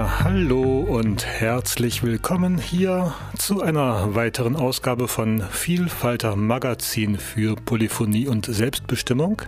Hallo 0.00 0.82
und 0.82 1.26
herzlich 1.26 2.04
willkommen 2.04 2.56
hier 2.56 3.14
zu 3.36 3.62
einer 3.62 4.14
weiteren 4.14 4.54
Ausgabe 4.54 5.08
von 5.08 5.42
Vielfalter 5.42 6.36
Magazin 6.36 7.18
für 7.18 7.56
Polyphonie 7.56 8.28
und 8.28 8.46
Selbstbestimmung. 8.46 9.42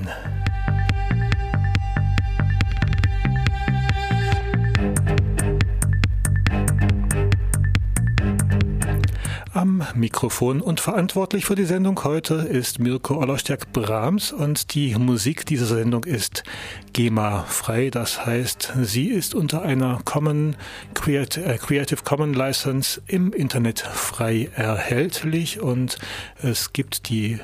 Mikrofon 9.97 10.61
und 10.61 10.79
verantwortlich 10.79 11.45
für 11.45 11.55
die 11.55 11.65
Sendung 11.65 12.03
heute 12.03 12.35
ist 12.35 12.79
Mirko 12.79 13.17
Ollerstjak 13.17 13.73
Brahms 13.73 14.31
und 14.31 14.73
die 14.75 14.95
Musik 14.95 15.45
dieser 15.45 15.65
Sendung 15.65 16.03
ist 16.03 16.43
GEMA-frei. 16.93 17.89
Das 17.89 18.25
heißt, 18.25 18.73
sie 18.83 19.07
ist 19.07 19.33
unter 19.33 19.63
einer 19.63 19.99
Common 20.05 20.55
äh, 21.07 21.25
Creative 21.57 22.03
Commons 22.03 22.37
License 22.37 23.01
im 23.07 23.33
Internet 23.33 23.79
frei 23.79 24.49
erhältlich 24.55 25.61
und 25.61 25.97
es 26.41 26.73
gibt 26.73 27.09
die 27.09 27.39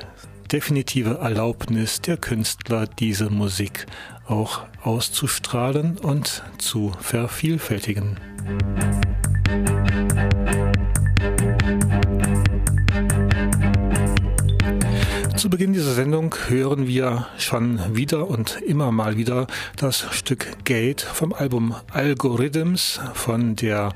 definitive 0.52 1.20
Erlaubnis 1.20 2.02
der 2.02 2.17
Künstler, 2.17 2.86
diese 2.88 3.30
Musik 3.30 3.88
auch 4.28 4.62
auszustrahlen 4.84 5.98
und 5.98 6.44
zu 6.60 6.94
vervielfältigen. 7.00 8.17
Zu 15.44 15.49
Beginn 15.49 15.73
dieser 15.73 15.94
Sendung 15.94 16.33
hören 16.47 16.88
wir 16.88 17.27
schon 17.38 17.77
wieder 17.97 18.30
und 18.30 18.61
immer 18.61 18.94
mal 18.94 19.17
wieder 19.17 19.47
das 19.75 20.08
Stück 20.11 20.63
Gate 20.63 21.02
vom 21.02 21.33
Album 21.33 21.75
Algorithms 21.91 23.02
von 23.13 23.58
der 23.58 23.91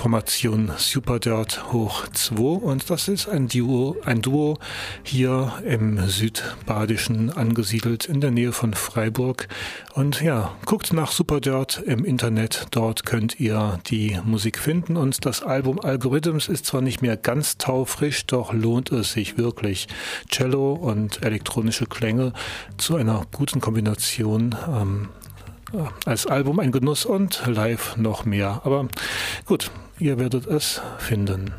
Formation 0.00 0.72
Superdirt 0.78 1.74
hoch 1.74 2.08
2 2.08 2.40
und 2.40 2.88
das 2.88 3.06
ist 3.06 3.28
ein 3.28 3.48
Duo, 3.48 3.98
ein 4.02 4.22
Duo 4.22 4.56
hier 5.02 5.52
im 5.66 6.08
Südbadischen 6.08 7.28
angesiedelt 7.28 8.06
in 8.06 8.22
der 8.22 8.30
Nähe 8.30 8.52
von 8.52 8.72
Freiburg. 8.72 9.46
Und 9.92 10.22
ja, 10.22 10.52
guckt 10.64 10.94
nach 10.94 11.12
Superdirt 11.12 11.82
im 11.84 12.06
Internet, 12.06 12.68
dort 12.70 13.04
könnt 13.04 13.40
ihr 13.40 13.78
die 13.88 14.18
Musik 14.24 14.58
finden. 14.58 14.96
Und 14.96 15.26
das 15.26 15.42
Album 15.42 15.78
Algorithms 15.78 16.48
ist 16.48 16.64
zwar 16.64 16.80
nicht 16.80 17.02
mehr 17.02 17.18
ganz 17.18 17.58
taufrisch, 17.58 18.24
doch 18.24 18.54
lohnt 18.54 18.90
es 18.92 19.12
sich 19.12 19.36
wirklich 19.36 19.86
Cello 20.30 20.72
und 20.72 21.22
elektronische 21.22 21.84
Klänge 21.84 22.32
zu 22.78 22.96
einer 22.96 23.26
guten 23.32 23.60
Kombination 23.60 24.56
ähm, 24.66 25.08
als 26.06 26.26
Album 26.26 26.58
ein 26.58 26.72
Genuss 26.72 27.04
und 27.04 27.42
live 27.46 27.96
noch 27.96 28.24
mehr. 28.24 28.62
Aber 28.64 28.88
gut, 29.44 29.70
ihr 30.00 30.18
werdet 30.18 30.46
es 30.46 30.80
finden. 30.98 31.52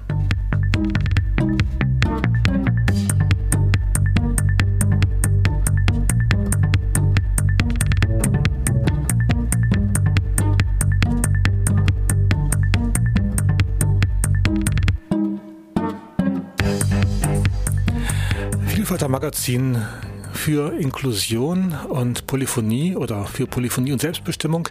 Vielfalter 18.67 19.07
Magazin 19.07 19.77
für 20.33 20.73
Inklusion 20.73 21.75
und 21.89 22.25
Polyphonie 22.25 22.95
oder 22.95 23.25
für 23.25 23.45
Polyphonie 23.45 23.91
und 23.91 24.01
Selbstbestimmung. 24.01 24.67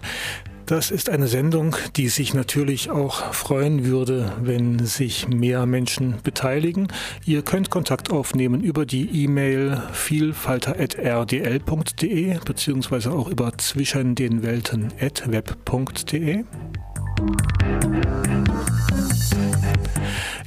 Das 0.70 0.90
ist 0.92 1.10
eine 1.10 1.26
Sendung, 1.26 1.74
die 1.96 2.08
sich 2.08 2.32
natürlich 2.32 2.90
auch 2.90 3.34
freuen 3.34 3.86
würde, 3.86 4.32
wenn 4.40 4.86
sich 4.86 5.26
mehr 5.26 5.66
Menschen 5.66 6.14
beteiligen. 6.22 6.86
Ihr 7.26 7.42
könnt 7.42 7.70
Kontakt 7.70 8.12
aufnehmen 8.12 8.62
über 8.62 8.86
die 8.86 9.24
E-Mail 9.24 9.82
vielfalter.rdl.de 9.92 12.38
beziehungsweise 12.44 13.10
auch 13.10 13.26
über 13.26 13.58
zwischendenwelten.web.de. 13.58 16.44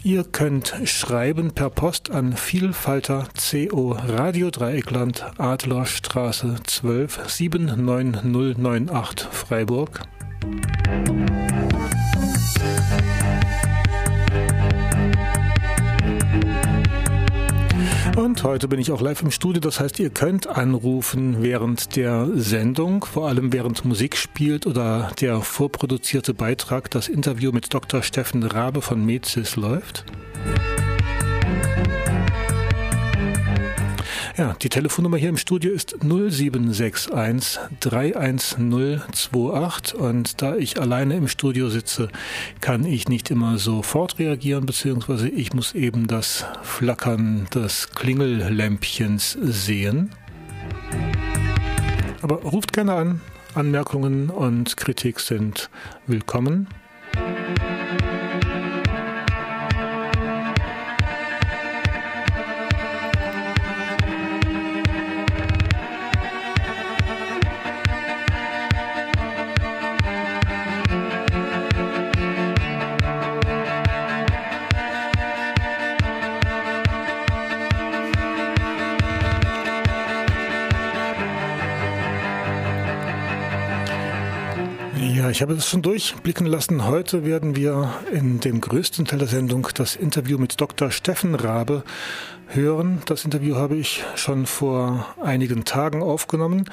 Ihr 0.05 0.25
könnt 0.25 0.75
schreiben 0.83 1.53
per 1.53 1.69
Post 1.69 2.11
an 2.11 2.35
Vielfalter 2.35 3.25
CO 3.37 3.93
Radio 3.93 4.49
Dreieckland 4.49 5.25
Adlerstraße 5.37 6.57
12 6.61 7.29
79098 7.29 9.29
Freiburg. 9.31 10.01
Und 18.15 18.43
heute 18.43 18.67
bin 18.67 18.79
ich 18.79 18.91
auch 18.91 19.01
live 19.01 19.23
im 19.23 19.31
Studio, 19.31 19.59
das 19.59 19.79
heißt, 19.79 19.99
ihr 19.99 20.11
könnt 20.11 20.45
anrufen 20.45 21.41
während 21.41 21.95
der 21.95 22.29
Sendung, 22.35 23.03
vor 23.03 23.27
allem 23.27 23.51
während 23.51 23.85
Musik 23.85 24.15
spielt 24.15 24.67
oder 24.67 25.11
der 25.19 25.41
vorproduzierte 25.41 26.35
Beitrag, 26.35 26.91
das 26.91 27.07
Interview 27.07 27.51
mit 27.51 27.73
Dr. 27.73 28.03
Steffen 28.03 28.43
Rabe 28.43 28.83
von 28.83 29.03
Mezis 29.03 29.55
läuft. 29.55 30.05
Ja, 34.35 34.55
die 34.59 34.69
Telefonnummer 34.69 35.17
hier 35.17 35.29
im 35.29 35.37
Studio 35.37 35.71
ist 35.71 35.97
0761 36.01 37.59
31028 37.81 39.93
und 39.93 40.41
da 40.41 40.55
ich 40.55 40.81
alleine 40.81 41.17
im 41.17 41.27
Studio 41.27 41.69
sitze, 41.69 42.07
kann 42.59 42.83
ich 42.83 43.07
nicht 43.07 43.29
immer 43.29 43.59
sofort 43.59 44.17
reagieren, 44.17 44.65
beziehungsweise 44.65 45.29
ich 45.29 45.53
muss 45.53 45.75
eben 45.75 46.07
das 46.07 46.47
Flackern 46.63 47.45
des 47.53 47.91
Klingellämpchens 47.91 49.37
sehen. 49.39 50.09
Aber 52.23 52.37
ruft 52.37 52.73
gerne 52.73 52.95
an. 52.95 53.21
Anmerkungen 53.53 54.31
und 54.31 54.77
Kritik 54.77 55.19
sind 55.19 55.69
willkommen. 56.07 56.67
Ich 85.33 85.41
habe 85.41 85.53
es 85.53 85.67
schon 85.67 85.81
durchblicken 85.81 86.45
lassen. 86.45 86.85
Heute 86.85 87.25
werden 87.25 87.55
wir 87.55 87.91
in 88.11 88.39
dem 88.39 88.61
größten 88.61 89.05
Teil 89.05 89.17
der 89.17 89.27
Sendung 89.27 89.67
das 89.73 89.95
Interview 89.95 90.37
mit 90.37 90.61
Dr. 90.61 90.91
Steffen 90.91 91.33
Rabe 91.33 91.83
hören. 92.49 93.01
Das 93.07 93.25
Interview 93.25 93.55
habe 93.55 93.75
ich 93.75 94.03
schon 94.13 94.45
vor 94.45 95.07
einigen 95.23 95.65
Tagen 95.65 96.03
aufgenommen 96.03 96.69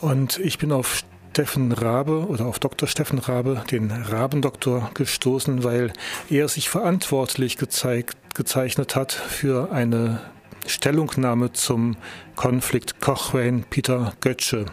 und 0.00 0.38
ich 0.38 0.56
bin 0.56 0.72
auf 0.72 1.02
Steffen 1.32 1.70
Rabe 1.70 2.26
oder 2.26 2.46
auf 2.46 2.58
Dr. 2.58 2.88
Steffen 2.88 3.18
Rabe, 3.18 3.62
den 3.70 3.90
Rabendoktor, 3.90 4.90
gestoßen, 4.94 5.62
weil 5.62 5.92
er 6.30 6.48
sich 6.48 6.70
verantwortlich 6.70 7.58
gezeigt, 7.58 8.16
gezeichnet 8.34 8.96
hat 8.96 9.12
für 9.12 9.70
eine 9.70 10.22
Stellungnahme 10.66 11.52
zum 11.52 11.98
Konflikt 12.36 13.02
Cochrane-Peter 13.02 14.14
Götzsche. 14.22 14.64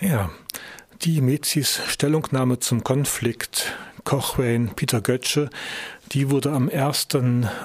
Ja, 0.00 0.30
die 1.02 1.20
Mezis 1.20 1.82
Stellungnahme 1.88 2.58
zum 2.58 2.82
Konflikt 2.82 3.76
Kochwein 4.04 4.70
Peter 4.74 5.02
Götzsche, 5.02 5.50
Die 6.12 6.30
wurde 6.30 6.52
am 6.52 6.70
1. 6.70 7.08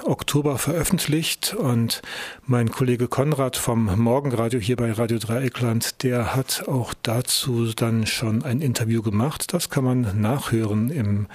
Oktober 0.04 0.58
veröffentlicht 0.58 1.54
und 1.54 2.02
mein 2.44 2.70
Kollege 2.70 3.08
Konrad 3.08 3.56
vom 3.56 3.86
Morgenradio 3.98 4.60
hier 4.60 4.76
bei 4.76 4.92
Radio 4.92 5.18
Dreieckland, 5.18 6.02
der 6.02 6.36
hat 6.36 6.68
auch 6.68 6.92
dazu 7.02 7.72
dann 7.74 8.06
schon 8.06 8.44
ein 8.44 8.60
Interview 8.60 9.00
gemacht. 9.00 9.54
Das 9.54 9.70
kann 9.70 9.84
man 9.84 10.20
nachhören 10.20 10.90
im 10.90 11.26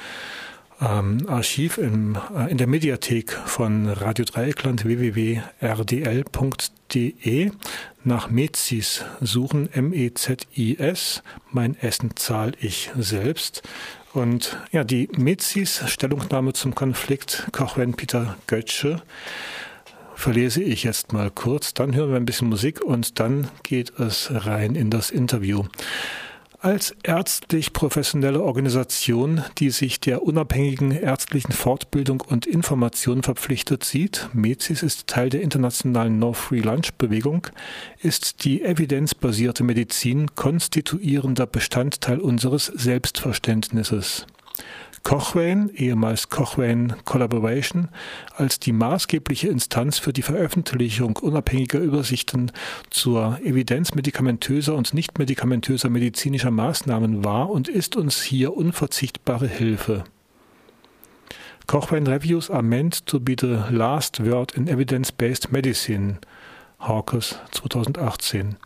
ähm, 0.81 1.25
Archiv 1.27 1.77
im, 1.77 2.17
äh, 2.35 2.49
in 2.51 2.57
der 2.57 2.67
Mediathek 2.67 3.31
von 3.31 3.87
Radio 3.87 4.25
Dreieckland 4.25 4.83
www.rdl.de 4.83 5.41
nach 8.03 8.29
Mezis 8.29 9.05
suchen, 9.21 9.71
M-E-Z-I-S, 9.71 11.21
mein 11.51 11.77
Essen 11.79 12.15
zahl 12.15 12.53
ich 12.59 12.89
selbst. 12.97 13.61
Und 14.13 14.57
ja, 14.71 14.83
die 14.83 15.07
Mezis 15.15 15.83
Stellungnahme 15.87 16.53
zum 16.53 16.73
Konflikt 16.75 17.47
Kochwen-Peter 17.51 18.35
Götzsche 18.47 19.01
verlese 20.15 20.61
ich 20.61 20.83
jetzt 20.83 21.13
mal 21.13 21.31
kurz, 21.31 21.73
dann 21.73 21.95
hören 21.95 22.09
wir 22.09 22.17
ein 22.17 22.25
bisschen 22.25 22.49
Musik 22.49 22.81
und 22.81 23.19
dann 23.19 23.47
geht 23.63 23.97
es 23.99 24.29
rein 24.31 24.75
in 24.75 24.89
das 24.89 25.09
Interview 25.09 25.63
als 26.61 26.95
ärztlich 27.01 27.73
professionelle 27.73 28.43
Organisation, 28.43 29.43
die 29.57 29.71
sich 29.71 29.99
der 29.99 30.21
unabhängigen 30.21 30.91
ärztlichen 30.91 31.53
Fortbildung 31.53 32.21
und 32.21 32.45
Information 32.45 33.23
verpflichtet 33.23 33.83
sieht, 33.83 34.29
MEZIS 34.33 34.83
ist 34.83 35.07
Teil 35.07 35.31
der 35.31 35.41
internationalen 35.41 36.19
No 36.19 36.33
Free 36.33 36.59
Lunch 36.59 36.93
Bewegung, 36.99 37.47
ist 37.99 38.45
die 38.45 38.61
evidenzbasierte 38.61 39.63
Medizin 39.63 40.35
konstituierender 40.35 41.47
Bestandteil 41.47 42.19
unseres 42.19 42.67
Selbstverständnisses. 42.67 44.27
Cochrane, 45.03 45.69
ehemals 45.75 46.29
Cochrane 46.29 46.95
Collaboration, 47.05 47.89
als 48.35 48.59
die 48.59 48.71
maßgebliche 48.71 49.47
Instanz 49.49 49.97
für 49.97 50.13
die 50.13 50.21
Veröffentlichung 50.21 51.17
unabhängiger 51.17 51.79
Übersichten 51.79 52.51
zur 52.89 53.39
Evidenz 53.43 53.93
medikamentöser 53.93 54.75
und 54.75 54.93
nicht 54.93 55.17
medikamentöser 55.17 55.89
medizinischer 55.89 56.51
Maßnahmen 56.51 57.23
war 57.23 57.49
und 57.49 57.67
ist 57.67 57.95
uns 57.95 58.21
hier 58.21 58.55
unverzichtbare 58.55 59.47
Hilfe. 59.47 60.03
Cochrane 61.67 62.09
Reviews 62.09 62.49
are 62.49 62.63
meant 62.63 63.05
to 63.05 63.19
be 63.19 63.35
the 63.39 63.59
last 63.69 64.23
word 64.25 64.51
in 64.55 64.67
evidence-based 64.67 65.51
medicine. 65.51 66.19
Hawkes 66.79 67.37
2018. 67.51 68.57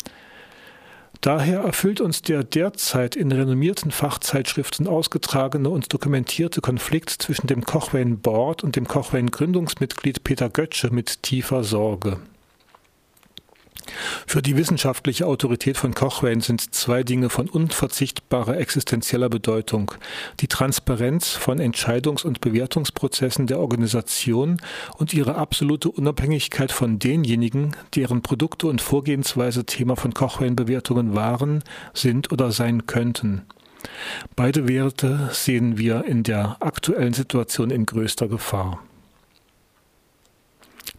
Daher 1.26 1.62
erfüllt 1.62 2.02
uns 2.02 2.22
der 2.22 2.44
derzeit 2.44 3.16
in 3.16 3.32
renommierten 3.32 3.90
Fachzeitschriften 3.90 4.88
ausgetragene 4.88 5.68
und 5.70 5.92
dokumentierte 5.92 6.62
Konflikt 6.62 7.10
zwischen 7.10 7.48
dem 7.48 7.66
Cochrane 7.66 8.16
Board 8.16 8.64
und 8.64 8.76
dem 8.76 8.88
Cochrane 8.88 9.32
Gründungsmitglied 9.32 10.24
Peter 10.24 10.52
Götzsche 10.52 10.92
mit 10.92 11.24
tiefer 11.24 11.64
Sorge. 11.64 12.20
Für 14.28 14.42
die 14.42 14.58
wissenschaftliche 14.58 15.28
Autorität 15.28 15.78
von 15.78 15.94
Cochrane 15.94 16.42
sind 16.42 16.74
zwei 16.74 17.04
Dinge 17.04 17.30
von 17.30 17.50
unverzichtbarer 17.50 18.58
existenzieller 18.58 19.30
Bedeutung. 19.30 19.92
Die 20.40 20.48
Transparenz 20.48 21.30
von 21.32 21.60
Entscheidungs- 21.60 22.26
und 22.26 22.42
Bewertungsprozessen 22.42 23.48
der 23.48 23.60
Organisation 23.60 24.62
und 24.98 25.14
ihre 25.14 25.36
absolute 25.36 25.90
Unabhängigkeit 25.90 26.72
von 26.72 27.00
denjenigen, 27.00 27.76
deren 27.96 28.22
Produkte 28.22 28.68
und 28.68 28.82
Vorgehensweise 28.82 29.66
Thema 29.66 29.96
von 29.96 30.14
Cochrane-Bewertungen 30.14 31.16
waren, 31.16 31.64
sind 31.94 32.32
oder 32.32 32.52
sein 32.52 32.86
könnten. 32.86 33.44
Beide 34.36 34.68
Werte 34.68 35.30
sehen 35.32 35.78
wir 35.78 36.06
in 36.06 36.24
der 36.24 36.58
aktuellen 36.60 37.14
Situation 37.14 37.70
in 37.70 37.86
größter 37.86 38.28
Gefahr. 38.28 38.80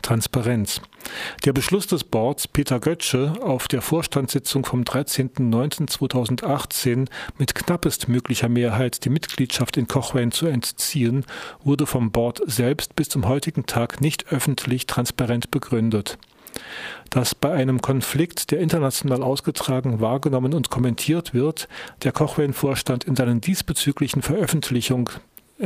Transparenz. 0.06 0.80
Der 1.44 1.52
Beschluss 1.52 1.86
des 1.88 2.04
Boards 2.04 2.46
Peter 2.46 2.78
Götzsche 2.78 3.32
auf 3.42 3.66
der 3.66 3.82
Vorstandssitzung 3.82 4.64
vom 4.64 4.84
13.09.2018 4.84 7.08
mit 7.38 7.56
knappestmöglicher 7.56 8.48
Mehrheit 8.48 9.04
die 9.04 9.10
Mitgliedschaft 9.10 9.76
in 9.76 9.88
Cochrane 9.88 10.30
zu 10.30 10.46
entziehen, 10.46 11.24
wurde 11.64 11.86
vom 11.86 12.12
Board 12.12 12.40
selbst 12.46 12.94
bis 12.94 13.08
zum 13.08 13.26
heutigen 13.26 13.66
Tag 13.66 14.00
nicht 14.00 14.32
öffentlich 14.32 14.86
transparent 14.86 15.50
begründet 15.50 16.18
dass 17.10 17.34
bei 17.34 17.52
einem 17.52 17.82
Konflikt, 17.82 18.50
der 18.50 18.60
international 18.60 19.22
ausgetragen, 19.22 20.00
wahrgenommen 20.00 20.54
und 20.54 20.70
kommentiert 20.70 21.34
wird, 21.34 21.68
der 22.02 22.12
Cochrane-Vorstand 22.12 23.04
in 23.04 23.14
seinen 23.14 23.42
diesbezüglichen 23.42 24.22
Veröffentlichungen 24.22 25.10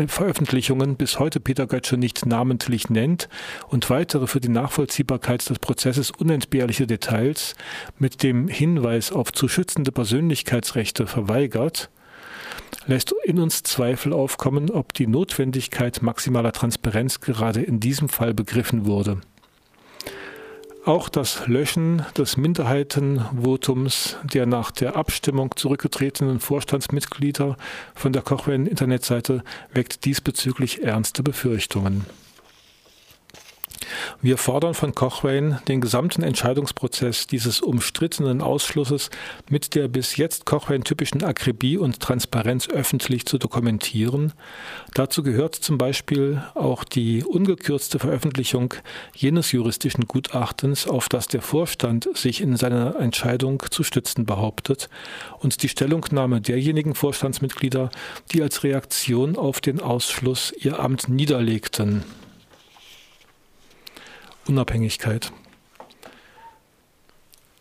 Veröffentlichungen 0.07 0.95
bis 0.95 1.19
heute 1.19 1.41
Peter 1.41 1.67
Götzsche 1.67 1.97
nicht 1.97 2.25
namentlich 2.25 2.91
nennt 2.91 3.29
und 3.69 3.91
weitere 3.91 4.29
für 4.29 4.41
die 4.41 4.49
Nachvollziehbarkeit 4.49 5.49
des 5.49 5.59
Prozesses 5.59 6.13
unentbehrliche 6.13 6.87
Details 6.87 7.57
mit 7.99 8.23
dem 8.23 8.47
Hinweis 8.47 9.11
auf 9.11 9.33
zu 9.33 9.49
schützende 9.49 9.91
Persönlichkeitsrechte 9.91 11.09
verweigert, 11.09 11.91
lässt 12.87 13.13
in 13.25 13.41
uns 13.41 13.65
Zweifel 13.65 14.13
aufkommen, 14.13 14.71
ob 14.71 14.95
die 14.95 15.09
Notwendigkeit 15.09 16.03
maximaler 16.03 16.53
Transparenz 16.53 17.21
gerade 17.21 17.61
in 17.61 17.81
diesem 17.81 18.09
Fall 18.09 18.33
begriffen 18.33 18.87
wurde. 18.87 19.21
Auch 20.87 21.11
das 21.11 21.47
Löschen 21.47 22.07
des 22.17 22.39
Minderheitenvotums 22.39 24.17
der 24.23 24.47
nach 24.47 24.71
der 24.71 24.97
Abstimmung 24.97 25.55
zurückgetretenen 25.55 26.41
Vorstandsmitglieder 26.41 27.57
von 27.95 28.13
der 28.15 28.23
Cochrane-Internetseite 28.23 29.45
weckt 29.75 30.07
diesbezüglich 30.07 30.83
ernste 30.83 31.23
Befürchtungen. 31.23 32.07
Wir 34.23 34.39
fordern 34.39 34.75
von 34.75 34.95
Cochrane, 34.95 35.63
den 35.69 35.81
gesamten 35.81 36.23
Entscheidungsprozess 36.23 37.27
dieses 37.27 37.61
umstrittenen 37.61 38.43
Ausschlusses 38.43 39.11
mit 39.49 39.75
der 39.75 39.89
bis 39.89 40.17
jetzt 40.17 40.47
Cochrane-typischen 40.47 41.25
Akribie 41.25 41.79
und 41.79 42.01
Transparenz 42.01 42.69
öffentlich 42.69 43.27
zu 43.27 43.39
dokumentieren. 43.39 44.33
Dazu 44.95 45.23
gehört 45.23 45.55
zum 45.55 45.79
Beispiel 45.79 46.43
auch 46.55 46.85
die 46.85 47.25
ungekürzte 47.25 47.99
Veröffentlichung 47.99 48.75
jenes 49.15 49.53
juristischen 49.53 50.07
Gutachtens, 50.07 50.87
auf 50.87 51.09
das 51.09 51.29
der 51.29 51.43
Vorstand 51.43 52.09
sich 52.15 52.41
in 52.41 52.57
seiner 52.57 52.97
Entscheidung 52.97 53.63
zu 53.71 53.83
stützen 53.83 54.27
behauptet, 54.27 54.89
und 55.39 55.63
die 55.63 55.69
Stellungnahme 55.69 56.41
derjenigen 56.41 56.95
Vorstandsmitglieder, 56.95 57.91
die 58.33 58.43
als 58.43 58.63
Reaktion 58.63 59.37
auf 59.37 59.61
den 59.61 59.81
Ausschluss 59.81 60.53
ihr 60.59 60.79
Amt 60.81 61.09
niederlegten. 61.09 62.05
Unabhängigkeit. 64.51 65.33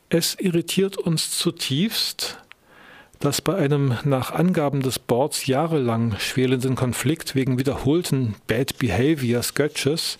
Es 0.09 0.33
irritiert 0.39 0.97
uns 0.97 1.37
zutiefst, 1.37 2.39
dass 3.19 3.41
bei 3.41 3.55
einem 3.55 3.95
nach 4.05 4.31
Angaben 4.31 4.81
des 4.81 4.97
Boards 4.97 5.45
jahrelang 5.45 6.17
schwelenden 6.17 6.73
Konflikt 6.75 7.35
wegen 7.35 7.59
wiederholten 7.59 8.33
Bad 8.47 8.79
Behaviors 8.79 9.53
Götzsches, 9.53 10.17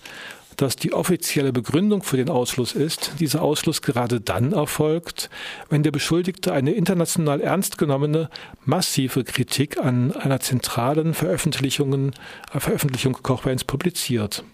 dass 0.56 0.76
die 0.76 0.92
offizielle 0.92 1.52
Begründung 1.52 2.04
für 2.04 2.18
den 2.18 2.28
Ausschluss 2.28 2.72
ist, 2.72 3.14
dieser 3.18 3.42
Ausschluss 3.42 3.82
gerade 3.82 4.20
dann 4.20 4.52
erfolgt, 4.52 5.28
wenn 5.70 5.82
der 5.82 5.90
Beschuldigte 5.90 6.52
eine 6.52 6.70
international 6.70 7.40
ernst 7.40 7.78
genommene, 7.78 8.30
massive 8.64 9.24
Kritik 9.24 9.78
an 9.78 10.12
einer 10.12 10.38
zentralen 10.38 11.14
Veröffentlichung, 11.14 12.12
äh, 12.54 12.60
Veröffentlichung 12.60 13.14
Kochweins 13.14 13.64
publiziert 13.64 14.44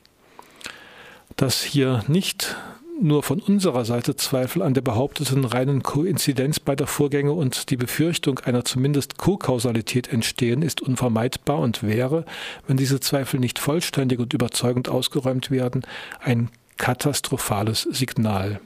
dass 1.36 1.62
hier 1.62 2.02
nicht 2.08 2.56
nur 3.00 3.22
von 3.22 3.40
unserer 3.40 3.84
Seite 3.84 4.16
Zweifel 4.16 4.62
an 4.62 4.74
der 4.74 4.80
behaupteten 4.80 5.44
reinen 5.44 5.82
Koinzidenz 5.82 6.60
beider 6.60 6.86
Vorgänge 6.86 7.32
und 7.32 7.70
die 7.70 7.76
Befürchtung 7.76 8.38
einer 8.40 8.64
zumindest 8.64 9.18
Co-Kausalität 9.18 10.08
entstehen, 10.12 10.62
ist 10.62 10.80
unvermeidbar 10.80 11.58
und 11.58 11.82
wäre, 11.82 12.24
wenn 12.66 12.78
diese 12.78 13.00
Zweifel 13.00 13.38
nicht 13.38 13.58
vollständig 13.58 14.18
und 14.18 14.32
überzeugend 14.32 14.88
ausgeräumt 14.88 15.50
werden, 15.50 15.82
ein 16.20 16.48
katastrophales 16.78 17.82
Signal. 17.82 18.60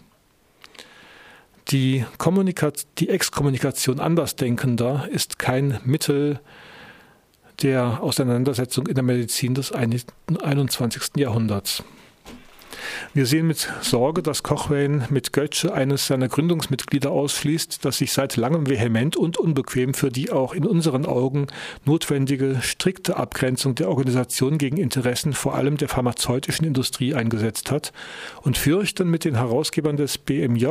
Die, 1.70 2.04
die 2.98 3.08
Exkommunikation 3.08 4.00
Andersdenkender 4.00 5.08
ist 5.10 5.38
kein 5.38 5.80
Mittel 5.84 6.40
der 7.62 8.02
Auseinandersetzung 8.02 8.86
in 8.86 8.94
der 8.94 9.04
Medizin 9.04 9.54
des 9.54 9.72
21. 9.72 11.16
Jahrhunderts. 11.16 11.84
Wir 13.14 13.26
sehen 13.26 13.46
mit 13.46 13.68
Sorge, 13.80 14.22
dass 14.22 14.42
Cochrane 14.42 15.06
mit 15.10 15.32
Götze 15.32 15.72
eines 15.72 16.06
seiner 16.06 16.28
Gründungsmitglieder 16.28 17.10
ausschließt, 17.10 17.84
das 17.84 17.98
sich 17.98 18.12
seit 18.12 18.36
langem 18.36 18.68
vehement 18.68 19.16
und 19.16 19.36
unbequem 19.36 19.94
für 19.94 20.10
die 20.10 20.30
auch 20.30 20.54
in 20.54 20.64
unseren 20.64 21.06
Augen 21.06 21.46
notwendige 21.84 22.58
strikte 22.62 23.16
Abgrenzung 23.16 23.74
der 23.74 23.88
Organisation 23.88 24.58
gegen 24.58 24.76
Interessen 24.76 25.32
vor 25.32 25.54
allem 25.54 25.76
der 25.76 25.88
pharmazeutischen 25.88 26.66
Industrie 26.66 27.14
eingesetzt 27.14 27.70
hat 27.70 27.92
und 28.42 28.58
fürchten 28.58 29.08
mit 29.08 29.24
den 29.24 29.36
Herausgebern 29.36 29.96
des 29.96 30.18
BMJ, 30.18 30.66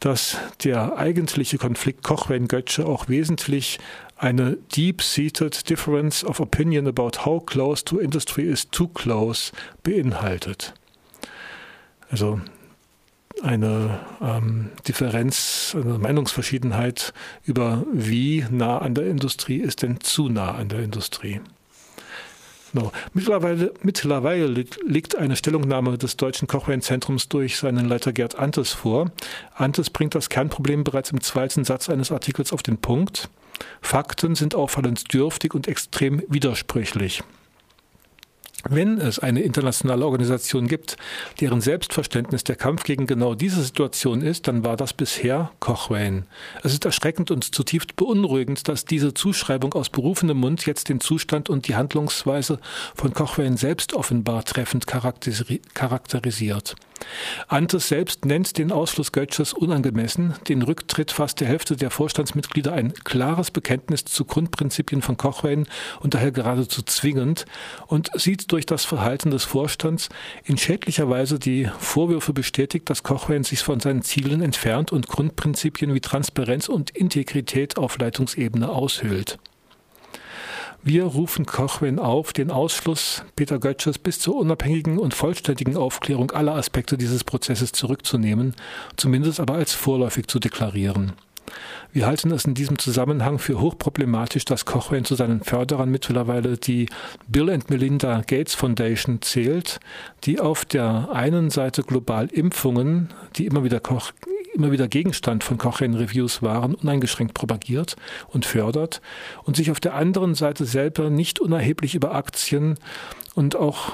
dass 0.00 0.36
der 0.64 0.96
eigentliche 0.96 1.58
Konflikt 1.58 2.04
Cochrane-Götze 2.04 2.86
auch 2.86 3.08
wesentlich 3.08 3.78
eine 4.16 4.56
deep-seated 4.74 5.68
difference 5.68 6.24
of 6.24 6.40
opinion 6.40 6.86
about 6.86 7.24
how 7.24 7.44
close 7.44 7.84
to 7.84 7.98
industry 7.98 8.42
is 8.42 8.68
too 8.70 8.88
close 8.88 9.52
beinhaltet. 9.82 10.74
Also 12.10 12.40
eine 13.42 14.00
ähm, 14.20 14.70
Differenz, 14.86 15.76
eine 15.80 15.98
Meinungsverschiedenheit 15.98 17.12
über 17.44 17.84
wie 17.92 18.44
nah 18.50 18.78
an 18.78 18.94
der 18.94 19.06
Industrie 19.06 19.58
ist 19.58 19.82
denn 19.82 20.00
zu 20.00 20.28
nah 20.28 20.52
an 20.52 20.68
der 20.68 20.80
Industrie. 20.80 21.40
No. 22.72 22.92
Mittlerweile, 23.14 23.72
mittlerweile 23.82 24.46
liegt 24.46 25.16
eine 25.16 25.36
Stellungnahme 25.36 25.96
des 25.96 26.16
Deutschen 26.18 26.48
Cochrane-Zentrums 26.48 27.28
durch 27.28 27.56
seinen 27.56 27.88
Leiter 27.88 28.12
Gerd 28.12 28.38
Antes 28.38 28.72
vor. 28.72 29.10
Antes 29.54 29.88
bringt 29.88 30.14
das 30.14 30.28
Kernproblem 30.28 30.84
bereits 30.84 31.10
im 31.10 31.20
zweiten 31.22 31.64
Satz 31.64 31.88
eines 31.88 32.12
Artikels 32.12 32.52
auf 32.52 32.62
den 32.62 32.76
Punkt. 32.76 33.30
Fakten 33.80 34.34
sind 34.34 34.54
auffallend 34.54 35.12
dürftig 35.14 35.54
und 35.54 35.66
extrem 35.66 36.22
widersprüchlich. 36.28 37.22
Wenn 38.64 39.00
es 39.00 39.20
eine 39.20 39.42
internationale 39.42 40.04
Organisation 40.04 40.66
gibt, 40.66 40.96
deren 41.40 41.60
Selbstverständnis 41.60 42.42
der 42.42 42.56
Kampf 42.56 42.82
gegen 42.82 43.06
genau 43.06 43.36
diese 43.36 43.62
Situation 43.62 44.20
ist, 44.20 44.48
dann 44.48 44.64
war 44.64 44.76
das 44.76 44.92
bisher 44.92 45.52
Cochrane. 45.60 46.24
Es 46.64 46.72
ist 46.72 46.84
erschreckend 46.84 47.30
und 47.30 47.54
zutiefst 47.54 47.94
beunruhigend, 47.94 48.66
dass 48.66 48.84
diese 48.84 49.14
Zuschreibung 49.14 49.74
aus 49.74 49.90
berufenem 49.90 50.38
Mund 50.38 50.66
jetzt 50.66 50.88
den 50.88 51.00
Zustand 51.00 51.48
und 51.48 51.68
die 51.68 51.76
Handlungsweise 51.76 52.58
von 52.96 53.12
Cochrane 53.12 53.56
selbst 53.56 53.94
offenbar 53.94 54.44
treffend 54.44 54.86
charakterisiert. 54.88 56.74
Antes 57.46 57.88
selbst 57.88 58.24
nennt 58.24 58.58
den 58.58 58.72
Ausschluss 58.72 59.12
Götzschers 59.12 59.52
unangemessen, 59.52 60.34
den 60.48 60.62
Rücktritt 60.62 61.12
fast 61.12 61.40
der 61.40 61.48
Hälfte 61.48 61.76
der 61.76 61.90
Vorstandsmitglieder 61.90 62.72
ein 62.72 62.92
klares 62.92 63.50
Bekenntnis 63.50 64.04
zu 64.04 64.24
Grundprinzipien 64.24 65.02
von 65.02 65.16
Cochrane 65.16 65.64
und 66.00 66.14
daher 66.14 66.32
geradezu 66.32 66.82
zwingend 66.82 67.44
und 67.86 68.10
sieht 68.14 68.47
durch 68.52 68.66
das 68.66 68.84
Verhalten 68.84 69.30
des 69.30 69.44
Vorstands 69.44 70.08
in 70.44 70.58
schädlicher 70.58 71.08
Weise 71.08 71.38
die 71.38 71.70
Vorwürfe 71.78 72.32
bestätigt, 72.32 72.90
dass 72.90 73.02
Cochrane 73.02 73.44
sich 73.44 73.60
von 73.60 73.80
seinen 73.80 74.02
Zielen 74.02 74.42
entfernt 74.42 74.92
und 74.92 75.08
Grundprinzipien 75.08 75.94
wie 75.94 76.00
Transparenz 76.00 76.68
und 76.68 76.90
Integrität 76.90 77.78
auf 77.78 77.98
Leitungsebene 77.98 78.68
aushöhlt. 78.68 79.38
Wir 80.82 81.04
rufen 81.04 81.44
Cochrane 81.44 82.00
auf, 82.00 82.32
den 82.32 82.50
Ausschluss 82.50 83.24
Peter 83.36 83.58
Götzschers 83.58 83.98
bis 83.98 84.20
zur 84.20 84.36
unabhängigen 84.36 84.98
und 84.98 85.12
vollständigen 85.12 85.76
Aufklärung 85.76 86.30
aller 86.30 86.54
Aspekte 86.54 86.96
dieses 86.96 87.24
Prozesses 87.24 87.72
zurückzunehmen, 87.72 88.54
zumindest 88.96 89.40
aber 89.40 89.54
als 89.54 89.74
vorläufig 89.74 90.28
zu 90.28 90.38
deklarieren. 90.38 91.12
Wir 91.92 92.06
halten 92.06 92.30
es 92.30 92.44
in 92.44 92.54
diesem 92.54 92.78
Zusammenhang 92.78 93.38
für 93.38 93.60
hochproblematisch, 93.60 94.44
dass 94.44 94.64
Cochrane 94.64 95.04
zu 95.04 95.14
seinen 95.14 95.42
Förderern 95.42 95.90
mittlerweile 95.90 96.56
die 96.56 96.88
Bill 97.28 97.50
and 97.50 97.70
Melinda 97.70 98.22
Gates 98.26 98.54
Foundation 98.54 99.22
zählt, 99.22 99.80
die 100.24 100.40
auf 100.40 100.64
der 100.64 101.10
einen 101.12 101.50
Seite 101.50 101.82
global 101.82 102.26
Impfungen, 102.26 103.08
die 103.36 103.46
immer 103.46 103.64
wieder 103.64 103.80
Koch 103.80 104.12
immer 104.54 104.72
wieder 104.72 104.88
Gegenstand 104.88 105.44
von 105.44 105.56
Cochrane-Reviews 105.56 106.42
waren, 106.42 106.74
uneingeschränkt 106.74 107.32
propagiert 107.32 107.96
und 108.28 108.44
fördert 108.44 109.00
und 109.44 109.56
sich 109.56 109.70
auf 109.70 109.78
der 109.78 109.94
anderen 109.94 110.34
Seite 110.34 110.64
selber 110.64 111.10
nicht 111.10 111.38
unerheblich 111.38 111.94
über 111.94 112.14
Aktien 112.14 112.76
und 113.34 113.54
auch 113.54 113.92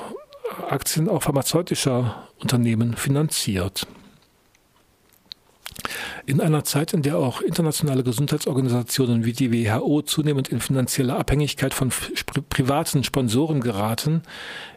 Aktien 0.68 1.08
auch 1.08 1.23
pharmazeutischer 1.23 2.28
Unternehmen 2.38 2.94
finanziert. 2.96 3.87
In 6.26 6.40
einer 6.40 6.64
Zeit, 6.64 6.93
in 6.93 7.02
der 7.02 7.19
auch 7.19 7.40
internationale 7.40 8.02
Gesundheitsorganisationen 8.02 9.25
wie 9.25 9.33
die 9.33 9.52
WHO 9.52 10.02
zunehmend 10.02 10.49
in 10.49 10.61
finanzielle 10.61 11.14
Abhängigkeit 11.14 11.75
von 11.75 11.93
privaten 12.49 13.04
Sponsoren 13.04 13.61
geraten, 13.61 14.23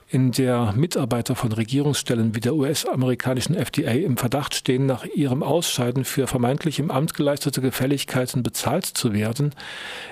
in 0.10 0.32
der 0.32 0.74
Mitarbeiter 0.76 1.36
von 1.36 1.52
Regierungsstellen 1.52 2.34
wie 2.34 2.40
der 2.40 2.56
US-amerikanischen 2.56 3.56
FDA 3.56 3.92
im 3.92 4.16
Verdacht 4.16 4.56
stehen, 4.56 4.86
nach 4.86 5.04
ihrem 5.04 5.44
Ausscheiden 5.44 6.06
für 6.06 6.28
vermeintlich 6.28 6.80
im 6.80 6.92
Amt 6.92 7.14
geleistete 7.14 7.60
Gefälligkeiten 7.60 8.42
bezahlt 8.42 8.86
zu 8.86 9.14
werden, 9.14 9.54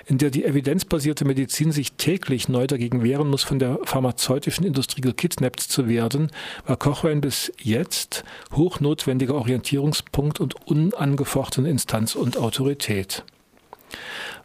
in 0.06 0.18
der 0.18 0.32
die 0.32 0.44
evidenzbasierte 0.44 1.24
Medizin 1.24 1.72
sich 1.72 1.94
täglich 1.94 2.50
neu 2.50 2.68
dagegen 2.68 3.04
wehren 3.04 3.30
muss, 3.30 3.44
von 3.44 3.58
der 3.58 3.80
pharmazeutischen 3.84 4.66
Industrie 4.66 5.02
gekidnappt 5.02 5.62
zu 5.62 5.88
werden, 5.88 6.30
war 6.66 6.76
Cochrane 6.76 7.22
bis 7.22 7.54
jetzt 7.62 8.26
hochnotwendiger 8.54 9.36
Orientierungspunkt 9.36 10.42
und 10.42 10.56
unangefochtene 10.68 11.70
Instanz 11.70 12.16
und 12.16 12.38
Autorität. 12.38 13.24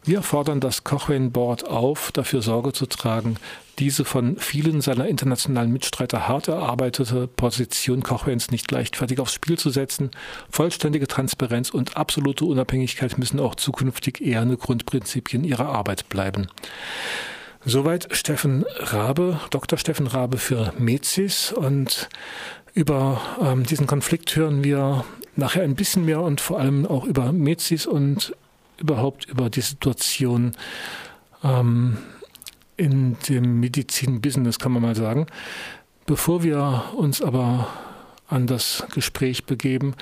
Wir 0.03 0.23
fordern 0.23 0.61
das 0.61 0.83
Cochrane 0.83 1.29
Board 1.29 1.67
auf, 1.67 2.11
dafür 2.11 2.41
Sorge 2.41 2.73
zu 2.73 2.85
tragen, 2.85 3.35
diese 3.81 4.05
von 4.05 4.37
vielen 4.37 4.79
seiner 4.79 5.07
internationalen 5.07 5.71
Mitstreiter 5.71 6.27
hart 6.27 6.47
erarbeitete 6.47 7.27
Position 7.27 8.03
Cochranes 8.03 8.51
nicht 8.51 8.69
leichtfertig 8.69 9.19
aufs 9.19 9.33
Spiel 9.33 9.57
zu 9.57 9.71
setzen. 9.71 10.11
Vollständige 10.51 11.07
Transparenz 11.07 11.71
und 11.71 11.97
absolute 11.97 12.45
Unabhängigkeit 12.45 13.17
müssen 13.17 13.39
auch 13.39 13.55
zukünftig 13.55 14.21
eherne 14.21 14.55
Grundprinzipien 14.55 15.43
ihrer 15.43 15.65
Arbeit 15.65 16.09
bleiben. 16.09 16.47
Soweit 17.65 18.07
Steffen 18.15 18.65
Rabe, 18.77 19.39
Dr. 19.49 19.79
Steffen 19.79 20.05
Rabe 20.05 20.37
für 20.37 20.73
Mezis 20.77 21.51
und 21.51 22.07
über 22.75 23.19
ähm, 23.41 23.63
diesen 23.63 23.87
Konflikt 23.87 24.35
hören 24.35 24.63
wir 24.63 25.05
nachher 25.35 25.63
ein 25.63 25.73
bisschen 25.73 26.05
mehr 26.05 26.21
und 26.21 26.39
vor 26.39 26.59
allem 26.59 26.85
auch 26.85 27.05
über 27.05 27.31
Mezis 27.31 27.87
und 27.87 28.35
überhaupt 28.77 29.25
über 29.25 29.49
die 29.49 29.61
Situation 29.61 30.51
ähm, 31.43 31.97
in 32.81 33.15
dem 33.29 33.59
Medizin-Business, 33.59 34.57
kann 34.57 34.71
man 34.71 34.81
mal 34.81 34.95
sagen. 34.95 35.27
Bevor 36.07 36.41
wir 36.41 36.85
uns 36.95 37.21
aber 37.21 37.67
an 38.27 38.47
das 38.47 38.83
Gespräch 38.91 39.45
begeben, 39.45 39.93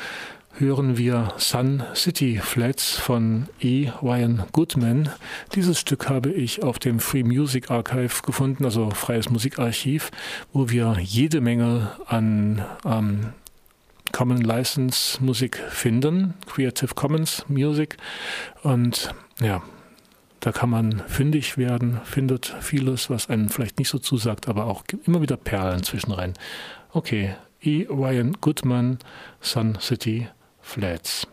hören 0.53 0.97
wir 0.97 1.33
Sun 1.37 1.83
City 1.93 2.39
Flats 2.41 2.95
von 2.97 3.47
E. 3.59 3.89
Ryan 4.01 4.43
Goodman. 4.53 5.09
Dieses 5.55 5.77
Stück 5.77 6.07
habe 6.07 6.31
ich 6.31 6.63
auf 6.63 6.79
dem 6.79 6.99
Free 6.99 7.23
Music 7.23 7.69
Archive 7.69 8.21
gefunden, 8.25 8.63
also 8.63 8.89
freies 8.91 9.29
Musikarchiv, 9.29 10.09
wo 10.53 10.69
wir 10.69 10.95
jede 11.01 11.41
Menge 11.41 11.91
an 12.05 12.63
ähm, 12.85 13.33
Common 14.13 14.41
License 14.41 15.21
Musik 15.21 15.57
finden, 15.69 16.33
Creative 16.45 16.95
Commons 16.95 17.45
Music. 17.49 17.97
Und 18.63 19.13
ja, 19.41 19.61
da 20.39 20.51
kann 20.51 20.69
man 20.69 21.01
fündig 21.07 21.57
werden, 21.57 21.99
findet 22.03 22.55
vieles, 22.61 23.09
was 23.09 23.29
einem 23.29 23.49
vielleicht 23.49 23.79
nicht 23.79 23.89
so 23.89 23.99
zusagt, 23.99 24.47
aber 24.47 24.65
auch 24.65 24.83
immer 25.05 25.21
wieder 25.21 25.37
Perlen 25.37 25.83
zwischenrein. 25.83 26.33
Okay, 26.91 27.35
E. 27.61 27.85
Ryan 27.89 28.37
Goodman, 28.39 28.99
Sun 29.41 29.77
City 29.81 30.27
Flats. 30.61 31.27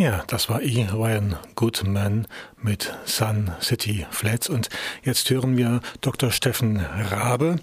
Ja, 0.00 0.24
das 0.28 0.48
war 0.48 0.62
E. 0.62 0.86
Ryan 0.90 1.36
Goodman 1.56 2.26
mit 2.56 2.90
Sun 3.04 3.52
City 3.60 4.06
Flats. 4.10 4.48
Und 4.48 4.70
jetzt 5.02 5.28
hören 5.28 5.58
wir 5.58 5.82
Dr. 6.00 6.30
Steffen 6.30 6.78
Rabe, 6.78 7.56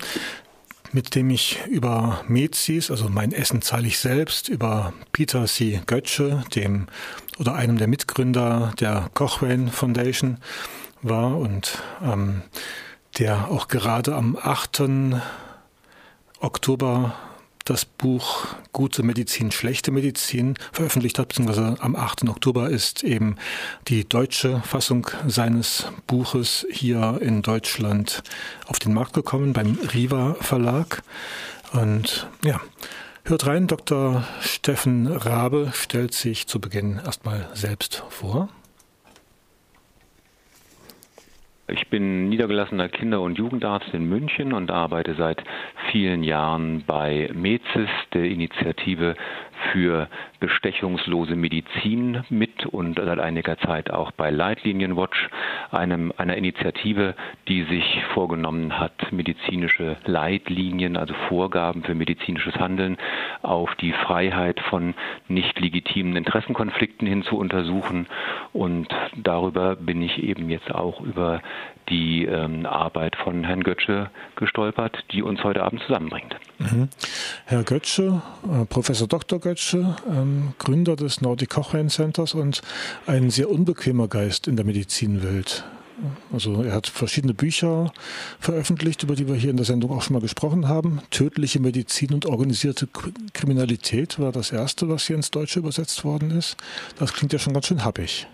mit 0.92 1.16
dem 1.16 1.32
ich 1.32 1.58
über 1.66 2.24
Mezis, 2.28 2.92
also 2.92 3.10
mein 3.10 3.32
Essen 3.32 3.64
zahle 3.64 3.88
ich 3.88 3.98
selbst, 3.98 4.50
über 4.50 4.94
Peter 5.14 5.48
C. 5.48 5.82
Götzsche, 5.88 6.44
dem 6.54 6.86
oder 7.40 7.56
einem 7.56 7.80
der 7.80 7.88
Mitgründer 7.88 8.72
der 8.80 9.10
Cochrane 9.16 9.72
Foundation 9.72 10.38
war 11.02 11.36
und 11.38 11.82
ähm, 12.04 12.44
der 13.18 13.50
auch 13.50 13.68
gerade 13.68 14.14
am 14.14 14.38
8. 14.40 14.84
Oktober 16.40 17.16
das 17.70 17.86
Buch 17.86 18.48
Gute 18.72 19.04
Medizin, 19.04 19.52
schlechte 19.52 19.92
Medizin 19.92 20.56
veröffentlicht 20.72 21.20
hat, 21.20 21.30
beziehungsweise 21.30 21.76
am 21.80 21.96
8. 21.96 22.30
Oktober 22.30 22.70
ist 22.70 23.04
eben 23.04 23.36
die 23.88 24.08
deutsche 24.08 24.62
Fassung 24.62 25.08
seines 25.28 25.88
Buches 26.06 26.66
hier 26.70 27.20
in 27.22 27.42
Deutschland 27.42 28.24
auf 28.68 28.80
den 28.80 28.94
Markt 28.94 29.14
gekommen 29.14 29.54
beim 29.54 29.78
Riva 29.94 30.36
Verlag. 30.40 31.04
Und 31.74 32.28
ja, 32.44 32.62
hört 33.26 33.48
rein, 33.48 33.68
Dr. 33.68 34.26
Steffen 34.40 35.08
Rabe 35.08 35.72
stellt 35.74 36.14
sich 36.14 36.48
zu 36.48 36.62
Beginn 36.62 37.02
erstmal 37.04 37.50
selbst 37.54 38.04
vor. 38.10 38.50
Ich 41.70 41.90
bin 41.90 42.30
niedergelassener 42.30 42.88
Kinder- 42.88 43.20
und 43.22 43.38
Jugendarzt 43.38 43.94
in 43.94 44.08
München 44.08 44.54
und 44.54 44.72
arbeite 44.72 45.16
seit 45.16 45.44
vielen 45.92 46.24
Jahren 46.24 46.86
bei 46.88 47.30
MEZIS, 47.34 47.90
der 48.14 48.24
Initiative 48.24 49.16
für 49.72 50.08
bestechungslose 50.40 51.36
Medizin 51.36 52.24
mit 52.30 52.66
und 52.66 53.00
seit 53.04 53.20
einiger 53.20 53.58
Zeit 53.58 53.92
auch 53.92 54.12
bei 54.12 54.30
Leitlinien 54.30 54.96
Watch, 54.96 55.30
einem, 55.72 56.14
einer 56.18 56.38
Initiative, 56.38 57.16
die 57.48 57.64
sich 57.64 58.04
vorgenommen 58.14 58.80
hat, 58.80 59.12
medizinische 59.12 59.98
Leitlinien, 60.06 60.98
also 60.98 61.14
Vorgaben 61.28 61.84
für 61.84 61.96
medizinisches 61.96 62.56
Handeln 62.56 62.98
auf 63.42 63.74
die 63.76 63.94
Freiheit 63.94 64.60
von 64.70 64.94
nicht 65.28 65.60
legitimen 65.60 66.16
Interessenkonflikten 66.16 67.08
hin 67.08 67.24
zu 67.24 67.38
untersuchen. 67.38 68.08
Und 68.54 68.88
darüber 69.16 69.76
bin 69.76 70.02
ich 70.02 70.24
eben 70.24 70.50
jetzt 70.50 70.74
auch 70.74 71.02
über 71.02 71.42
die 71.90 72.26
ähm, 72.26 72.66
Arbeit 72.66 73.16
von 73.16 73.44
Herrn 73.44 73.64
Götzsche 73.64 74.10
gestolpert, 74.36 74.98
die 75.12 75.22
uns 75.22 75.44
heute 75.44 75.64
Abend 75.64 75.82
zusammenbringt. 75.84 76.36
Mhm. 76.60 76.90
Herr 77.46 77.64
Götzsche, 77.64 78.22
äh, 78.44 78.66
Professor 78.66 79.08
Dr. 79.08 79.40
Götzsche, 79.40 79.96
ähm, 80.10 80.54
Gründer 80.58 80.96
des 80.96 81.22
Nordic 81.22 81.50
Cochrane 81.50 81.90
Centers 81.90 82.34
und 82.34 82.62
ein 83.06 83.30
sehr 83.30 83.50
unbequemer 83.50 84.08
Geist 84.08 84.48
in 84.48 84.56
der 84.56 84.66
Medizinwelt. 84.66 85.64
Also 86.32 86.62
er 86.62 86.74
hat 86.74 86.88
verschiedene 86.88 87.34
Bücher 87.34 87.92
veröffentlicht, 88.40 89.02
über 89.04 89.16
die 89.16 89.28
wir 89.28 89.36
hier 89.36 89.50
in 89.50 89.58
der 89.58 89.66
Sendung 89.66 89.92
auch 89.92 90.04
schon 90.04 90.14
mal 90.14 90.22
gesprochen 90.22 90.68
haben. 90.68 91.02
Tödliche 91.10 91.60
Medizin 91.60 92.14
und 92.14 92.26
organisierte 92.26 92.88
Kriminalität 93.34 94.20
war 94.20 94.32
das 94.32 94.52
erste, 94.52 94.90
was 94.90 95.08
hier 95.08 95.16
ins 95.16 95.32
Deutsche 95.32 95.60
übersetzt 95.60 96.06
worden 96.06 96.32
ist. 96.32 96.58
Das 97.00 97.14
klingt 97.14 97.34
ja 97.34 97.40
schon 97.40 97.54
ganz 97.54 97.68
schön 97.68 97.84
happig. 97.84 98.28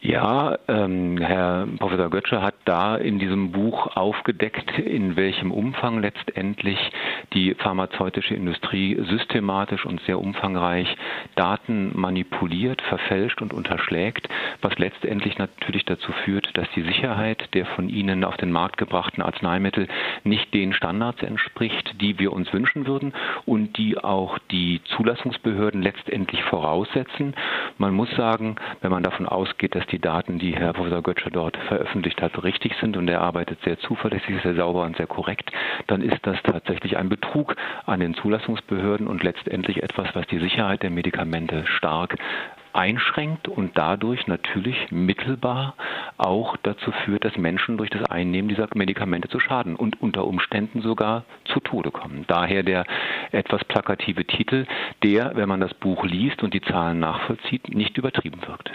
Ja, 0.00 0.56
ähm, 0.68 1.18
Herr 1.18 1.66
Professor 1.76 2.08
Götzsche 2.08 2.40
hat 2.40 2.54
da 2.64 2.94
in 2.94 3.18
diesem 3.18 3.50
Buch 3.50 3.96
aufgedeckt, 3.96 4.78
in 4.78 5.16
welchem 5.16 5.50
Umfang 5.50 6.00
letztendlich 6.00 6.78
die 7.32 7.54
pharmazeutische 7.54 8.36
Industrie 8.36 8.96
systematisch 9.08 9.84
und 9.84 10.00
sehr 10.02 10.20
umfangreich 10.20 10.96
Daten 11.34 11.98
manipuliert, 11.98 12.80
verfälscht 12.82 13.42
und 13.42 13.52
unterschlägt, 13.52 14.28
was 14.62 14.78
letztendlich 14.78 15.36
natürlich 15.36 15.84
dazu 15.84 16.12
führt, 16.24 16.56
dass 16.56 16.70
die 16.76 16.82
Sicherheit 16.82 17.52
der 17.54 17.66
von 17.66 17.88
ihnen 17.88 18.22
auf 18.22 18.36
den 18.36 18.52
Markt 18.52 18.78
gebrachten 18.78 19.20
Arzneimittel 19.20 19.88
nicht 20.22 20.54
den 20.54 20.74
Standards 20.74 21.24
entspricht, 21.24 22.00
die 22.00 22.20
wir 22.20 22.32
uns 22.32 22.52
wünschen 22.52 22.86
würden 22.86 23.14
und 23.46 23.76
die 23.78 23.98
auch 23.98 24.38
die 24.52 24.80
Zulassungsbehörden 24.96 25.82
letztendlich 25.82 26.44
voraussetzen. 26.44 27.34
Man 27.78 27.94
muss 27.94 28.10
sagen, 28.12 28.54
wenn 28.80 28.92
man 28.92 29.02
davon 29.02 29.26
ausgeht, 29.26 29.74
dass 29.74 29.87
die 29.90 29.98
Daten, 29.98 30.38
die 30.38 30.54
Herr 30.54 30.72
Professor 30.72 31.02
Götzsche 31.02 31.30
dort 31.30 31.56
veröffentlicht 31.68 32.20
hat, 32.22 32.42
richtig 32.42 32.74
sind 32.80 32.96
und 32.96 33.08
er 33.08 33.20
arbeitet 33.20 33.60
sehr 33.64 33.78
zuverlässig, 33.78 34.42
sehr 34.42 34.54
sauber 34.54 34.84
und 34.84 34.96
sehr 34.96 35.06
korrekt, 35.06 35.50
dann 35.86 36.02
ist 36.02 36.18
das 36.22 36.36
tatsächlich 36.42 36.96
ein 36.96 37.08
Betrug 37.08 37.56
an 37.86 38.00
den 38.00 38.14
Zulassungsbehörden 38.14 39.06
und 39.06 39.22
letztendlich 39.22 39.82
etwas, 39.82 40.08
was 40.14 40.26
die 40.26 40.38
Sicherheit 40.38 40.82
der 40.82 40.90
Medikamente 40.90 41.66
stark 41.66 42.16
einschränkt 42.72 43.48
und 43.48 43.76
dadurch 43.76 44.26
natürlich 44.26 44.90
mittelbar 44.90 45.74
auch 46.16 46.56
dazu 46.58 46.92
führt, 46.92 47.24
dass 47.24 47.36
Menschen 47.36 47.76
durch 47.76 47.90
das 47.90 48.08
Einnehmen 48.10 48.48
dieser 48.48 48.68
Medikamente 48.74 49.28
zu 49.28 49.40
Schaden 49.40 49.74
und 49.74 50.00
unter 50.00 50.26
Umständen 50.26 50.80
sogar 50.80 51.24
zu 51.44 51.60
Tode 51.60 51.90
kommen. 51.90 52.24
Daher 52.28 52.62
der 52.62 52.84
etwas 53.32 53.64
plakative 53.64 54.24
Titel, 54.24 54.66
der, 55.02 55.32
wenn 55.34 55.48
man 55.48 55.60
das 55.60 55.74
Buch 55.74 56.04
liest 56.04 56.42
und 56.42 56.54
die 56.54 56.62
Zahlen 56.62 57.00
nachvollzieht, 57.00 57.74
nicht 57.74 57.98
übertrieben 57.98 58.40
wirkt. 58.46 58.70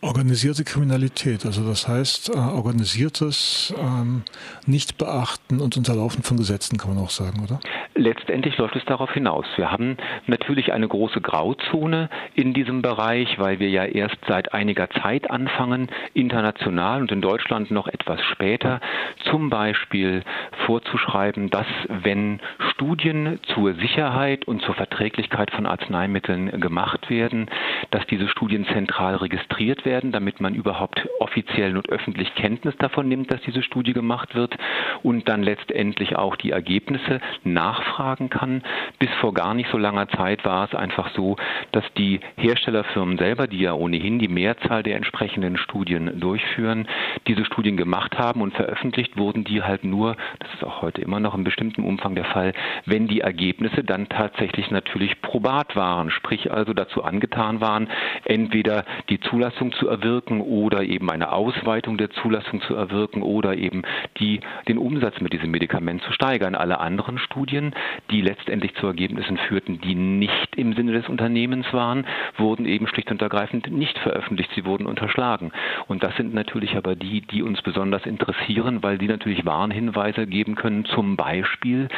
Organisierte 0.00 0.62
Kriminalität, 0.62 1.44
also 1.44 1.66
das 1.66 1.88
heißt 1.88 2.32
äh, 2.32 2.38
organisiertes 2.38 3.74
ähm, 3.76 4.22
Nicht-Beachten 4.64 5.60
und 5.60 5.76
Unterlaufen 5.76 6.22
von 6.22 6.36
Gesetzen, 6.36 6.78
kann 6.78 6.94
man 6.94 7.02
auch 7.02 7.10
sagen, 7.10 7.42
oder? 7.42 7.58
Letztendlich 7.96 8.56
läuft 8.58 8.76
es 8.76 8.84
darauf 8.84 9.12
hinaus. 9.12 9.44
Wir 9.56 9.72
haben 9.72 9.96
natürlich 10.28 10.72
eine 10.72 10.86
große 10.86 11.20
Grauzone 11.20 12.10
in 12.36 12.54
diesem 12.54 12.80
Bereich, 12.80 13.40
weil 13.40 13.58
wir 13.58 13.70
ja 13.70 13.86
erst 13.86 14.18
seit 14.28 14.54
einiger 14.54 14.88
Zeit 14.88 15.32
anfangen, 15.32 15.88
international 16.14 17.00
und 17.00 17.10
in 17.10 17.20
Deutschland 17.20 17.72
noch 17.72 17.88
etwas 17.88 18.20
später 18.32 18.80
zum 19.28 19.50
Beispiel 19.50 20.22
vorzuschreiben, 20.64 21.50
dass 21.50 21.66
wenn 21.88 22.38
Studien 22.70 23.40
zur 23.52 23.74
Sicherheit 23.74 24.46
und 24.46 24.62
zur 24.62 24.76
Verträglichkeit 24.76 25.50
von 25.50 25.66
Arzneimitteln 25.66 26.60
gemacht 26.60 27.10
werden, 27.10 27.50
dass 27.90 28.06
diese 28.06 28.28
Studien 28.28 28.64
zentral 28.72 29.16
registriert 29.16 29.84
werden, 29.84 29.87
damit 29.88 30.40
man 30.40 30.54
überhaupt 30.54 31.08
offiziell 31.18 31.76
und 31.76 31.88
öffentlich 31.88 32.34
Kenntnis 32.34 32.76
davon 32.78 33.08
nimmt, 33.08 33.30
dass 33.30 33.40
diese 33.42 33.62
Studie 33.62 33.92
gemacht 33.92 34.34
wird 34.34 34.56
und 35.02 35.28
dann 35.28 35.42
letztendlich 35.42 36.16
auch 36.16 36.36
die 36.36 36.50
Ergebnisse 36.50 37.20
nachfragen 37.44 38.28
kann. 38.28 38.62
Bis 38.98 39.10
vor 39.20 39.32
gar 39.34 39.54
nicht 39.54 39.70
so 39.70 39.78
langer 39.78 40.08
Zeit 40.08 40.44
war 40.44 40.64
es 40.64 40.74
einfach 40.74 41.10
so, 41.14 41.36
dass 41.72 41.84
die 41.96 42.20
Herstellerfirmen 42.36 43.18
selber, 43.18 43.46
die 43.46 43.60
ja 43.60 43.72
ohnehin 43.72 44.18
die 44.18 44.28
Mehrzahl 44.28 44.82
der 44.82 44.96
entsprechenden 44.96 45.56
Studien 45.56 46.20
durchführen, 46.20 46.86
diese 47.26 47.44
Studien 47.44 47.76
gemacht 47.76 48.18
haben 48.18 48.42
und 48.42 48.54
veröffentlicht 48.54 49.16
wurden 49.16 49.44
die 49.44 49.62
halt 49.62 49.84
nur, 49.84 50.16
das 50.38 50.52
ist 50.54 50.64
auch 50.64 50.82
heute 50.82 51.00
immer 51.00 51.20
noch 51.20 51.34
in 51.34 51.44
bestimmtem 51.44 51.84
Umfang 51.84 52.14
der 52.14 52.26
Fall, 52.26 52.52
wenn 52.84 53.08
die 53.08 53.20
Ergebnisse 53.20 53.84
dann 53.84 54.08
tatsächlich 54.08 54.70
natürlich 54.70 55.20
probat 55.22 55.76
waren, 55.76 56.10
sprich 56.10 56.52
also 56.52 56.74
dazu 56.74 57.02
angetan 57.02 57.60
waren, 57.60 57.88
entweder 58.24 58.84
die 59.08 59.20
Zulassung 59.20 59.72
zu 59.78 59.88
erwirken 59.88 60.40
oder 60.40 60.82
eben 60.82 61.10
eine 61.10 61.32
Ausweitung 61.32 61.98
der 61.98 62.10
Zulassung 62.10 62.60
zu 62.62 62.74
erwirken 62.74 63.22
oder 63.22 63.56
eben 63.56 63.82
die, 64.18 64.40
den 64.68 64.78
Umsatz 64.78 65.20
mit 65.20 65.32
diesem 65.32 65.50
Medikament 65.50 66.02
zu 66.02 66.12
steigern. 66.12 66.54
Alle 66.54 66.80
anderen 66.80 67.18
Studien, 67.18 67.74
die 68.10 68.20
letztendlich 68.20 68.74
zu 68.76 68.86
Ergebnissen 68.86 69.36
führten, 69.36 69.80
die 69.80 69.94
nicht 69.94 70.56
im 70.56 70.74
Sinne 70.74 70.92
des 70.92 71.08
Unternehmens 71.08 71.72
waren, 71.72 72.06
wurden 72.36 72.66
eben 72.66 72.86
schlicht 72.86 73.10
und 73.10 73.22
ergreifend 73.22 73.70
nicht 73.70 73.98
veröffentlicht. 73.98 74.50
Sie 74.54 74.64
wurden 74.64 74.86
unterschlagen. 74.86 75.52
Und 75.86 76.02
das 76.02 76.16
sind 76.16 76.34
natürlich 76.34 76.76
aber 76.76 76.94
die, 76.94 77.20
die 77.22 77.42
uns 77.42 77.62
besonders 77.62 78.06
interessieren, 78.06 78.82
weil 78.82 78.98
die 78.98 79.08
natürlich 79.08 79.44
Warnhinweise 79.44 80.26
geben 80.26 80.54
können, 80.54 80.84
zum 80.84 81.16
Beispiel, 81.16 81.88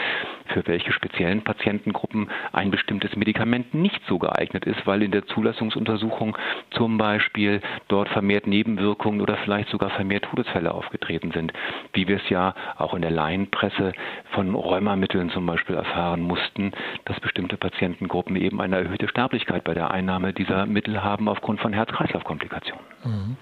für 0.53 0.67
welche 0.67 0.93
speziellen 0.93 1.43
Patientengruppen 1.43 2.31
ein 2.53 2.71
bestimmtes 2.71 3.17
Medikament 3.17 3.75
nicht 3.75 4.01
so 4.09 4.19
geeignet 4.19 4.65
ist, 4.65 4.87
weil 4.87 5.03
in 5.03 5.11
der 5.11 5.27
Zulassungsuntersuchung 5.27 6.37
zum 6.71 6.99
Beispiel 6.99 7.61
dort 7.89 8.09
vermehrt 8.09 8.47
Nebenwirkungen 8.47 9.21
oder 9.21 9.37
vielleicht 9.39 9.71
sogar 9.71 9.91
vermehrt 9.91 10.25
Todesfälle 10.25 10.73
aufgetreten 10.73 11.33
sind, 11.33 11.53
wie 11.93 12.09
wir 12.09 12.17
es 12.17 12.29
ja 12.29 12.55
auch 12.77 12.95
in 12.95 13.03
der 13.03 13.11
Laienpresse 13.11 13.93
von 14.33 14.55
Rheumamitteln 14.55 15.31
zum 15.31 15.47
Beispiel 15.47 15.77
erfahren 15.77 16.21
mussten, 16.21 16.73
dass 17.05 17.19
bestimmte 17.21 17.57
Patientengruppen 17.57 18.37
eben 18.37 18.61
eine 18.61 18.77
erhöhte 18.77 19.09
Sterblichkeit 19.09 19.65
bei 19.65 19.75
der 19.75 19.91
Einnahme 19.91 20.33
dieser 20.33 20.67
Mittel 20.67 21.03
haben 21.03 21.29
aufgrund 21.29 21.61
von 21.61 21.73
Herz-Kreislauf-Komplikationen. 21.73 22.85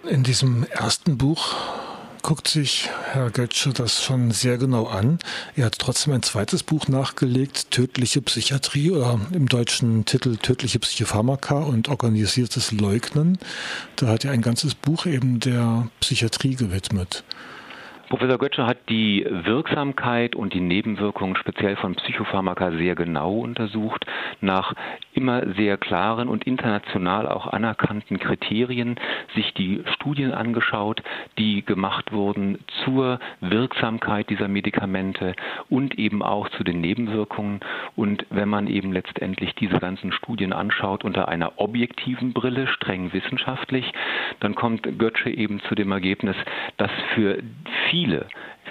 In 0.08 0.22
diesem 0.22 0.64
ersten 0.70 1.18
Buch 1.18 1.56
guckt 2.22 2.48
sich 2.48 2.90
Herr 3.12 3.30
Götzsche 3.30 3.72
das 3.72 4.02
schon 4.02 4.30
sehr 4.30 4.58
genau 4.58 4.86
an. 4.86 5.18
Er 5.56 5.66
hat 5.66 5.78
trotzdem 5.78 6.12
ein 6.12 6.22
zweites 6.22 6.62
Buch 6.62 6.88
nachgelegt, 6.88 7.70
Tödliche 7.70 8.22
Psychiatrie 8.22 8.90
oder 8.90 9.20
im 9.32 9.48
deutschen 9.48 10.04
Titel 10.04 10.36
Tödliche 10.36 10.78
Psychopharmaka 10.78 11.58
und 11.58 11.88
organisiertes 11.88 12.72
Leugnen. 12.72 13.38
Da 13.96 14.08
hat 14.08 14.24
er 14.24 14.32
ein 14.32 14.42
ganzes 14.42 14.74
Buch 14.74 15.06
eben 15.06 15.40
der 15.40 15.88
Psychiatrie 16.00 16.54
gewidmet. 16.54 17.24
Professor 18.08 18.38
Götze 18.38 18.66
hat 18.66 18.78
die 18.88 19.26
Wirksamkeit 19.28 20.34
und 20.34 20.54
die 20.54 20.60
Nebenwirkungen 20.60 21.36
speziell 21.36 21.76
von 21.76 21.94
Psychopharmaka 21.94 22.70
sehr 22.72 22.94
genau 22.94 23.34
untersucht, 23.40 24.06
nach 24.40 24.72
immer 25.12 25.52
sehr 25.56 25.76
klaren 25.76 26.28
und 26.28 26.46
international 26.46 27.28
auch 27.28 27.46
anerkannten 27.46 28.18
Kriterien 28.18 28.96
sich 29.34 29.52
die 29.52 29.82
Studien 29.94 30.32
angeschaut, 30.32 31.02
die 31.36 31.62
gemacht 31.62 32.10
wurden 32.12 32.60
zur 32.84 33.20
Wirksamkeit 33.42 34.30
dieser 34.30 34.48
Medikamente 34.48 35.34
und 35.68 35.98
eben 35.98 36.22
auch 36.22 36.48
zu 36.50 36.64
den 36.64 36.80
Nebenwirkungen. 36.80 37.60
Und 37.94 38.24
wenn 38.30 38.48
man 38.48 38.68
eben 38.68 38.90
letztendlich 38.90 39.54
diese 39.54 39.80
ganzen 39.80 40.12
Studien 40.12 40.54
anschaut 40.54 41.04
unter 41.04 41.28
einer 41.28 41.52
objektiven 41.56 42.32
Brille, 42.32 42.68
streng 42.68 43.12
wissenschaftlich, 43.12 43.92
dann 44.40 44.54
kommt 44.54 44.98
Götze 44.98 45.28
eben 45.28 45.60
zu 45.68 45.74
dem 45.74 45.92
Ergebnis, 45.92 46.36
dass 46.78 46.90
für 47.14 47.42
viele, 47.90 47.97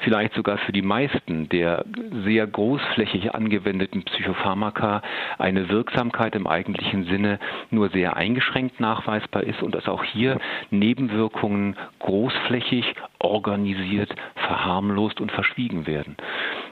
vielleicht 0.03 0.33
sogar 0.33 0.57
für 0.59 0.71
die 0.71 0.81
meisten 0.81 1.49
der 1.49 1.85
sehr 2.23 2.47
großflächig 2.47 3.33
angewendeten 3.33 4.03
Psychopharmaka 4.03 5.01
eine 5.37 5.69
Wirksamkeit 5.69 6.35
im 6.35 6.47
eigentlichen 6.47 7.05
Sinne 7.05 7.39
nur 7.69 7.89
sehr 7.89 8.15
eingeschränkt 8.15 8.79
nachweisbar 8.79 9.43
ist 9.43 9.61
und 9.61 9.75
dass 9.75 9.87
auch 9.87 10.03
hier 10.03 10.39
Nebenwirkungen 10.69 11.75
großflächig 11.99 12.95
organisiert, 13.19 14.13
verharmlost 14.35 15.19
und 15.21 15.31
verschwiegen 15.31 15.87
werden. 15.87 16.15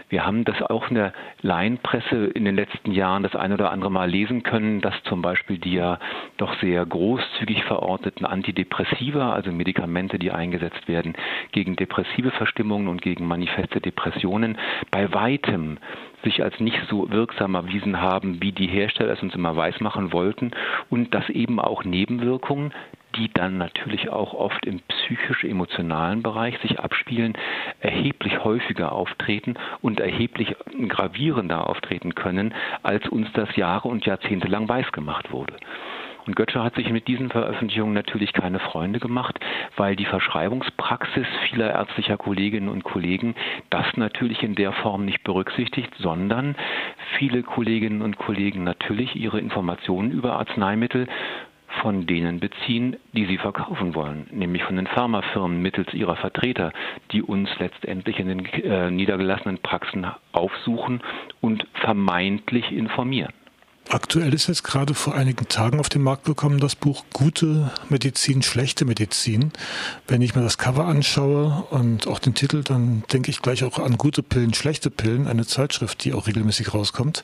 Wir 0.09 0.25
haben 0.25 0.45
das 0.45 0.61
auch 0.61 0.89
in 0.89 0.95
der 0.95 1.13
Laienpresse 1.41 2.27
in 2.27 2.45
den 2.45 2.55
letzten 2.55 2.91
Jahren 2.91 3.23
das 3.23 3.35
ein 3.35 3.51
oder 3.51 3.71
andere 3.71 3.91
Mal 3.91 4.09
lesen 4.09 4.43
können, 4.43 4.81
dass 4.81 4.93
zum 5.03 5.21
Beispiel 5.21 5.57
die 5.57 5.73
ja 5.73 5.99
doch 6.37 6.53
sehr 6.59 6.85
großzügig 6.85 7.63
verordneten 7.63 8.25
Antidepressiva, 8.25 9.33
also 9.33 9.51
Medikamente, 9.51 10.19
die 10.19 10.31
eingesetzt 10.31 10.87
werden 10.87 11.13
gegen 11.51 11.75
depressive 11.75 12.31
Verstimmungen 12.31 12.87
und 12.87 13.01
gegen 13.01 13.27
manifeste 13.27 13.81
Depressionen, 13.81 14.57
bei 14.91 15.11
weitem 15.11 15.77
sich 16.23 16.43
als 16.43 16.59
nicht 16.59 16.79
so 16.89 17.09
wirksam 17.11 17.55
erwiesen 17.55 18.01
haben, 18.01 18.41
wie 18.41 18.51
die 18.51 18.67
Hersteller 18.67 19.13
es 19.13 19.23
uns 19.23 19.35
immer 19.35 19.55
weismachen 19.55 20.11
wollten 20.11 20.51
und 20.89 21.13
dass 21.13 21.29
eben 21.29 21.59
auch 21.59 21.83
Nebenwirkungen 21.83 22.73
die 23.15 23.31
dann 23.33 23.57
natürlich 23.57 24.09
auch 24.09 24.33
oft 24.33 24.65
im 24.65 24.79
psychisch-emotionalen 24.81 26.23
Bereich 26.23 26.57
sich 26.59 26.79
abspielen, 26.79 27.33
erheblich 27.79 28.43
häufiger 28.43 28.91
auftreten 28.91 29.55
und 29.81 29.99
erheblich 29.99 30.55
gravierender 30.87 31.69
auftreten 31.69 32.15
können, 32.15 32.53
als 32.83 33.07
uns 33.09 33.27
das 33.33 33.55
Jahre 33.55 33.87
und 33.87 34.05
Jahrzehnte 34.05 34.47
lang 34.47 34.67
weisgemacht 34.67 35.31
wurde. 35.31 35.55
Und 36.25 36.35
Götze 36.35 36.63
hat 36.63 36.75
sich 36.75 36.89
mit 36.89 37.07
diesen 37.07 37.29
Veröffentlichungen 37.29 37.93
natürlich 37.93 38.33
keine 38.33 38.59
Freunde 38.59 38.99
gemacht, 38.99 39.39
weil 39.77 39.95
die 39.95 40.05
Verschreibungspraxis 40.05 41.27
vieler 41.47 41.71
ärztlicher 41.71 42.17
Kolleginnen 42.17 42.69
und 42.69 42.83
Kollegen 42.83 43.35
das 43.69 43.85
natürlich 43.95 44.41
in 44.41 44.55
der 44.55 44.73
Form 44.73 45.05
nicht 45.05 45.23
berücksichtigt, 45.23 45.93
sondern 45.99 46.55
viele 47.17 47.43
Kolleginnen 47.43 48.01
und 48.01 48.17
Kollegen 48.17 48.63
natürlich 48.63 49.15
ihre 49.15 49.39
Informationen 49.39 50.11
über 50.11 50.33
Arzneimittel 50.33 51.07
von 51.81 52.07
denen 52.07 52.39
beziehen, 52.39 52.97
die 53.13 53.25
sie 53.25 53.37
verkaufen 53.37 53.95
wollen, 53.95 54.27
nämlich 54.31 54.63
von 54.63 54.75
den 54.75 54.87
Pharmafirmen 54.87 55.61
mittels 55.61 55.93
ihrer 55.93 56.15
Vertreter, 56.15 56.71
die 57.11 57.21
uns 57.21 57.49
letztendlich 57.59 58.19
in 58.19 58.27
den 58.27 58.45
äh, 58.45 58.91
niedergelassenen 58.91 59.59
Praxen 59.59 60.07
aufsuchen 60.31 61.01
und 61.41 61.67
vermeintlich 61.73 62.71
informieren. 62.71 63.33
Aktuell 63.89 64.33
ist 64.33 64.47
jetzt 64.47 64.63
gerade 64.63 64.95
vor 64.95 65.13
einigen 65.13 65.47
Tagen 65.47 65.79
auf 65.79 65.89
den 65.89 66.01
Markt 66.01 66.25
gekommen 66.25 66.59
das 66.59 66.75
Buch 66.75 67.05
Gute 67.13 67.71
Medizin, 67.87 68.41
schlechte 68.41 68.83
Medizin. 68.83 69.51
Wenn 70.07 70.23
ich 70.23 70.33
mir 70.33 70.41
das 70.41 70.57
Cover 70.57 70.85
anschaue 70.85 71.67
und 71.69 72.07
auch 72.07 72.17
den 72.17 72.33
Titel, 72.33 72.63
dann 72.63 73.03
denke 73.13 73.29
ich 73.29 73.43
gleich 73.43 73.63
auch 73.63 73.77
an 73.77 73.97
gute 73.97 74.23
Pillen, 74.23 74.55
schlechte 74.55 74.89
Pillen, 74.89 75.27
eine 75.27 75.45
Zeitschrift, 75.45 76.03
die 76.03 76.13
auch 76.13 76.25
regelmäßig 76.25 76.73
rauskommt. 76.73 77.23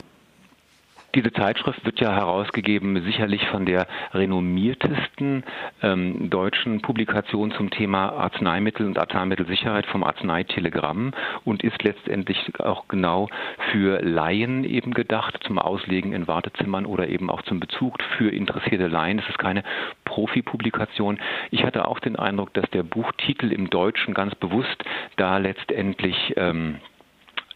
Diese 1.13 1.34
Zeitschrift 1.34 1.84
wird 1.86 2.00
ja 2.00 2.13
herausgegeben 2.13 3.04
sicherlich 3.04 3.45
von 3.50 3.65
der 3.65 3.86
renommiertesten 4.13 5.43
ähm, 5.84 6.30
deutschen 6.30 6.82
Publikation 6.82 7.52
zum 7.52 7.69
Thema 7.69 8.13
Arzneimittel 8.13 8.86
und 8.86 8.97
Arzneimittelsicherheit 8.97 9.86
vom 9.88 10.06
Arzneitelegramm 10.06 11.12
und 11.43 11.63
ist 11.63 11.84
letztendlich 11.84 12.54
auch 12.60 12.88
genau 12.88 13.28
für 13.71 14.02
Laien 14.02 14.63
eben 14.63 14.93
gedacht, 14.93 15.38
zum 15.45 15.60
Auslegen 15.60 16.13
in 16.13 16.30
Wartezimmern 16.30 16.86
oder 16.86 17.10
eben 17.10 17.30
auch 17.30 17.41
zum 17.41 17.60
Bezug 17.60 18.02
für 18.17 18.30
interessierte 18.30 18.88
Laien. 18.88 19.17
Das 19.17 19.28
ist 19.28 19.39
keine 19.39 19.63
Profi-Publikation. 20.06 21.19
Ich 21.50 21.65
hatte 21.65 21.88
auch 21.89 22.00
den 22.00 22.15
Eindruck, 22.15 22.54
dass 22.54 22.69
der 22.69 22.84
Buchtitel 22.84 23.52
im 23.52 23.69
Deutschen 23.69 24.13
ganz 24.13 24.34
bewusst 24.36 24.84
da 25.17 25.38
letztendlich 25.39 26.34
ähm, 26.38 26.80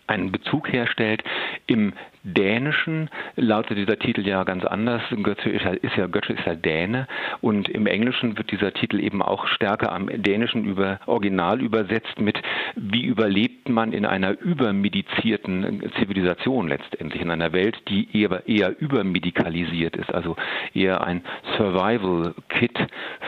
einen 0.07 0.31
Bezug 0.31 0.71
herstellt. 0.71 1.23
Im 1.67 1.93
Dänischen 2.23 3.09
lautet 3.35 3.77
dieser 3.77 3.99
Titel 3.99 4.27
ja 4.27 4.43
ganz 4.43 4.65
anders. 4.65 5.01
Götze 5.21 5.49
ist 5.49 5.95
ja, 5.95 6.07
Götze 6.07 6.33
ist 6.33 6.45
ja 6.45 6.55
Däne 6.55 7.07
und 7.41 7.69
im 7.69 7.85
Englischen 7.85 8.37
wird 8.37 8.51
dieser 8.51 8.73
Titel 8.73 8.99
eben 8.99 9.21
auch 9.21 9.47
stärker 9.47 9.91
am 9.91 10.07
Dänischen 10.07 10.65
über 10.65 10.99
Original 11.05 11.61
übersetzt 11.61 12.19
mit 12.19 12.41
Wie 12.75 13.03
überlebt 13.03 13.69
man 13.69 13.93
in 13.93 14.05
einer 14.05 14.39
übermedizierten 14.39 15.83
Zivilisation 15.97 16.67
letztendlich, 16.67 17.21
in 17.21 17.31
einer 17.31 17.53
Welt, 17.53 17.77
die 17.87 18.07
eher, 18.13 18.47
eher 18.47 18.79
übermedikalisiert 18.79 19.95
ist, 19.95 20.13
also 20.13 20.35
eher 20.73 21.01
ein 21.01 21.23
Survival-Kit 21.57 22.77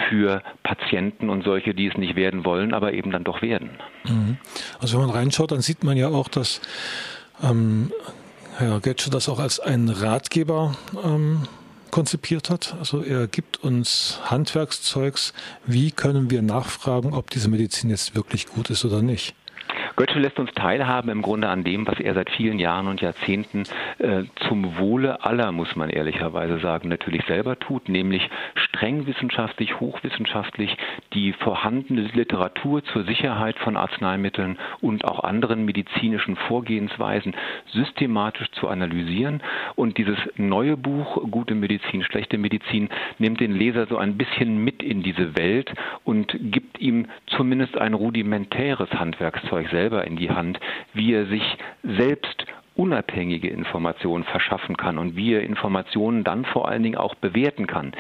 für 0.10 0.42
Patienten 0.64 1.30
und 1.30 1.44
solche, 1.44 1.74
die 1.74 1.88
es 1.88 1.98
nicht 1.98 2.16
werden 2.16 2.46
wollen, 2.46 2.74
aber 2.74 2.94
eben 2.94 3.12
dann 3.12 3.24
doch 3.24 3.42
werden. 3.42 3.72
Mhm. 4.04 4.38
Also 4.80 5.00
wenn 5.00 5.08
man 5.08 5.16
reinschaut, 5.16 5.52
dann 5.52 5.62
sieht 5.62 5.84
man 5.84 5.98
ja 5.98 6.10
auch, 6.10 6.28
dass 6.28 6.62
ähm, 7.42 7.92
Herr 8.58 8.80
Getsche 8.80 9.10
das 9.10 9.30
auch 9.30 9.40
als 9.40 9.60
einen 9.60 9.90
Ratgeber 9.90 10.76
ähm, 11.04 11.44
konzipiert 11.92 12.50
hat. 12.50 12.76
Also 12.80 13.02
er 13.02 13.28
gibt 13.28 13.64
uns 13.64 14.20
Handwerkszeugs, 14.24 15.34
wie 15.66 15.92
können 15.92 16.30
wir 16.30 16.42
nachfragen, 16.42 17.14
ob 17.14 17.30
diese 17.30 17.50
Medizin 17.50 17.90
jetzt 17.90 18.16
wirklich 18.16 18.48
gut 18.48 18.70
ist 18.70 18.86
oder 18.86 19.02
nicht. 19.02 19.36
Goethe 19.98 20.20
lässt 20.20 20.38
uns 20.38 20.54
teilhaben 20.54 21.10
im 21.10 21.24
Grunde 21.24 21.50
an 21.50 21.64
dem, 21.64 21.88
was 21.88 22.00
er 22.00 22.14
seit 22.14 22.30
vielen 22.30 22.60
Jahren 22.60 22.88
und 22.88 23.02
Jahrzehnten 23.02 23.64
äh, 23.98 24.26
zum 24.48 24.78
Wohle 24.78 25.26
aller, 25.26 25.52
muss 25.52 25.76
man 25.76 25.90
ehrlicherweise 25.90 26.60
sagen, 26.60 26.88
natürlich 26.88 27.26
selber 27.26 27.58
tut, 27.58 27.90
nämlich 27.90 28.30
streng 28.54 29.08
wissenschaftlich, 29.08 29.80
hochwissenschaftlich 29.80 30.78
die 31.14 31.34
vorhandene 31.34 32.02
Literatur 32.14 32.84
zur 32.84 33.06
Sicherheit 33.06 33.58
von 33.58 33.76
Arzneimitteln 33.76 34.60
und 34.82 35.04
auch 35.04 35.24
anderen 35.24 35.66
medizinischen 35.66 36.36
Vorgehensweisen 36.36 37.36
systematisch 37.74 38.52
zu 38.52 38.68
analysieren. 38.68 39.42
Und 39.74 39.98
dieses 39.98 40.20
neue 40.36 40.78
Buch, 40.78 41.24
Gute 41.32 41.56
Medizin, 41.56 42.04
schlechte 42.04 42.38
Medizin, 42.38 42.90
nimmt 43.18 43.40
den 43.40 43.52
Leser 43.52 43.88
so 43.88 43.98
ein 43.98 44.16
bisschen 44.16 44.64
mit 44.64 44.84
in 44.84 45.02
diese 45.02 45.36
Welt 45.36 45.74
und 46.04 46.38
gibt 46.40 46.80
ihm 46.80 47.08
zumindest 47.26 47.80
ein 47.80 47.96
rudimentäres 47.96 48.92
Handwerkszeug 48.92 49.68
selbst 49.72 49.87
selber 49.88 50.06
in 50.06 50.18
die 50.18 50.30
Hand, 50.30 50.60
wie 50.94 51.14
er 51.14 51.26
sich 51.28 51.58
selbst 51.84 52.46
unabhängige 52.76 53.50
Informationen 53.50 54.24
verschaffen 54.24 54.78
kann 54.78 55.00
und 55.00 55.16
wie 55.16 55.34
er 55.34 55.42
Informationen 55.42 56.24
dann 56.24 56.46
vor 56.46 56.68
allen 56.68 56.84
Dingen 56.84 56.98
auch 56.98 57.16
bewerten 57.16 57.66
kann. 57.66 57.94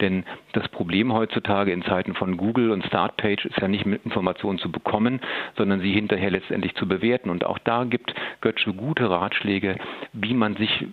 Denn 0.00 0.24
das 0.54 0.66
Problem 0.68 1.12
heutzutage 1.12 1.70
in 1.70 1.82
Zeiten 1.82 2.14
von 2.14 2.36
Google 2.36 2.72
und 2.72 2.84
Startpage 2.84 3.44
ist 3.44 3.60
ja 3.60 3.68
nicht 3.68 3.86
mit 3.86 4.04
Informationen 4.04 4.58
zu 4.58 4.72
bekommen, 4.72 5.20
sondern 5.56 5.80
sie 5.80 5.92
hinterher 5.92 6.32
letztendlich 6.32 6.74
zu 6.74 6.88
bewerten. 6.88 7.30
Und 7.30 7.46
auch 7.46 7.58
da 7.58 7.84
gibt 7.84 8.12
Götze 8.40 8.72
gute 8.72 9.08
Ratschläge, 9.08 9.76
wie 10.12 10.34
man 10.34 10.56
sich 10.56 10.84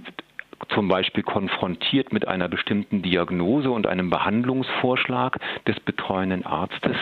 zum 0.69 0.87
Beispiel 0.87 1.23
konfrontiert 1.23 2.13
mit 2.13 2.27
einer 2.27 2.47
bestimmten 2.47 3.01
Diagnose 3.01 3.71
und 3.71 3.87
einem 3.87 4.09
Behandlungsvorschlag 4.09 5.37
des 5.67 5.79
betreuenden 5.79 6.45
Arztes 6.45 6.95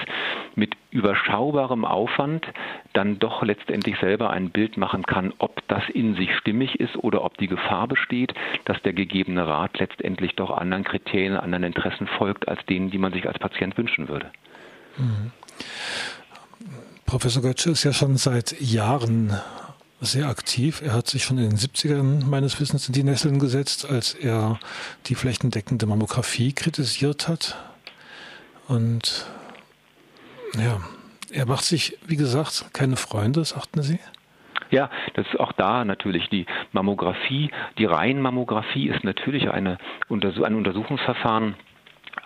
mit 0.55 0.75
überschaubarem 0.91 1.85
Aufwand 1.85 2.45
dann 2.93 3.19
doch 3.19 3.43
letztendlich 3.43 3.97
selber 3.99 4.29
ein 4.31 4.49
Bild 4.49 4.77
machen 4.77 5.03
kann, 5.03 5.33
ob 5.37 5.67
das 5.67 5.83
in 5.89 6.15
sich 6.15 6.35
stimmig 6.37 6.79
ist 6.79 6.95
oder 6.97 7.23
ob 7.23 7.37
die 7.37 7.47
Gefahr 7.47 7.87
besteht, 7.87 8.33
dass 8.65 8.81
der 8.81 8.93
gegebene 8.93 9.45
Rat 9.45 9.79
letztendlich 9.79 10.35
doch 10.35 10.49
anderen 10.49 10.83
Kriterien, 10.83 11.37
anderen 11.37 11.63
Interessen 11.63 12.07
folgt, 12.07 12.47
als 12.47 12.65
denen, 12.65 12.89
die 12.89 12.97
man 12.97 13.13
sich 13.13 13.27
als 13.27 13.39
Patient 13.39 13.77
wünschen 13.77 14.07
würde. 14.07 14.31
Mhm. 14.97 15.31
Professor 17.05 17.41
Götze 17.41 17.71
ist 17.71 17.83
ja 17.83 17.93
schon 17.93 18.17
seit 18.17 18.59
Jahren 18.61 19.33
sehr 20.01 20.27
aktiv. 20.27 20.81
Er 20.81 20.93
hat 20.93 21.07
sich 21.07 21.23
schon 21.23 21.37
in 21.37 21.49
den 21.49 21.57
70ern 21.57 22.25
meines 22.25 22.59
Wissens 22.59 22.87
in 22.87 22.93
die 22.93 23.03
Nesseln 23.03 23.39
gesetzt, 23.39 23.89
als 23.89 24.13
er 24.13 24.59
die 25.07 25.15
flächendeckende 25.15 25.85
Mammographie 25.85 26.53
kritisiert 26.53 27.27
hat. 27.27 27.57
Und 28.67 29.25
ja, 30.57 30.79
er 31.31 31.45
macht 31.45 31.63
sich, 31.63 31.97
wie 32.05 32.15
gesagt, 32.15 32.65
keine 32.73 32.95
Freunde, 32.95 33.43
sagten 33.43 33.81
Sie? 33.81 33.99
Ja, 34.71 34.89
das 35.15 35.25
ist 35.27 35.39
auch 35.39 35.51
da 35.53 35.83
natürlich 35.83 36.29
die 36.29 36.45
Mammographie, 36.71 37.49
die 37.77 37.85
Reihenmammographie 37.85 38.87
ist 38.89 39.03
natürlich 39.03 39.49
eine, 39.49 39.79
ein 40.09 40.55
Untersuchungsverfahren, 40.55 41.55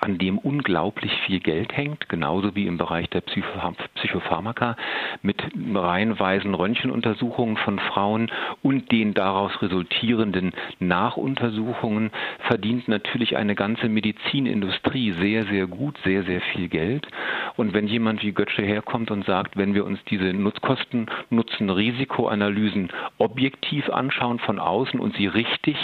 an 0.04 0.18
dem 0.18 0.38
unglaublich 0.38 1.14
viel 1.26 1.40
Geld 1.40 1.76
hängt, 1.78 2.10
genauso 2.10 2.56
wie 2.56 2.68
im 2.68 2.78
Bereich 2.78 3.10
der 3.10 3.22
Psychopharmaka 3.22 4.76
mit 5.22 5.42
reihenweisen 5.74 6.54
Röntgenuntersuchungen 6.54 7.56
von 7.56 7.80
Frauen 7.80 8.30
und 8.62 8.92
den 8.92 9.14
daraus 9.14 9.62
resultierenden 9.62 10.52
Nachuntersuchungen 10.80 12.12
verdient 12.40 12.90
natürlich 12.90 13.38
eine 13.38 13.56
ganze 13.56 13.88
Medizinindustrie 13.88 15.14
sehr, 15.14 15.46
sehr 15.46 15.68
gut, 15.68 15.98
sehr, 16.04 16.24
sehr 16.24 16.42
viel 16.42 16.68
Geld. 16.68 17.08
Und 17.56 17.74
wenn 17.74 17.88
jemand 17.88 18.24
wie 18.24 18.34
Götze 18.34 18.62
herkommt 18.62 19.10
und 19.10 19.26
sagt, 19.26 19.56
wenn 19.56 19.74
wir 19.74 19.86
uns 19.86 20.04
diese 20.10 20.34
Nutzkosten, 20.34 21.06
Nutzen, 21.30 21.70
Risikoanalysen 21.70 22.90
objektiv 23.20 23.90
anschauen 23.90 24.40
von 24.40 24.60
außen 24.60 25.00
und 25.00 25.16
sie 25.16 25.28
richtig 25.28 25.78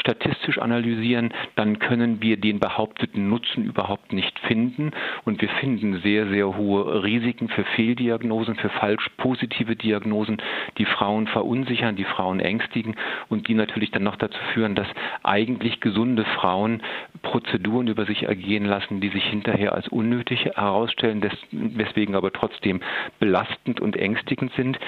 statistisch 0.00 0.58
analysieren, 0.58 1.32
dann 1.56 1.78
können 1.78 2.22
wir 2.22 2.36
den 2.36 2.60
behaupteten 2.60 3.28
Nutzen 3.28 3.64
überhaupt 3.64 4.12
nicht 4.12 4.38
finden. 4.40 4.92
Und 5.24 5.40
wir 5.40 5.48
finden 5.48 6.00
sehr, 6.00 6.28
sehr 6.28 6.56
hohe 6.56 7.02
Risiken 7.02 7.48
für 7.48 7.64
Fehldiagnosen, 7.64 8.56
für 8.56 8.68
falsch 8.68 9.08
positive 9.16 9.76
Diagnosen, 9.76 10.38
die 10.78 10.84
Frauen 10.84 11.26
verunsichern, 11.26 11.96
die 11.96 12.04
Frauen 12.04 12.40
ängstigen 12.40 12.96
und 13.28 13.48
die 13.48 13.54
natürlich 13.54 13.90
dann 13.90 14.02
noch 14.02 14.16
dazu 14.16 14.38
führen, 14.52 14.74
dass 14.74 14.88
eigentlich 15.22 15.80
gesunde 15.80 16.24
Frauen 16.24 16.82
Prozeduren 17.22 17.88
über 17.88 18.04
sich 18.04 18.24
ergehen 18.24 18.64
lassen, 18.64 19.00
die 19.00 19.08
sich 19.08 19.24
hinterher 19.24 19.74
als 19.74 19.88
unnötig 19.88 20.44
herausstellen, 20.44 21.22
weswegen 21.50 22.14
aber 22.14 22.32
trotzdem 22.32 22.80
belastend 23.18 23.80
und 23.80 23.96
ängstigend 23.96 24.52
sind. 24.54 24.78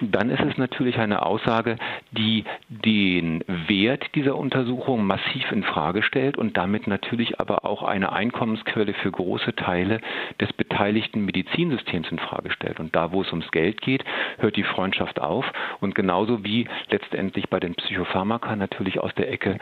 Dann 0.00 0.30
ist 0.30 0.42
es 0.42 0.58
natürlich 0.58 0.98
eine 0.98 1.24
Aussage, 1.24 1.76
die 2.10 2.44
den 2.68 3.44
Wert 3.68 4.04
dieser 4.14 4.23
dieser 4.24 4.38
Untersuchung 4.38 5.04
massiv 5.04 5.52
in 5.52 5.62
Frage 5.62 6.02
stellt 6.02 6.38
und 6.38 6.56
damit 6.56 6.86
natürlich 6.86 7.40
aber 7.40 7.66
auch 7.66 7.82
eine 7.82 8.10
Einkommensquelle 8.12 8.94
für 8.94 9.10
große 9.10 9.54
Teile 9.54 10.00
des 10.40 10.50
beteiligten 10.54 11.26
Medizinsystems 11.26 12.10
in 12.10 12.18
Frage 12.18 12.50
stellt. 12.50 12.80
Und 12.80 12.96
da, 12.96 13.12
wo 13.12 13.20
es 13.20 13.30
ums 13.32 13.50
Geld 13.50 13.82
geht, 13.82 14.02
hört 14.38 14.56
die 14.56 14.62
Freundschaft 14.62 15.20
auf. 15.20 15.44
Und 15.80 15.94
genauso 15.94 16.42
wie 16.42 16.66
letztendlich 16.88 17.50
bei 17.50 17.60
den 17.60 17.74
Psychopharmaka 17.74 18.56
natürlich 18.56 18.98
aus 18.98 19.14
der 19.14 19.30
Ecke 19.30 19.58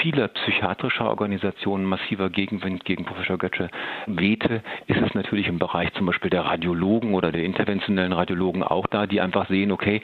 vieler 0.00 0.28
psychiatrischer 0.28 1.06
Organisationen 1.06 1.84
massiver 1.84 2.30
Gegenwind 2.30 2.86
gegen 2.86 3.04
Professor 3.04 3.36
Götze 3.36 3.68
wehte, 4.06 4.62
ist 4.86 5.02
es 5.02 5.12
natürlich 5.12 5.48
im 5.48 5.58
Bereich 5.58 5.92
zum 5.92 6.06
Beispiel 6.06 6.30
der 6.30 6.46
Radiologen 6.46 7.12
oder 7.12 7.30
der 7.30 7.44
interventionellen 7.44 8.14
Radiologen 8.14 8.62
auch 8.62 8.86
da, 8.86 9.06
die 9.06 9.20
einfach 9.20 9.48
sehen, 9.48 9.70
okay, 9.70 10.00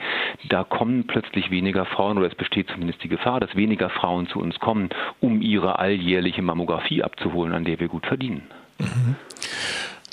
da 0.47 0.63
kommen 0.63 1.07
plötzlich 1.07 1.49
weniger 1.49 1.85
Frauen 1.85 2.19
oder 2.19 2.27
es 2.27 2.35
besteht 2.35 2.69
zumindest 2.69 3.03
die 3.03 3.09
Gefahr, 3.09 3.39
dass 3.39 3.55
weniger 3.55 3.89
Frauen 3.95 4.27
zu 4.27 4.39
uns 4.39 4.59
kommen, 4.59 4.89
um 5.19 5.41
ihre 5.41 5.79
alljährliche 5.79 6.41
Mammographie 6.41 7.03
abzuholen, 7.03 7.53
an 7.53 7.65
der 7.65 7.79
wir 7.79 7.87
gut 7.87 8.05
verdienen. 8.05 8.43
Mhm. 8.77 9.15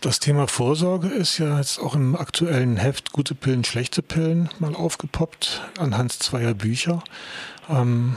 Das 0.00 0.18
Thema 0.18 0.48
Vorsorge 0.48 1.06
ist 1.06 1.38
ja 1.38 1.58
jetzt 1.58 1.78
auch 1.78 1.94
im 1.94 2.16
aktuellen 2.16 2.76
Heft 2.76 3.12
Gute 3.12 3.36
Pillen, 3.36 3.62
schlechte 3.62 4.02
Pillen 4.02 4.48
mal 4.58 4.74
aufgepoppt 4.74 5.62
anhand 5.78 6.12
zweier 6.12 6.54
Bücher. 6.54 7.04
Ähm, 7.68 8.16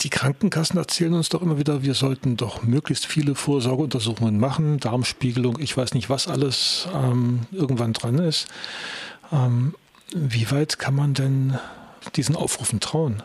die 0.00 0.10
Krankenkassen 0.10 0.78
erzählen 0.78 1.14
uns 1.14 1.30
doch 1.30 1.40
immer 1.40 1.58
wieder, 1.58 1.82
wir 1.82 1.94
sollten 1.94 2.36
doch 2.36 2.62
möglichst 2.62 3.06
viele 3.06 3.34
Vorsorgeuntersuchungen 3.34 4.38
machen, 4.38 4.80
Darmspiegelung, 4.80 5.58
ich 5.60 5.74
weiß 5.74 5.94
nicht, 5.94 6.10
was 6.10 6.28
alles 6.28 6.88
ähm, 6.94 7.40
irgendwann 7.52 7.94
dran 7.94 8.18
ist. 8.18 8.46
Ähm, 9.32 9.74
wie 10.14 10.50
weit 10.50 10.78
kann 10.78 10.94
man 10.94 11.14
denn 11.14 11.58
diesen 12.16 12.36
Aufrufen 12.36 12.80
trauen? 12.80 13.22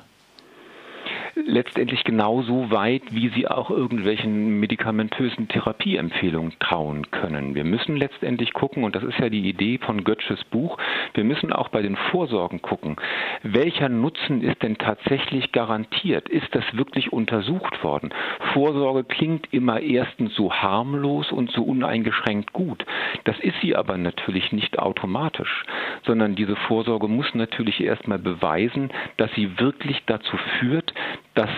Letztendlich 1.45 2.03
genauso 2.03 2.71
weit, 2.71 3.03
wie 3.11 3.29
sie 3.29 3.47
auch 3.47 3.69
irgendwelchen 3.69 4.59
medikamentösen 4.59 5.47
Therapieempfehlungen 5.47 6.53
trauen 6.59 7.11
können. 7.11 7.55
Wir 7.55 7.63
müssen 7.63 7.95
letztendlich 7.95 8.53
gucken, 8.53 8.83
und 8.83 8.95
das 8.95 9.03
ist 9.03 9.19
ja 9.19 9.29
die 9.29 9.47
Idee 9.47 9.77
von 9.77 10.03
Götzsches 10.03 10.43
Buch, 10.45 10.77
wir 11.13 11.23
müssen 11.23 11.53
auch 11.53 11.69
bei 11.69 11.81
den 11.81 11.95
Vorsorgen 11.95 12.61
gucken, 12.61 12.95
welcher 13.43 13.89
Nutzen 13.89 14.41
ist 14.41 14.63
denn 14.63 14.77
tatsächlich 14.77 15.51
garantiert? 15.51 16.29
Ist 16.29 16.53
das 16.53 16.63
wirklich 16.73 17.13
untersucht 17.13 17.83
worden? 17.83 18.13
Vorsorge 18.53 19.03
klingt 19.03 19.53
immer 19.53 19.79
erstens 19.79 20.33
so 20.35 20.51
harmlos 20.51 21.31
und 21.31 21.51
so 21.51 21.63
uneingeschränkt 21.63 22.53
gut. 22.53 22.85
Das 23.23 23.39
ist 23.39 23.59
sie 23.61 23.75
aber 23.75 23.97
natürlich 23.97 24.51
nicht 24.51 24.79
automatisch, 24.79 25.63
sondern 26.05 26.35
diese 26.35 26.55
Vorsorge 26.55 27.07
muss 27.07 27.33
natürlich 27.35 27.81
erstmal 27.81 28.19
beweisen, 28.19 28.89
dass 29.17 29.31
sie 29.33 29.59
wirklich 29.59 30.01
dazu 30.07 30.37
führt, 30.59 30.93
dass 31.35 31.49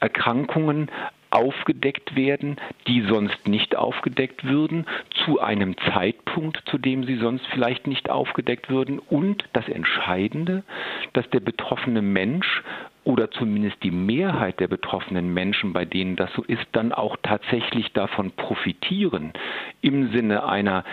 Erkrankungen 0.00 0.90
aufgedeckt 1.30 2.16
werden, 2.16 2.56
die 2.88 3.02
sonst 3.02 3.46
nicht 3.46 3.76
aufgedeckt 3.76 4.44
würden, 4.44 4.86
zu 5.24 5.40
einem 5.40 5.76
Zeitpunkt, 5.92 6.62
zu 6.66 6.76
dem 6.76 7.04
sie 7.04 7.16
sonst 7.16 7.46
vielleicht 7.46 7.86
nicht 7.86 8.10
aufgedeckt 8.10 8.68
würden. 8.68 8.98
Und 8.98 9.44
das 9.52 9.68
Entscheidende, 9.68 10.64
dass 11.12 11.28
der 11.30 11.40
betroffene 11.40 12.02
Mensch 12.02 12.62
oder 13.04 13.30
zumindest 13.30 13.82
die 13.82 13.90
Mehrheit 13.90 14.60
der 14.60 14.68
betroffenen 14.68 15.32
Menschen, 15.32 15.72
bei 15.72 15.84
denen 15.84 16.16
das 16.16 16.32
so 16.34 16.42
ist, 16.42 16.66
dann 16.72 16.92
auch 16.92 17.16
tatsächlich 17.22 17.92
davon 17.92 18.30
profitieren 18.32 19.32
im 19.80 20.12
Sinne 20.12 20.44
einer 20.44 20.84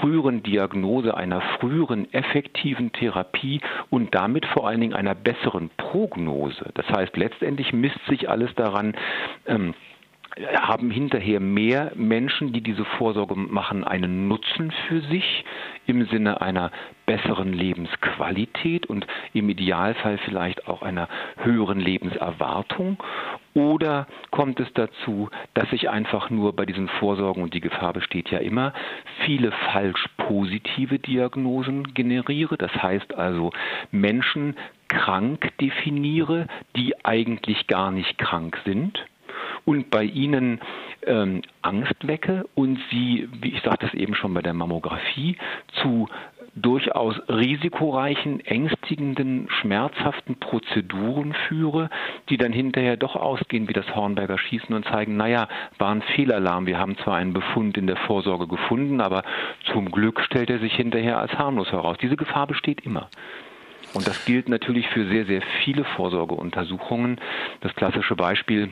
früheren 0.00 0.42
Diagnose, 0.42 1.16
einer 1.16 1.40
früheren 1.60 2.12
effektiven 2.12 2.92
Therapie 2.92 3.60
und 3.90 4.14
damit 4.14 4.46
vor 4.46 4.66
allen 4.66 4.80
Dingen 4.80 4.94
einer 4.94 5.14
besseren 5.14 5.70
Prognose. 5.76 6.70
Das 6.74 6.88
heißt, 6.88 7.16
letztendlich 7.16 7.72
misst 7.72 8.04
sich 8.08 8.28
alles 8.28 8.54
daran, 8.54 8.94
ähm, 9.46 9.74
haben 10.56 10.90
hinterher 10.90 11.38
mehr 11.38 11.92
Menschen, 11.94 12.52
die 12.52 12.60
diese 12.60 12.84
Vorsorge 12.84 13.36
machen, 13.36 13.84
einen 13.84 14.26
Nutzen 14.26 14.72
für 14.88 15.00
sich 15.02 15.44
im 15.86 16.06
Sinne 16.06 16.40
einer 16.40 16.72
besseren 17.06 17.52
Lebensqualität 17.52 18.86
und 18.86 19.06
im 19.32 19.48
Idealfall 19.48 20.18
vielleicht 20.18 20.66
auch 20.66 20.82
einer 20.82 21.08
höheren 21.38 21.78
Lebenserwartung? 21.78 23.02
Oder 23.54 24.08
kommt 24.30 24.58
es 24.58 24.72
dazu, 24.74 25.30
dass 25.52 25.72
ich 25.72 25.88
einfach 25.88 26.30
nur 26.30 26.56
bei 26.56 26.66
diesen 26.66 26.88
Vorsorgen, 26.88 27.42
und 27.42 27.54
die 27.54 27.60
Gefahr 27.60 27.92
besteht 27.92 28.30
ja 28.30 28.38
immer, 28.38 28.72
viele 29.24 29.52
falsch 29.72 30.08
positive 30.16 30.98
Diagnosen 30.98 31.94
generiere? 31.94 32.56
Das 32.56 32.72
heißt 32.74 33.14
also 33.14 33.52
Menschen 33.92 34.56
krank 34.88 35.52
definiere, 35.60 36.48
die 36.76 37.04
eigentlich 37.04 37.68
gar 37.68 37.92
nicht 37.92 38.18
krank 38.18 38.58
sind? 38.64 39.04
Und 39.64 39.90
bei 39.90 40.04
ihnen 40.04 40.60
ähm, 41.06 41.42
Angst 41.62 42.06
wecke 42.06 42.44
und 42.54 42.78
sie, 42.90 43.28
wie 43.40 43.50
ich 43.54 43.62
sagte 43.62 43.86
das 43.86 43.94
eben 43.94 44.14
schon 44.14 44.34
bei 44.34 44.42
der 44.42 44.54
Mammographie, 44.54 45.36
zu 45.82 46.08
durchaus 46.56 47.16
risikoreichen, 47.28 48.40
ängstigenden, 48.40 49.48
schmerzhaften 49.60 50.36
Prozeduren 50.36 51.34
führe, 51.48 51.90
die 52.28 52.36
dann 52.36 52.52
hinterher 52.52 52.96
doch 52.96 53.16
ausgehen 53.16 53.68
wie 53.68 53.72
das 53.72 53.94
Hornberger 53.94 54.38
Schießen 54.38 54.74
und 54.74 54.84
zeigen, 54.86 55.16
naja, 55.16 55.48
war 55.78 55.90
ein 55.92 56.02
Fehlalarm. 56.02 56.66
Wir 56.66 56.78
haben 56.78 56.96
zwar 56.98 57.16
einen 57.16 57.32
Befund 57.32 57.76
in 57.76 57.86
der 57.86 57.96
Vorsorge 57.96 58.46
gefunden, 58.46 59.00
aber 59.00 59.24
zum 59.72 59.90
Glück 59.90 60.20
stellt 60.20 60.50
er 60.50 60.60
sich 60.60 60.74
hinterher 60.74 61.18
als 61.18 61.32
harmlos 61.32 61.72
heraus. 61.72 61.96
Diese 62.00 62.16
Gefahr 62.16 62.46
besteht 62.46 62.82
immer. 62.82 63.08
Und 63.92 64.06
das 64.06 64.24
gilt 64.24 64.48
natürlich 64.48 64.88
für 64.88 65.06
sehr, 65.06 65.24
sehr 65.24 65.42
viele 65.64 65.84
Vorsorgeuntersuchungen. 65.84 67.20
Das 67.60 67.74
klassische 67.74 68.16
Beispiel 68.16 68.70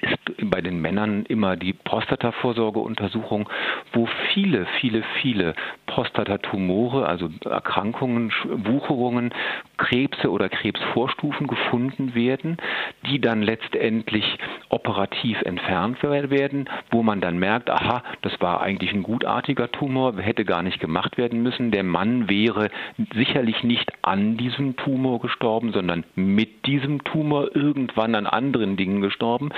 ist 0.00 0.18
bei 0.50 0.60
den 0.60 0.80
Männern 0.80 1.24
immer 1.26 1.56
die 1.56 1.72
Prostatavorsorgeuntersuchung, 1.72 3.48
wo 3.92 4.08
viele, 4.32 4.66
viele, 4.80 5.02
viele 5.20 5.54
Prostatatumore, 5.86 7.06
also 7.06 7.28
Erkrankungen, 7.44 8.32
Wucherungen, 8.44 9.32
Krebse 9.80 10.30
oder 10.30 10.48
Krebsvorstufen 10.48 11.46
gefunden 11.46 12.14
werden, 12.14 12.58
die 13.06 13.18
dann 13.18 13.42
letztendlich 13.42 14.24
operativ 14.68 15.40
entfernt 15.42 16.02
werden, 16.02 16.68
wo 16.90 17.02
man 17.02 17.20
dann 17.20 17.38
merkt, 17.38 17.70
aha, 17.70 18.02
das 18.20 18.38
war 18.40 18.60
eigentlich 18.60 18.92
ein 18.92 19.02
gutartiger 19.02 19.72
Tumor, 19.72 20.16
hätte 20.18 20.44
gar 20.44 20.62
nicht 20.62 20.80
gemacht 20.80 21.16
werden 21.16 21.42
müssen. 21.42 21.70
Der 21.70 21.82
Mann 21.82 22.28
wäre 22.28 22.68
sicherlich 23.14 23.64
nicht 23.64 23.90
an 24.02 24.36
diesem 24.36 24.76
Tumor 24.76 25.20
gestorben, 25.20 25.72
sondern 25.72 26.04
mit 26.14 26.66
diesem 26.66 27.02
Tumor 27.04 27.56
irgendwann 27.56 28.14
an 28.14 28.26
anderen 28.26 28.76
Dingen 28.76 29.00
gestorben 29.00 29.50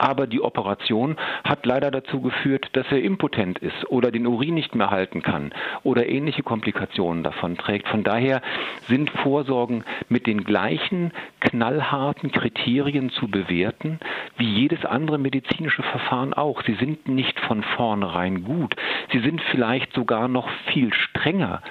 aber 0.00 0.26
die 0.26 0.40
Operation 0.40 1.16
hat 1.44 1.66
leider 1.66 1.90
dazu 1.90 2.20
geführt, 2.22 2.70
dass 2.72 2.86
er 2.90 3.02
impotent 3.02 3.58
ist 3.58 3.90
oder 3.90 4.10
den 4.10 4.26
Urin 4.26 4.54
nicht 4.54 4.74
mehr 4.74 4.90
halten 4.90 5.22
kann 5.22 5.52
oder 5.82 6.08
ähnliche 6.08 6.42
Komplikationen 6.42 7.22
davon 7.22 7.58
trägt. 7.58 7.86
Von 7.88 8.02
daher 8.02 8.40
sind 8.88 9.10
Vorsorgen 9.70 9.84
mit 10.08 10.26
den 10.26 10.44
gleichen 10.44 11.12
knallharten 11.40 12.32
Kriterien 12.32 13.10
zu 13.10 13.28
bewerten 13.28 14.00
wie 14.36 14.48
jedes 14.48 14.84
andere 14.84 15.18
medizinische 15.18 15.82
Verfahren 15.82 16.34
auch. 16.34 16.62
Sie 16.64 16.74
sind 16.74 17.08
nicht 17.08 17.38
von 17.40 17.62
vornherein 17.62 18.44
gut. 18.44 18.74
Sie 19.12 19.20
sind 19.20 19.40
vielleicht 19.50 19.92
sogar 19.92 20.28
noch 20.28 20.48
viel 20.72 20.92
strenger 20.92 21.62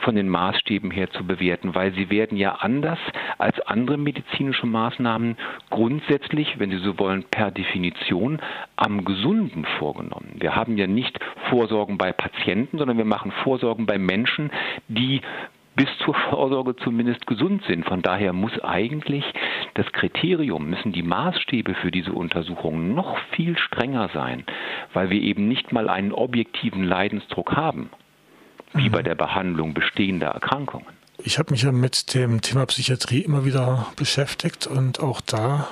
von 0.00 0.14
den 0.14 0.28
Maßstäben 0.28 0.90
her 0.90 1.10
zu 1.10 1.26
bewerten, 1.26 1.74
weil 1.74 1.92
sie 1.94 2.10
werden 2.10 2.36
ja 2.36 2.56
anders 2.56 2.98
als 3.38 3.58
andere 3.60 3.96
medizinische 3.96 4.66
Maßnahmen 4.66 5.36
grundsätzlich, 5.70 6.58
wenn 6.58 6.70
Sie 6.70 6.78
so 6.78 6.98
wollen, 6.98 7.24
per 7.30 7.50
Definition 7.50 8.38
am 8.76 9.04
Gesunden 9.04 9.64
vorgenommen. 9.78 10.36
Wir 10.38 10.54
haben 10.54 10.76
ja 10.76 10.86
nicht 10.86 11.18
Vorsorgen 11.48 11.96
bei 11.96 12.12
Patienten, 12.12 12.78
sondern 12.78 12.98
wir 12.98 13.04
machen 13.06 13.32
Vorsorgen 13.42 13.86
bei 13.86 13.98
Menschen, 13.98 14.50
die 14.88 15.22
bis 15.76 15.88
zur 16.04 16.14
Vorsorge 16.14 16.76
zumindest 16.76 17.26
gesund 17.26 17.62
sind. 17.66 17.84
Von 17.84 18.02
daher 18.02 18.32
muss 18.32 18.58
eigentlich 18.62 19.24
das 19.74 19.86
Kriterium, 19.92 20.68
müssen 20.68 20.92
die 20.92 21.02
Maßstäbe 21.02 21.74
für 21.74 21.90
diese 21.90 22.12
Untersuchungen 22.12 22.94
noch 22.94 23.18
viel 23.32 23.58
strenger 23.58 24.08
sein, 24.14 24.44
weil 24.92 25.10
wir 25.10 25.20
eben 25.20 25.48
nicht 25.48 25.72
mal 25.72 25.88
einen 25.88 26.12
objektiven 26.12 26.84
Leidensdruck 26.84 27.56
haben, 27.56 27.90
wie 28.72 28.88
mhm. 28.88 28.92
bei 28.92 29.02
der 29.02 29.14
Behandlung 29.14 29.74
bestehender 29.74 30.28
Erkrankungen. 30.28 30.86
Ich 31.18 31.38
habe 31.38 31.52
mich 31.52 31.62
ja 31.62 31.72
mit 31.72 32.14
dem 32.14 32.40
Thema 32.40 32.66
Psychiatrie 32.66 33.20
immer 33.20 33.44
wieder 33.44 33.86
beschäftigt 33.96 34.66
und 34.66 35.00
auch 35.00 35.20
da 35.20 35.68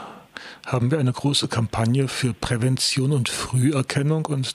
haben 0.67 0.91
wir 0.91 0.99
eine 0.99 1.13
große 1.13 1.49
Kampagne 1.49 2.09
für 2.09 2.33
Prävention 2.33 3.13
und 3.13 3.29
Früherkennung 3.29 4.27
und 4.27 4.55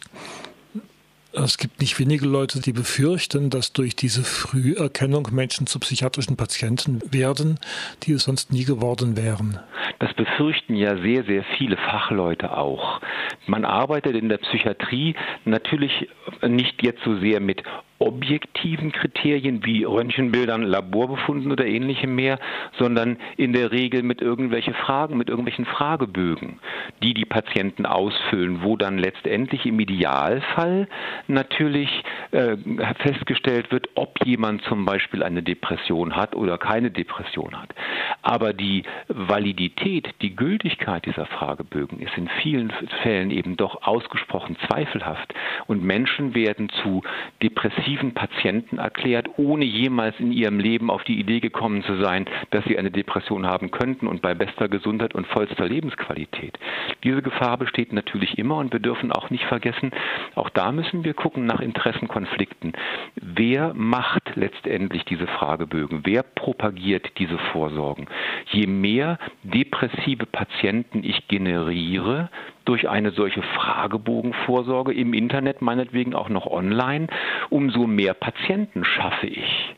es 1.43 1.57
gibt 1.57 1.81
nicht 1.81 1.99
wenige 1.99 2.25
Leute, 2.25 2.61
die 2.61 2.73
befürchten, 2.73 3.49
dass 3.49 3.73
durch 3.73 3.95
diese 3.95 4.23
Früherkennung 4.23 5.27
Menschen 5.31 5.67
zu 5.67 5.79
psychiatrischen 5.79 6.37
Patienten 6.37 7.01
werden, 7.11 7.59
die 8.03 8.13
es 8.13 8.23
sonst 8.23 8.51
nie 8.51 8.63
geworden 8.63 9.17
wären. 9.17 9.59
Das 9.99 10.13
befürchten 10.13 10.75
ja 10.75 10.97
sehr, 10.97 11.23
sehr 11.23 11.43
viele 11.57 11.77
Fachleute 11.77 12.55
auch. 12.55 13.01
Man 13.45 13.65
arbeitet 13.65 14.15
in 14.15 14.29
der 14.29 14.37
Psychiatrie 14.37 15.15
natürlich 15.45 16.07
nicht 16.41 16.83
jetzt 16.83 17.03
so 17.03 17.19
sehr 17.19 17.39
mit 17.39 17.63
objektiven 17.99 18.91
Kriterien 18.91 19.65
wie 19.65 19.83
Röntgenbildern, 19.83 20.61
Laborbefunden 20.61 21.51
oder 21.51 21.65
ähnlichem 21.65 22.13
mehr, 22.15 22.39
sondern 22.77 23.17
in 23.37 23.53
der 23.53 23.71
Regel 23.71 24.03
mit 24.03 24.21
irgendwelchen 24.21 24.73
Fragen, 24.73 25.17
mit 25.17 25.29
irgendwelchen 25.29 25.65
Fragebögen, 25.65 26.59
die 27.01 27.13
die 27.13 27.25
Patienten 27.25 27.85
ausfüllen, 27.85 28.61
wo 28.61 28.77
dann 28.77 28.97
letztendlich 28.97 29.65
im 29.65 29.79
Idealfall 29.79 30.87
natürlich 31.27 31.89
äh, 32.31 32.57
festgestellt 32.99 33.71
wird, 33.71 33.89
ob 33.95 34.23
jemand 34.25 34.61
zum 34.63 34.85
Beispiel 34.85 35.23
eine 35.23 35.41
Depression 35.41 36.15
hat 36.15 36.35
oder 36.35 36.57
keine 36.57 36.91
Depression 36.91 37.59
hat. 37.59 37.73
Aber 38.21 38.53
die 38.53 38.83
Validität, 39.07 40.13
die 40.21 40.35
Gültigkeit 40.35 41.05
dieser 41.05 41.25
Fragebögen 41.25 41.99
ist 41.99 42.15
in 42.15 42.29
vielen 42.41 42.71
Fällen 43.01 43.31
eben 43.31 43.57
doch 43.57 43.81
ausgesprochen 43.83 44.55
zweifelhaft 44.67 45.33
und 45.65 45.83
Menschen 45.83 46.35
werden 46.35 46.69
zu 46.83 47.01
Depressionen 47.41 47.86
depressiven 47.87 48.13
Patienten 48.13 48.77
erklärt, 48.77 49.29
ohne 49.37 49.65
jemals 49.65 50.19
in 50.19 50.31
ihrem 50.31 50.59
Leben 50.59 50.89
auf 50.89 51.03
die 51.03 51.19
Idee 51.19 51.39
gekommen 51.39 51.83
zu 51.83 52.01
sein, 52.01 52.25
dass 52.51 52.63
sie 52.65 52.77
eine 52.77 52.91
Depression 52.91 53.45
haben 53.45 53.71
könnten 53.71 54.07
und 54.07 54.21
bei 54.21 54.33
bester 54.33 54.67
Gesundheit 54.67 55.15
und 55.15 55.25
vollster 55.27 55.67
Lebensqualität. 55.67 56.57
Diese 57.03 57.21
Gefahr 57.21 57.57
besteht 57.57 57.93
natürlich 57.93 58.37
immer 58.37 58.57
und 58.57 58.73
wir 58.73 58.79
dürfen 58.79 59.11
auch 59.11 59.29
nicht 59.29 59.45
vergessen, 59.45 59.91
auch 60.35 60.49
da 60.49 60.71
müssen 60.71 61.03
wir 61.03 61.13
gucken 61.13 61.45
nach 61.45 61.61
Interessenkonflikten. 61.61 62.73
Wer 63.15 63.73
macht 63.73 64.35
letztendlich 64.35 65.05
diese 65.05 65.27
Fragebögen? 65.27 66.01
Wer 66.03 66.23
propagiert 66.23 67.17
diese 67.17 67.37
Vorsorgen? 67.51 68.07
Je 68.51 68.67
mehr 68.67 69.17
depressive 69.43 70.25
Patienten 70.25 71.03
ich 71.03 71.27
generiere, 71.27 72.29
durch 72.67 72.89
eine 72.89 73.11
solche 73.11 73.41
Fragebogenvorsorge 73.41 74.93
im 74.93 75.13
Internet, 75.13 75.61
meinetwegen 75.61 76.13
auch 76.13 76.29
noch 76.29 76.45
online, 76.45 77.07
umso 77.49 77.87
mehr 77.87 78.13
Patienten 78.13 78.83
schaffe 78.83 79.27
ich. 79.27 79.75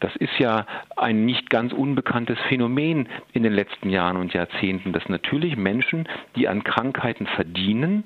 Das 0.00 0.14
ist 0.16 0.38
ja 0.38 0.66
ein 0.96 1.24
nicht 1.24 1.50
ganz 1.50 1.72
unbekanntes 1.72 2.38
Phänomen 2.48 3.08
in 3.32 3.42
den 3.42 3.52
letzten 3.52 3.90
Jahren 3.90 4.16
und 4.16 4.34
Jahrzehnten, 4.34 4.92
dass 4.92 5.08
natürlich 5.08 5.56
Menschen, 5.56 6.06
die 6.36 6.46
an 6.46 6.62
Krankheiten 6.62 7.26
verdienen, 7.26 8.04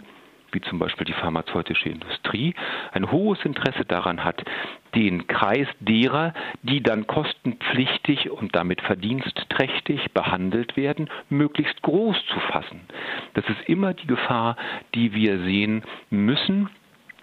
wie 0.53 0.61
zum 0.61 0.79
Beispiel 0.79 1.05
die 1.05 1.13
pharmazeutische 1.13 1.89
Industrie, 1.89 2.55
ein 2.93 3.11
hohes 3.11 3.45
Interesse 3.45 3.85
daran 3.85 4.25
hat, 4.25 4.43
den 4.95 5.27
Kreis 5.27 5.69
derer, 5.81 6.33
die 6.63 6.83
dann 6.83 7.07
kostenpflichtig 7.07 8.31
und 8.31 8.57
damit 8.57 8.81
verdienstträchtig 8.81 10.13
behandelt 10.13 10.77
werden, 10.77 11.09
möglichst 11.29 11.83
groß 11.83 12.17
zu 12.27 12.41
fassen. 12.41 12.81
Das 13.35 13.45
ist 13.49 13.69
immer 13.69 13.95
die 13.95 14.07
Gefahr, 14.07 14.57
die 14.95 15.15
wir 15.15 15.41
sehen 15.41 15.83
müssen 16.11 16.71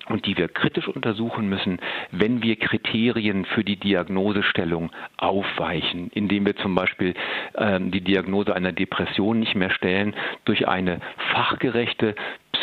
und 0.08 0.26
die 0.26 0.38
wir 0.38 0.48
kritisch 0.48 0.88
untersuchen 0.88 1.50
müssen, 1.50 1.80
wenn 2.12 2.44
wir 2.44 2.58
Kriterien 2.58 3.46
für 3.46 3.64
die 3.64 3.78
Diagnosestellung 3.78 4.92
aufweichen, 5.18 6.10
indem 6.14 6.46
wir 6.46 6.56
zum 6.58 6.76
Beispiel 6.76 7.16
äh, 7.54 7.80
die 7.80 8.02
Diagnose 8.02 8.56
einer 8.56 8.72
Depression 8.72 9.40
nicht 9.40 9.56
mehr 9.56 9.72
stellen 9.72 10.16
durch 10.46 10.68
eine 10.68 11.00
fachgerechte 11.32 12.16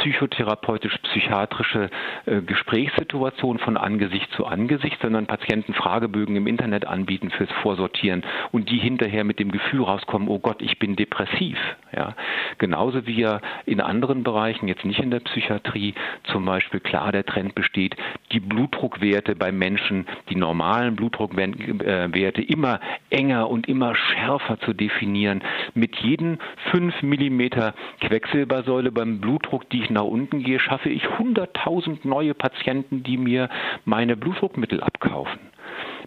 psychotherapeutisch-psychiatrische 0.03 1.91
äh, 2.27 2.41
Gesprächssituation 2.43 3.59
von 3.59 3.77
Angesicht 3.77 4.31
zu 4.33 4.47
Angesicht, 4.47 4.99
sondern 5.01 5.27
Patienten 5.27 5.75
Fragebögen 5.75 6.35
im 6.37 6.47
Internet 6.47 6.87
anbieten 6.87 7.31
fürs 7.31 7.51
Vorsortieren 7.63 8.23
und 8.51 8.69
die 8.71 8.79
hinterher 8.79 9.25
mit 9.25 9.39
dem 9.39 9.53
Gefühl 9.53 9.83
rauskommen, 9.83 10.29
oh 10.29 10.39
Gott, 10.39 10.61
ich 10.61 10.79
bin 10.79 10.97
depressiv. 10.97 11.59
Ja. 11.95 12.15
Genauso 12.59 13.07
wie 13.07 13.21
ja 13.21 13.41
in 13.65 13.81
anderen 13.81 14.25
Bereichen, 14.25 14.67
jetzt 14.69 14.85
nicht 14.85 15.01
in 15.01 15.11
der 15.11 15.21
Psychiatrie, 15.21 15.95
zum 16.25 16.45
Beispiel 16.45 16.81
klar 16.81 17.13
der 17.13 17.25
Trend 17.25 17.55
besteht, 17.55 17.97
die 18.33 18.41
Blutdruckwerte 18.41 19.37
bei 19.37 19.53
Menschen, 19.53 20.07
die 20.31 20.37
normalen 20.37 20.97
Blutdruckwerte 20.97 22.43
immer 22.43 22.81
enger 23.11 23.49
und 23.49 23.69
immer 23.69 23.95
schärfer 23.95 24.59
zu 24.61 24.73
definieren. 24.73 25.43
Mit 25.75 25.97
jedem 25.97 26.39
5 26.73 27.03
Millimeter 27.03 27.75
Quecksilbersäule 28.01 28.91
beim 28.91 29.21
Blutdruck, 29.21 29.69
die 29.71 29.83
ich 29.83 29.91
nach 29.93 30.05
unten 30.05 30.43
gehe, 30.43 30.61
schaffe 30.61 30.89
ich 30.89 31.05
100.000 31.05 32.07
neue 32.07 32.35
Patienten, 32.35 33.03
die 33.03 33.17
mir 33.17 33.49
meine 33.85 34.17
Blutdruckmittel 34.17 34.83
abkaufen 34.83 35.53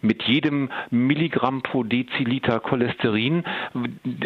mit 0.01 0.23
jedem 0.23 0.69
Milligramm 0.91 1.61
pro 1.61 1.83
Deziliter 1.83 2.59
Cholesterin, 2.59 3.43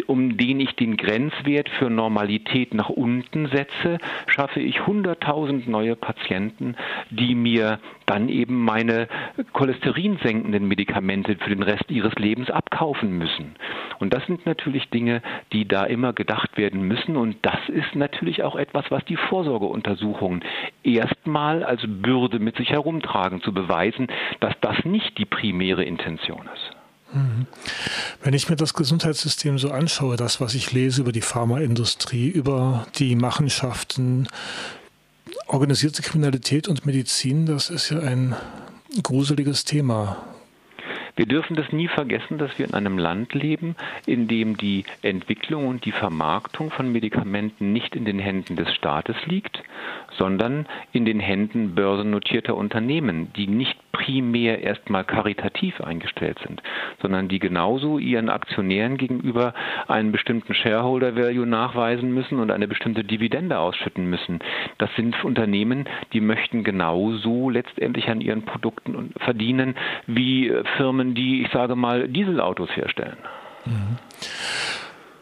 um 0.06 0.36
den 0.36 0.60
ich 0.60 0.74
den 0.76 0.96
Grenzwert 0.96 1.68
für 1.68 1.90
Normalität 1.90 2.74
nach 2.74 2.88
unten 2.88 3.46
setze, 3.46 3.98
schaffe 4.26 4.60
ich 4.60 4.78
100.000 4.80 5.68
neue 5.68 5.96
Patienten, 5.96 6.76
die 7.10 7.34
mir 7.34 7.78
dann 8.06 8.28
eben 8.28 8.64
meine 8.64 9.08
cholesterinsenkenden 9.52 10.66
Medikamente 10.66 11.36
für 11.36 11.50
den 11.50 11.62
Rest 11.62 11.90
ihres 11.90 12.14
Lebens 12.14 12.50
abkaufen 12.50 13.16
müssen. 13.16 13.54
Und 14.00 14.12
das 14.14 14.24
sind 14.26 14.46
natürlich 14.46 14.88
Dinge, 14.90 15.22
die 15.52 15.68
da 15.68 15.84
immer 15.84 16.12
gedacht 16.12 16.56
werden 16.56 16.82
müssen. 16.82 17.16
Und 17.16 17.36
das 17.42 17.68
ist 17.68 17.94
natürlich 17.94 18.42
auch 18.42 18.56
etwas, 18.56 18.86
was 18.90 19.04
die 19.04 19.16
Vorsorgeuntersuchungen 19.16 20.42
erstmal 20.82 21.62
als 21.62 21.82
Bürde 21.86 22.38
mit 22.38 22.56
sich 22.56 22.70
herumtragen, 22.70 23.42
zu 23.42 23.52
beweisen, 23.52 24.08
dass 24.40 24.54
das 24.60 24.84
nicht 24.84 25.18
die 25.18 25.26
primäre 25.26 25.59
Intention 25.84 26.48
ist. 26.54 26.76
Mhm. 27.12 27.46
Wenn 28.22 28.34
ich 28.34 28.48
mir 28.48 28.56
das 28.56 28.74
Gesundheitssystem 28.74 29.58
so 29.58 29.70
anschaue, 29.70 30.16
das, 30.16 30.40
was 30.40 30.54
ich 30.54 30.72
lese 30.72 31.00
über 31.00 31.12
die 31.12 31.20
Pharmaindustrie, 31.20 32.28
über 32.28 32.86
die 32.98 33.16
Machenschaften, 33.16 34.28
organisierte 35.46 36.02
Kriminalität 36.02 36.68
und 36.68 36.86
Medizin, 36.86 37.46
das 37.46 37.70
ist 37.70 37.90
ja 37.90 38.00
ein 38.00 38.36
gruseliges 39.02 39.64
Thema. 39.64 40.16
Wir 41.16 41.26
dürfen 41.26 41.56
das 41.56 41.70
nie 41.72 41.88
vergessen, 41.88 42.38
dass 42.38 42.56
wir 42.58 42.66
in 42.66 42.74
einem 42.74 42.96
Land 42.96 43.34
leben, 43.34 43.76
in 44.06 44.28
dem 44.28 44.56
die 44.56 44.84
Entwicklung 45.02 45.66
und 45.66 45.84
die 45.84 45.92
Vermarktung 45.92 46.70
von 46.70 46.90
Medikamenten 46.90 47.72
nicht 47.72 47.94
in 47.96 48.04
den 48.04 48.18
Händen 48.18 48.56
des 48.56 48.72
Staates 48.74 49.16
liegt, 49.26 49.62
sondern 50.16 50.66
in 50.92 51.04
den 51.04 51.20
Händen 51.20 51.74
börsennotierter 51.74 52.56
Unternehmen, 52.56 53.32
die 53.34 53.48
nicht 53.48 53.76
primär 53.92 54.62
erstmal 54.62 55.04
karitativ 55.04 55.80
eingestellt 55.80 56.38
sind, 56.46 56.62
sondern 57.02 57.28
die 57.28 57.38
genauso 57.38 57.98
ihren 57.98 58.28
Aktionären 58.28 58.96
gegenüber 58.96 59.54
einen 59.88 60.12
bestimmten 60.12 60.54
Shareholder 60.54 61.16
Value 61.16 61.46
nachweisen 61.46 62.12
müssen 62.12 62.38
und 62.38 62.50
eine 62.50 62.68
bestimmte 62.68 63.04
Dividende 63.04 63.58
ausschütten 63.58 64.06
müssen. 64.06 64.40
Das 64.78 64.90
sind 64.96 65.22
Unternehmen, 65.24 65.88
die 66.12 66.20
möchten 66.20 66.64
genauso 66.64 67.50
letztendlich 67.50 68.08
an 68.08 68.20
ihren 68.20 68.44
Produkten 68.44 69.12
verdienen 69.18 69.74
wie 70.06 70.52
Firmen, 70.76 71.14
die, 71.14 71.42
ich 71.42 71.50
sage 71.50 71.76
mal, 71.76 72.08
Dieselautos 72.08 72.74
herstellen. 72.76 73.18
Mhm. 73.66 73.98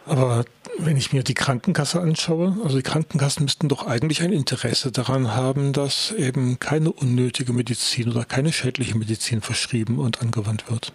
Aber 0.08 0.44
wenn 0.78 0.96
ich 0.96 1.12
mir 1.12 1.22
die 1.22 1.34
Krankenkasse 1.34 2.00
anschaue, 2.00 2.56
also 2.64 2.76
die 2.76 2.82
Krankenkassen 2.82 3.44
müssten 3.44 3.68
doch 3.68 3.86
eigentlich 3.86 4.22
ein 4.22 4.32
Interesse 4.32 4.92
daran 4.92 5.34
haben, 5.34 5.72
dass 5.72 6.12
eben 6.12 6.58
keine 6.58 6.92
unnötige 6.92 7.52
Medizin 7.52 8.10
oder 8.10 8.24
keine 8.24 8.52
schädliche 8.52 8.96
Medizin 8.96 9.40
verschrieben 9.40 9.98
und 9.98 10.22
angewandt 10.22 10.70
wird. 10.70 10.92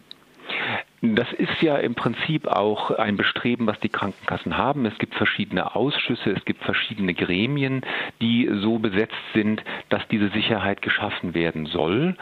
Das 1.06 1.28
ist 1.34 1.62
ja 1.62 1.76
im 1.76 1.96
Prinzip 1.96 2.48
auch 2.48 2.90
ein 2.92 3.18
Bestreben, 3.18 3.68
was 3.68 3.78
die 3.82 3.90
Krankenkassen 3.90 4.56
haben. 4.58 4.86
Es 4.86 4.98
gibt 5.00 5.16
verschiedene 5.16 5.76
Ausschüsse, 5.76 6.32
es 6.32 6.46
gibt 6.46 6.64
verschiedene 6.64 7.14
Gremien, 7.14 7.82
die 8.22 8.50
so 8.62 8.80
besetzt 8.80 9.12
sind, 9.34 9.62
dass 9.90 10.02
diese 10.08 10.30
Sicherheit 10.30 10.82
geschaffen 10.82 11.34
werden 11.34 11.66
soll. 11.66 12.16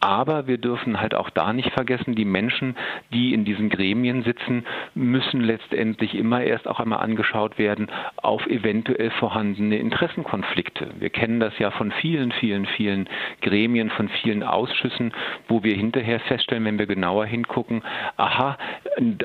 Aber 0.00 0.46
wir 0.46 0.58
dürfen 0.58 1.00
halt 1.00 1.14
auch 1.14 1.30
da 1.30 1.52
nicht 1.52 1.72
vergessen, 1.72 2.14
die 2.14 2.24
Menschen, 2.24 2.76
die 3.12 3.32
in 3.32 3.44
diesen 3.44 3.70
Gremien 3.70 4.22
sitzen, 4.22 4.66
müssen 4.94 5.40
letztendlich 5.40 6.14
immer 6.14 6.42
erst 6.42 6.68
auch 6.68 6.80
einmal 6.80 7.00
angeschaut 7.00 7.58
werden 7.58 7.88
auf 8.16 8.46
eventuell 8.46 9.10
vorhandene 9.12 9.78
Interessenkonflikte. 9.78 10.90
Wir 10.98 11.10
kennen 11.10 11.40
das 11.40 11.58
ja 11.58 11.70
von 11.70 11.92
vielen, 11.92 12.32
vielen, 12.32 12.66
vielen 12.66 13.08
Gremien, 13.40 13.90
von 13.90 14.08
vielen 14.08 14.42
Ausschüssen, 14.42 15.12
wo 15.48 15.62
wir 15.62 15.74
hinterher 15.74 16.20
feststellen, 16.20 16.64
wenn 16.64 16.78
wir 16.78 16.86
genauer 16.86 17.26
hingucken, 17.26 17.82
aha, 18.16 18.58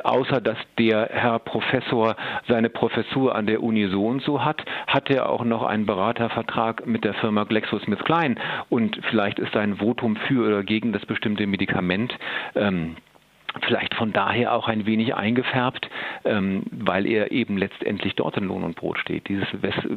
außer 0.04 0.42
dass 0.42 0.58
der 0.78 1.10
Herr 1.12 1.40
Professor 1.40 2.16
seine 2.48 2.70
Professur 2.70 3.36
an 3.36 3.46
der 3.46 3.62
Uni 3.62 3.88
so 3.88 4.06
und 4.06 4.22
so 4.22 4.44
hat, 4.44 4.64
hat 4.88 5.10
er 5.10 5.30
auch 5.30 5.44
noch 5.44 5.64
einen 5.64 5.86
Beratervertrag 5.86 6.86
mit 6.86 7.04
der 7.04 7.14
Firma 7.16 7.44
GlaxoSmithKline 7.44 8.36
und 8.70 9.00
vielleicht 9.10 9.40
ist 9.40 9.54
sein 9.54 9.78
Votum 9.78 10.16
für 10.16 10.48
oder 10.48 10.61
gegen 10.64 10.94
das 10.94 11.06
bestimmte 11.06 11.46
Medikament 11.48 12.18
ähm, 12.56 12.96
vielleicht 13.66 13.94
von 13.96 14.14
daher 14.14 14.54
auch 14.54 14.68
ein 14.68 14.86
wenig 14.86 15.16
eingefärbt, 15.16 15.90
ähm, 16.26 16.64
weil 16.72 17.06
er 17.06 17.32
eben 17.32 17.58
letztendlich 17.58 18.16
dort 18.16 18.38
in 18.38 18.46
Lohn 18.46 18.64
und 18.64 18.76
Brot 18.76 18.98
steht. 19.00 19.28
Dieses 19.28 19.48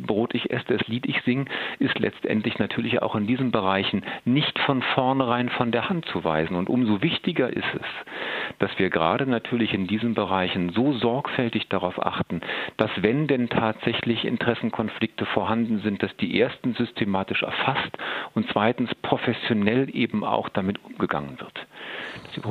Brot 0.06 0.34
ich 0.34 0.50
esse, 0.50 0.76
das 0.76 0.86
Lied 0.88 1.06
ich 1.06 1.20
sing, 1.22 1.48
ist 1.78 1.98
letztendlich 1.98 2.58
natürlich 2.58 3.02
auch 3.02 3.14
in 3.14 3.26
diesen 3.26 3.52
Bereichen 3.52 4.02
nicht 4.24 4.58
von 4.60 4.82
vornherein 4.82 5.48
von 5.50 5.70
der 5.70 5.88
Hand 5.88 6.06
zu 6.06 6.24
weisen. 6.24 6.56
Und 6.56 6.68
umso 6.68 7.02
wichtiger 7.02 7.48
ist 7.48 7.74
es, 7.74 7.86
dass 8.58 8.76
wir 8.78 8.90
gerade 8.90 9.26
natürlich 9.26 9.72
in 9.72 9.86
diesen 9.86 10.14
Bereichen 10.14 10.70
so 10.70 10.92
sorgfältig 10.92 11.68
darauf 11.68 12.04
achten, 12.04 12.40
dass 12.76 12.90
wenn 12.96 13.26
denn 13.26 13.48
tatsächlich 13.48 14.24
Interessenkonflikte 14.24 15.26
vorhanden 15.26 15.80
sind, 15.80 16.02
dass 16.02 16.16
die 16.16 16.40
ersten 16.40 16.74
systematisch 16.74 17.42
erfasst 17.42 17.96
und 18.34 18.48
zweitens 18.50 18.94
professionell 18.96 19.88
eben 19.94 20.24
auch 20.24 20.48
damit 20.48 20.84
umgegangen 20.84 21.38
wird 21.40 21.66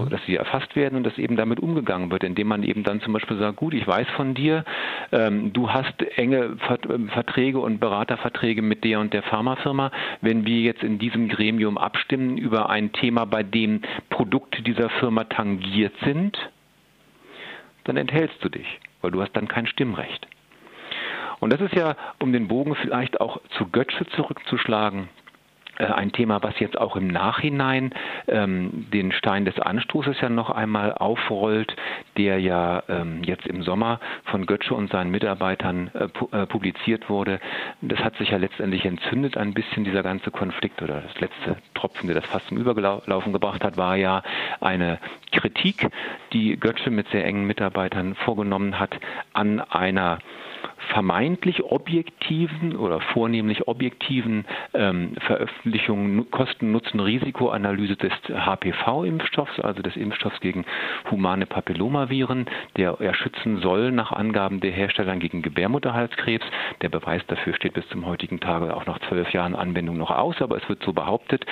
dass 0.09 0.25
sie 0.25 0.35
erfasst 0.35 0.75
werden 0.75 0.95
und 0.95 1.03
dass 1.03 1.17
eben 1.17 1.35
damit 1.35 1.59
umgegangen 1.59 2.11
wird, 2.11 2.23
indem 2.23 2.47
man 2.47 2.63
eben 2.63 2.83
dann 2.83 3.01
zum 3.01 3.13
Beispiel 3.13 3.37
sagt, 3.37 3.57
gut, 3.57 3.73
ich 3.73 3.85
weiß 3.85 4.07
von 4.15 4.33
dir, 4.33 4.63
ähm, 5.11 5.53
du 5.53 5.71
hast 5.71 6.01
enge 6.15 6.57
ähm, 6.89 7.09
Verträge 7.09 7.59
und 7.59 7.79
Beraterverträge 7.79 8.61
mit 8.61 8.83
der 8.83 8.99
und 8.99 9.13
der 9.13 9.23
Pharmafirma. 9.23 9.91
Wenn 10.21 10.45
wir 10.45 10.61
jetzt 10.61 10.83
in 10.83 10.99
diesem 10.99 11.29
Gremium 11.29 11.77
abstimmen 11.77 12.37
über 12.37 12.69
ein 12.69 12.91
Thema, 12.93 13.25
bei 13.25 13.43
dem 13.43 13.81
Produkte 14.09 14.61
dieser 14.61 14.89
Firma 14.89 15.25
tangiert 15.25 15.93
sind, 16.03 16.37
dann 17.83 17.97
enthältst 17.97 18.43
du 18.43 18.49
dich, 18.49 18.79
weil 19.01 19.11
du 19.11 19.21
hast 19.21 19.33
dann 19.33 19.47
kein 19.47 19.67
Stimmrecht. 19.67 20.27
Und 21.39 21.51
das 21.51 21.59
ist 21.59 21.73
ja, 21.75 21.97
um 22.19 22.31
den 22.31 22.47
Bogen 22.47 22.75
vielleicht 22.75 23.19
auch 23.19 23.41
zu 23.57 23.67
Götze 23.67 24.05
zurückzuschlagen, 24.15 25.09
ein 25.77 26.11
Thema, 26.11 26.43
was 26.43 26.59
jetzt 26.59 26.77
auch 26.77 26.95
im 26.95 27.07
Nachhinein 27.07 27.93
ähm, 28.27 28.87
den 28.91 29.11
Stein 29.11 29.45
des 29.45 29.59
Anstoßes 29.59 30.21
ja 30.21 30.29
noch 30.29 30.49
einmal 30.49 30.93
aufrollt, 30.93 31.75
der 32.17 32.39
ja 32.39 32.83
ähm, 32.87 33.23
jetzt 33.23 33.47
im 33.47 33.63
Sommer 33.63 33.99
von 34.25 34.45
Götze 34.45 34.73
und 34.75 34.91
seinen 34.91 35.11
Mitarbeitern 35.11 35.91
äh, 35.93 36.37
äh, 36.37 36.45
publiziert 36.45 37.09
wurde. 37.09 37.39
Das 37.81 37.99
hat 37.99 38.15
sich 38.17 38.29
ja 38.29 38.37
letztendlich 38.37 38.85
entzündet 38.85 39.37
ein 39.37 39.53
bisschen, 39.53 39.83
dieser 39.83 40.03
ganze 40.03 40.31
Konflikt 40.31 40.81
oder 40.81 41.01
das 41.01 41.19
letzte 41.19 41.57
Tropfen, 41.73 42.07
der 42.07 42.15
das 42.15 42.25
fast 42.25 42.47
zum 42.47 42.57
Überlaufen 42.57 43.33
gebracht 43.33 43.63
hat, 43.63 43.77
war 43.77 43.95
ja 43.95 44.21
eine 44.61 44.99
Kritik, 45.31 45.89
die 46.33 46.57
Götze 46.59 46.91
mit 46.91 47.07
sehr 47.09 47.25
engen 47.25 47.45
Mitarbeitern 47.45 48.15
vorgenommen 48.15 48.79
hat 48.79 48.99
an 49.33 49.59
einer 49.59 50.19
vermeintlich 50.91 51.63
objektiven 51.63 52.75
oder 52.75 52.99
vornehmlich 52.99 53.67
objektiven 53.67 54.45
ähm, 54.73 55.15
Veröffentlichung 55.19 56.29
Kosten-Nutzen-Risikoanalyse 56.31 57.95
des 57.95 58.11
HPV-Impfstoffs, 58.29 59.59
also 59.59 59.81
des 59.81 59.95
Impfstoffs 59.95 60.39
gegen 60.39 60.65
humane 61.09 61.45
Papillomaviren, 61.45 62.45
der 62.77 62.97
er 62.99 63.13
schützen 63.13 63.59
soll 63.59 63.91
nach 63.91 64.11
Angaben 64.11 64.59
der 64.59 64.71
Hersteller 64.71 65.15
gegen 65.17 65.41
Gebärmutterhalskrebs. 65.41 66.45
Der 66.81 66.89
Beweis 66.89 67.21
dafür 67.27 67.53
steht 67.55 67.73
bis 67.73 67.87
zum 67.89 68.05
heutigen 68.05 68.39
Tage 68.39 68.75
auch 68.75 68.85
nach 68.85 68.99
zwölf 69.07 69.31
Jahren 69.33 69.55
Anwendung 69.55 69.97
noch 69.97 70.11
aus, 70.11 70.41
aber 70.41 70.57
es 70.57 70.67
wird 70.69 70.83
so 70.83 70.93
behauptet. 70.93 71.45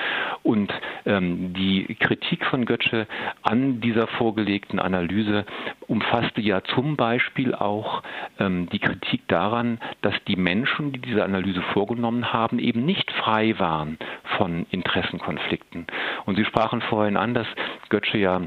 Und 0.44 0.74
ähm, 1.06 1.54
die 1.54 1.96
Kritik 2.00 2.46
von 2.46 2.66
Götze 2.66 3.08
an 3.44 3.82
dieser 3.82 4.08
vorgelegten 4.08 4.80
Analyse 4.80 5.46
umfasste 5.88 6.42
ja 6.42 6.62
zum 6.64 6.96
Beispiel 6.96 7.54
auch 7.54 8.04
ähm, 8.40 8.70
die 8.70 8.80
Kritik 8.80 9.21
daran, 9.28 9.80
dass 10.02 10.14
die 10.28 10.36
Menschen, 10.36 10.94
die 10.94 11.00
diese 11.00 11.24
Analyse 11.24 11.62
vorgenommen 11.74 12.34
haben, 12.34 12.60
eben 12.60 12.86
nicht 12.86 13.12
frei 13.12 13.58
waren 13.60 13.98
von 14.38 14.66
Interessenkonflikten. 14.72 15.88
Und 16.26 16.36
Sie 16.36 16.46
sprachen 16.46 16.82
vorhin 16.82 17.18
an, 17.18 17.34
dass 17.34 17.48
Götze 17.90 18.18
ja 18.18 18.42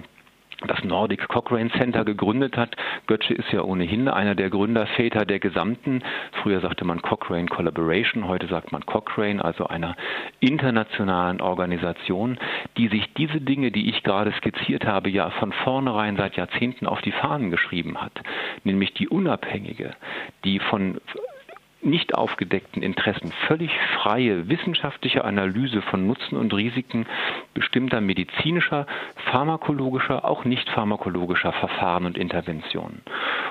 das 0.66 0.82
Nordic 0.84 1.28
Cochrane 1.28 1.70
Center 1.70 2.04
gegründet 2.04 2.56
hat. 2.56 2.76
Götze 3.06 3.34
ist 3.34 3.50
ja 3.52 3.62
ohnehin 3.62 4.08
einer 4.08 4.34
der 4.34 4.50
Gründerväter 4.50 5.24
der 5.24 5.38
gesamten, 5.38 6.02
früher 6.42 6.60
sagte 6.60 6.84
man 6.84 7.02
Cochrane 7.02 7.46
Collaboration, 7.46 8.28
heute 8.28 8.46
sagt 8.46 8.72
man 8.72 8.84
Cochrane, 8.86 9.44
also 9.44 9.66
einer 9.66 9.96
internationalen 10.40 11.40
Organisation, 11.40 12.38
die 12.76 12.88
sich 12.88 13.12
diese 13.14 13.40
Dinge, 13.40 13.70
die 13.70 13.90
ich 13.90 14.02
gerade 14.02 14.32
skizziert 14.32 14.84
habe, 14.84 15.10
ja 15.10 15.30
von 15.30 15.52
vornherein 15.52 16.16
seit 16.16 16.36
Jahrzehnten 16.36 16.86
auf 16.86 17.00
die 17.02 17.12
Fahnen 17.12 17.50
geschrieben 17.50 18.00
hat, 18.00 18.12
nämlich 18.64 18.94
die 18.94 19.08
unabhängige, 19.08 19.94
die 20.44 20.58
von 20.58 21.00
nicht 21.84 22.14
aufgedeckten 22.14 22.82
Interessen 22.82 23.32
völlig 23.46 23.70
freie 23.94 24.48
wissenschaftliche 24.48 25.24
Analyse 25.24 25.82
von 25.82 26.06
Nutzen 26.06 26.36
und 26.36 26.52
Risiken 26.54 27.06
bestimmter 27.54 28.00
medizinischer, 28.00 28.86
pharmakologischer, 29.30 30.24
auch 30.24 30.44
nicht 30.44 30.68
pharmakologischer 30.70 31.52
Verfahren 31.52 32.06
und 32.06 32.18
Interventionen. 32.18 33.02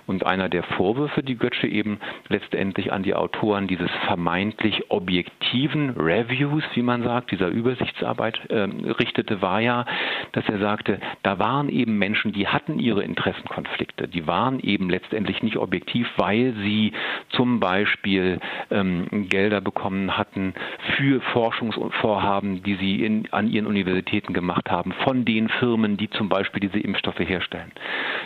Und 0.05 0.25
einer 0.25 0.49
der 0.49 0.63
Vorwürfe, 0.63 1.23
die 1.23 1.37
Götze 1.37 1.67
eben 1.67 1.99
letztendlich 2.27 2.91
an 2.91 3.03
die 3.03 3.15
Autoren 3.15 3.67
dieses 3.67 3.89
vermeintlich 4.05 4.91
objektiven 4.91 5.91
Reviews, 5.91 6.63
wie 6.73 6.81
man 6.81 7.03
sagt, 7.03 7.31
dieser 7.31 7.47
Übersichtsarbeit 7.47 8.39
äh, 8.49 8.67
richtete, 8.99 9.41
war 9.41 9.61
ja, 9.61 9.85
dass 10.33 10.47
er 10.49 10.59
sagte, 10.59 10.99
da 11.23 11.39
waren 11.39 11.69
eben 11.69 11.97
Menschen, 11.97 12.33
die 12.33 12.47
hatten 12.47 12.79
ihre 12.79 13.03
Interessenkonflikte, 13.03 14.07
die 14.07 14.27
waren 14.27 14.59
eben 14.59 14.89
letztendlich 14.89 15.41
nicht 15.41 15.57
objektiv, 15.57 16.07
weil 16.17 16.53
sie 16.61 16.91
zum 17.29 17.59
Beispiel 17.59 18.39
ähm, 18.71 19.07
Gelder 19.29 19.61
bekommen 19.61 20.17
hatten 20.17 20.53
für 20.97 21.21
Forschungsvorhaben, 21.33 22.63
die 22.63 22.75
sie 22.75 23.05
in, 23.05 23.31
an 23.31 23.49
ihren 23.49 23.67
Universitäten 23.67 24.33
gemacht 24.33 24.69
haben, 24.69 24.91
von 25.03 25.23
den 25.25 25.49
Firmen, 25.49 25.97
die 25.97 26.09
zum 26.09 26.29
Beispiel 26.29 26.59
diese 26.59 26.79
Impfstoffe 26.79 27.19
herstellen. 27.19 27.71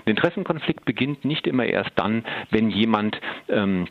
Der 0.06 0.12
Interessenkonflikt 0.12 0.86
beginnt 0.86 1.26
nicht 1.26 1.46
immer 1.48 1.67
erst 1.68 1.92
dann, 1.96 2.24
wenn 2.50 2.70
jemand 2.70 3.20
ähm, 3.50 3.88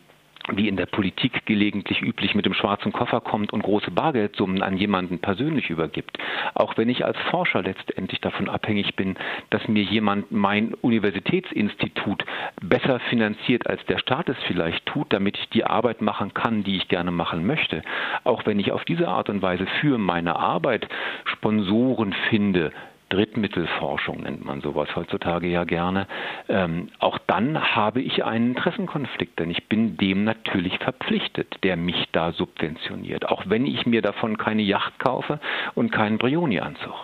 wie 0.53 0.69
in 0.69 0.77
der 0.77 0.87
Politik 0.87 1.45
gelegentlich 1.47 2.03
üblich 2.03 2.35
mit 2.35 2.47
dem 2.47 2.55
schwarzen 2.55 2.93
Koffer 2.93 3.21
kommt 3.21 3.53
und 3.53 3.63
große 3.63 3.91
Bargeldsummen 3.91 4.63
an 4.63 4.77
jemanden 4.77 5.19
persönlich 5.19 5.71
übergibt. 5.71 6.19
Auch 6.55 6.77
wenn 6.77 6.89
ich 6.89 7.05
als 7.05 7.19
Forscher 7.31 7.63
letztendlich 7.63 8.21
davon 8.21 8.49
abhängig 8.49 8.95
bin, 8.95 9.17
dass 9.51 9.67
mir 9.67 9.83
jemand 9.83 10.31
mein 10.31 10.75
Universitätsinstitut 10.75 12.25
besser 12.63 13.01
finanziert, 13.01 13.67
als 13.67 13.85
der 13.87 13.99
Staat 13.99 14.29
es 14.29 14.37
vielleicht 14.47 14.87
tut, 14.87 15.13
damit 15.13 15.37
ich 15.37 15.49
die 15.51 15.65
Arbeit 15.65 16.01
machen 16.01 16.33
kann, 16.35 16.63
die 16.63 16.77
ich 16.77 16.89
gerne 16.89 17.11
machen 17.11 17.47
möchte. 17.47 17.83
Auch 18.25 18.47
wenn 18.47 18.61
ich 18.61 18.73
auf 18.73 18.85
diese 18.85 19.09
Art 19.09 19.29
und 19.29 19.43
Weise 19.43 19.67
für 19.81 19.99
meine 19.99 20.37
Arbeit 20.37 20.89
Sponsoren 21.25 22.15
finde, 22.31 22.73
Drittmittelforschung 23.09 24.23
nennt 24.23 24.45
man 24.45 24.61
sowas 24.61 24.89
heutzutage 24.97 25.47
ja 25.47 25.65
gerne, 25.65 26.07
ähm, 26.49 26.89
auch 26.99 27.19
dann 27.27 27.75
habe 27.75 28.01
ich 28.01 28.25
einen 28.25 28.55
Interessenkonflikt, 28.57 29.39
denn 29.39 29.51
ich 29.51 29.69
bin 29.69 29.97
dem 29.97 30.25
natürlich 30.25 30.79
verpflichtet, 30.79 31.57
der 31.63 31.77
mich 31.77 32.07
da 32.13 32.33
subventioniert, 32.33 33.29
auch 33.29 33.45
wenn 33.47 33.67
ich 33.67 33.87
mir 33.87 34.03
davon 34.03 34.39
keine 34.39 34.63
Yacht 34.63 34.99
kaufe 34.99 35.41
und 35.75 35.93
keinen 35.93 36.19
Brioni-Anzug. 36.19 36.95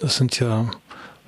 Das 0.00 0.16
sind 0.16 0.40
ja 0.40 0.70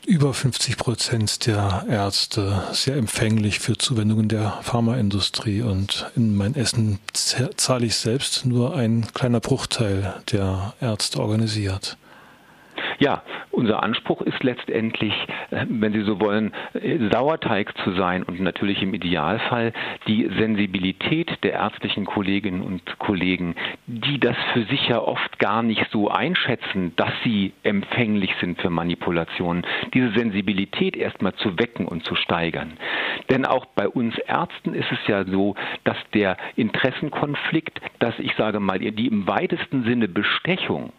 über 0.06 0.34
50 0.34 0.76
Prozent 0.78 1.46
der 1.46 1.84
Ärzte 1.88 2.64
sehr 2.72 2.96
empfänglich 2.96 3.60
für 3.60 3.76
Zuwendungen 3.78 4.28
der 4.28 4.58
Pharmaindustrie 4.62 5.62
und 5.62 6.10
in 6.16 6.36
mein 6.36 6.54
Essen 6.56 6.98
zahle 7.12 7.86
ich 7.86 7.94
selbst 7.94 8.44
nur 8.44 8.74
ein 8.74 9.06
kleiner 9.14 9.40
Bruchteil 9.40 10.14
der 10.32 10.74
Ärzte 10.80 11.20
organisiert. 11.20 11.96
Ja, 12.98 13.22
unser 13.50 13.82
Anspruch 13.82 14.22
ist 14.22 14.42
letztendlich, 14.42 15.12
äh, 15.50 15.66
wenn 15.68 15.92
Sie 15.92 16.02
so 16.02 16.20
wollen, 16.20 16.52
äh, 16.74 16.98
Sauerteig 17.10 17.76
zu 17.84 17.92
sein 17.92 18.22
und 18.22 18.40
natürlich 18.40 18.82
im 18.82 18.94
Idealfall 18.94 19.72
die 20.06 20.28
Sensibilität 20.38 21.30
der 21.42 21.52
ärztlichen 21.52 22.06
Kolleginnen 22.06 22.62
und 22.62 22.98
Kollegen, 22.98 23.54
die 23.86 24.18
das 24.18 24.36
für 24.52 24.64
sich 24.64 24.88
ja 24.88 25.00
oft 25.00 25.38
gar 25.38 25.62
nicht 25.62 25.86
so 25.90 26.10
einschätzen, 26.10 26.92
dass 26.96 27.12
sie 27.24 27.52
empfänglich 27.62 28.34
sind 28.40 28.60
für 28.60 28.70
Manipulationen, 28.70 29.66
diese 29.94 30.12
Sensibilität 30.12 30.96
erstmal 30.96 31.34
zu 31.34 31.58
wecken 31.58 31.86
und 31.86 32.04
zu 32.04 32.14
steigern. 32.14 32.72
Denn 33.30 33.44
auch 33.44 33.66
bei 33.66 33.88
uns 33.88 34.16
Ärzten 34.18 34.74
ist 34.74 34.90
es 34.90 35.06
ja 35.06 35.24
so, 35.24 35.54
dass 35.84 35.96
der 36.14 36.36
Interessenkonflikt, 36.56 37.80
dass 37.98 38.18
ich 38.18 38.34
sage 38.36 38.60
mal, 38.60 38.78
die 38.78 39.06
im 39.06 39.26
weitesten 39.26 39.84
Sinne 39.84 40.08
Bestechung 40.08 40.92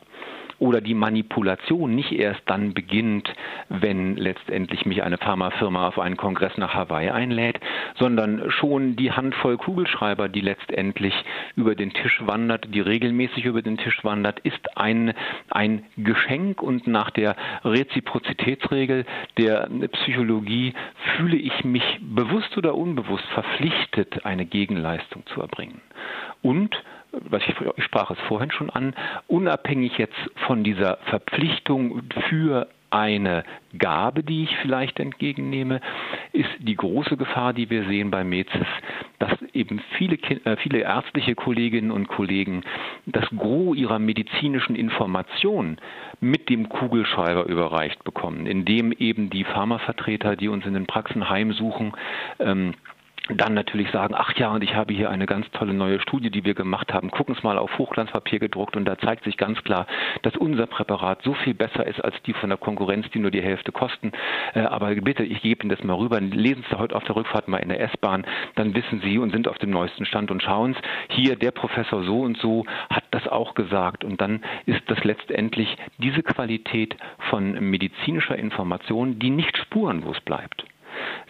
oder 0.63 0.79
die 0.79 0.93
Manipulation 0.93 1.93
nicht 1.93 2.13
erst 2.13 2.41
dann 2.45 2.73
beginnt, 2.73 3.29
wenn 3.67 4.15
letztendlich 4.15 4.85
mich 4.85 5.03
eine 5.03 5.17
Pharmafirma 5.17 5.89
auf 5.89 5.99
einen 5.99 6.15
Kongress 6.15 6.55
nach 6.55 6.73
Hawaii 6.73 7.09
einlädt, 7.09 7.59
sondern 7.99 8.49
schon 8.49 8.95
die 8.95 9.11
Handvoll 9.11 9.57
Kugelschreiber, 9.57 10.29
die 10.29 10.39
letztendlich 10.39 11.13
über 11.57 11.75
den 11.75 11.91
Tisch 11.91 12.21
wandert, 12.25 12.73
die 12.73 12.79
regelmäßig 12.79 13.43
über 13.43 13.61
den 13.61 13.77
Tisch 13.77 14.05
wandert, 14.05 14.39
ist 14.39 14.77
ein, 14.77 15.13
ein 15.49 15.83
Geschenk 15.97 16.63
und 16.63 16.87
nach 16.87 17.09
der 17.09 17.35
Reziprozitätsregel 17.65 19.05
der 19.37 19.67
Psychologie 19.91 20.75
fühle 21.17 21.35
ich 21.35 21.65
mich 21.65 21.83
bewusst 21.99 22.57
oder 22.57 22.75
unbewusst 22.75 23.25
verpflichtet, 23.33 24.25
eine 24.25 24.45
Gegenleistung 24.45 25.25
zu 25.25 25.41
erbringen. 25.41 25.81
Und 26.41 26.73
ich, 27.13 27.83
sprach 27.83 28.11
es 28.11 28.19
vorhin 28.27 28.51
schon 28.51 28.69
an, 28.69 28.93
unabhängig 29.27 29.97
jetzt 29.97 30.17
von 30.47 30.63
dieser 30.63 30.97
Verpflichtung 31.05 32.03
für 32.29 32.67
eine 32.93 33.43
Gabe, 33.77 34.23
die 34.23 34.43
ich 34.43 34.55
vielleicht 34.57 34.99
entgegennehme, 34.99 35.81
ist 36.31 36.49
die 36.59 36.75
große 36.75 37.17
Gefahr, 37.17 37.51
die 37.51 37.69
wir 37.71 37.85
sehen 37.85 38.11
bei 38.11 38.23
Mezis, 38.23 38.67
dass 39.17 39.31
eben 39.53 39.81
viele, 39.97 40.15
äh, 40.45 40.57
viele 40.57 40.79
ärztliche 40.79 41.33
Kolleginnen 41.33 41.89
und 41.89 42.07
Kollegen 42.07 42.63
das 43.07 43.25
Gros 43.35 43.75
ihrer 43.75 43.97
medizinischen 43.97 44.75
Informationen 44.75 45.77
mit 46.19 46.49
dem 46.49 46.69
Kugelschreiber 46.69 47.45
überreicht 47.45 48.03
bekommen, 48.03 48.45
indem 48.45 48.91
eben 48.91 49.31
die 49.31 49.43
Pharmavertreter, 49.43 50.35
die 50.35 50.47
uns 50.47 50.65
in 50.65 50.75
den 50.75 50.85
Praxen 50.85 51.29
heimsuchen, 51.29 51.93
ähm, 52.39 52.75
dann 53.29 53.53
natürlich 53.53 53.89
sagen, 53.91 54.13
ach 54.17 54.33
ja, 54.35 54.51
und 54.51 54.63
ich 54.63 54.75
habe 54.75 54.93
hier 54.93 55.09
eine 55.09 55.25
ganz 55.25 55.49
tolle 55.51 55.73
neue 55.73 56.01
Studie, 56.01 56.29
die 56.29 56.43
wir 56.43 56.53
gemacht 56.53 56.93
haben. 56.93 57.09
Gucken 57.09 57.35
es 57.35 57.43
mal 57.43 57.57
auf 57.57 57.77
Hochglanzpapier 57.77 58.39
gedruckt 58.39 58.75
und 58.75 58.83
da 58.83 58.97
zeigt 58.97 59.23
sich 59.23 59.37
ganz 59.37 59.63
klar, 59.63 59.87
dass 60.23 60.35
unser 60.35 60.67
Präparat 60.67 61.21
so 61.23 61.33
viel 61.33 61.53
besser 61.53 61.87
ist 61.87 62.03
als 62.03 62.21
die 62.23 62.33
von 62.33 62.49
der 62.49 62.57
Konkurrenz, 62.57 63.09
die 63.11 63.19
nur 63.19 63.31
die 63.31 63.41
Hälfte 63.41 63.71
kosten. 63.71 64.11
Äh, 64.53 64.61
aber 64.61 64.93
bitte, 64.95 65.23
ich 65.23 65.41
gebe 65.41 65.63
Ihnen 65.63 65.69
das 65.69 65.83
mal 65.85 65.93
rüber. 65.93 66.19
Lesen 66.19 66.65
Sie 66.69 66.77
heute 66.77 66.95
auf 66.97 67.05
der 67.05 67.15
Rückfahrt 67.15 67.47
mal 67.47 67.57
in 67.57 67.69
der 67.69 67.79
S-Bahn, 67.79 68.25
dann 68.55 68.75
wissen 68.75 68.99
Sie 69.01 69.17
und 69.17 69.31
sind 69.31 69.47
auf 69.47 69.57
dem 69.57 69.69
neuesten 69.69 70.05
Stand 70.05 70.29
und 70.29 70.43
schauen 70.43 70.73
Sie, 70.73 71.15
hier 71.15 71.37
der 71.37 71.51
Professor 71.51 72.03
so 72.03 72.21
und 72.21 72.37
so 72.37 72.65
hat 72.89 73.05
das 73.11 73.25
auch 73.29 73.53
gesagt. 73.53 74.03
Und 74.03 74.19
dann 74.19 74.43
ist 74.65 74.81
das 74.87 75.01
letztendlich 75.05 75.77
diese 75.97 76.23
Qualität 76.23 76.97
von 77.29 77.53
medizinischer 77.53 78.35
Information, 78.35 79.17
die 79.19 79.29
nicht 79.29 79.57
spurenlos 79.57 80.19
bleibt. 80.21 80.65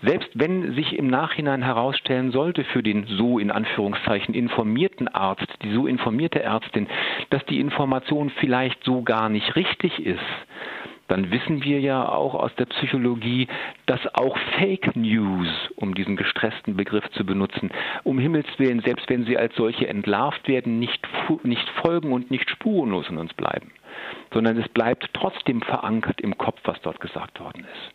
Selbst 0.02 0.30
wenn 0.34 0.74
sich 0.76 0.98
im 0.98 1.08
Nachhinein 1.08 1.64
herausstellen 1.64 2.32
sollte 2.32 2.64
für 2.64 2.84
den 2.84 3.06
so 3.06 3.40
in 3.40 3.52
Anführungszeichen 3.52 4.34
informierten 4.34 5.08
Arzt, 5.08 5.48
die 5.62 5.74
so 5.74 5.88
informierte 5.88 6.42
Ärztin, 6.42 6.88
dass 7.30 7.46
die 7.46 7.60
Information 7.60 8.30
vielleicht 8.30 8.84
so 8.84 9.02
gar 9.04 9.30
nicht 9.30 9.56
richtig 9.56 10.06
ist, 10.06 10.20
dann 11.08 11.32
wissen 11.32 11.64
wir 11.64 11.80
ja 11.80 12.08
auch 12.08 12.34
aus 12.34 12.56
der 12.56 12.66
Psychologie, 12.66 13.48
dass 13.86 14.00
auch 14.16 14.38
Fake 14.58 14.96
News, 14.96 15.48
um 15.76 15.94
diesen 15.94 16.16
gestressten 16.16 16.76
Begriff 16.76 17.10
zu 17.12 17.26
benutzen, 17.26 17.72
um 18.04 18.18
Himmels 18.20 18.48
Willen, 18.58 18.80
selbst 18.80 19.10
wenn 19.10 19.26
sie 19.26 19.38
als 19.38 19.56
solche 19.56 19.88
entlarvt 19.88 20.48
werden, 20.48 20.80
nicht, 20.80 21.06
nicht 21.44 21.70
folgen 21.82 22.14
und 22.14 22.32
nicht 22.32 22.50
spurenlos 22.50 23.10
in 23.10 23.18
uns 23.18 23.34
bleiben, 23.34 23.72
sondern 24.34 24.58
es 24.58 24.68
bleibt 24.70 25.10
trotzdem 25.14 25.62
verankert 25.62 26.22
im 26.22 26.38
Kopf, 26.38 26.60
was 26.64 26.82
dort 26.82 27.00
gesagt 27.00 27.40
worden 27.40 27.66
ist. 27.72 27.94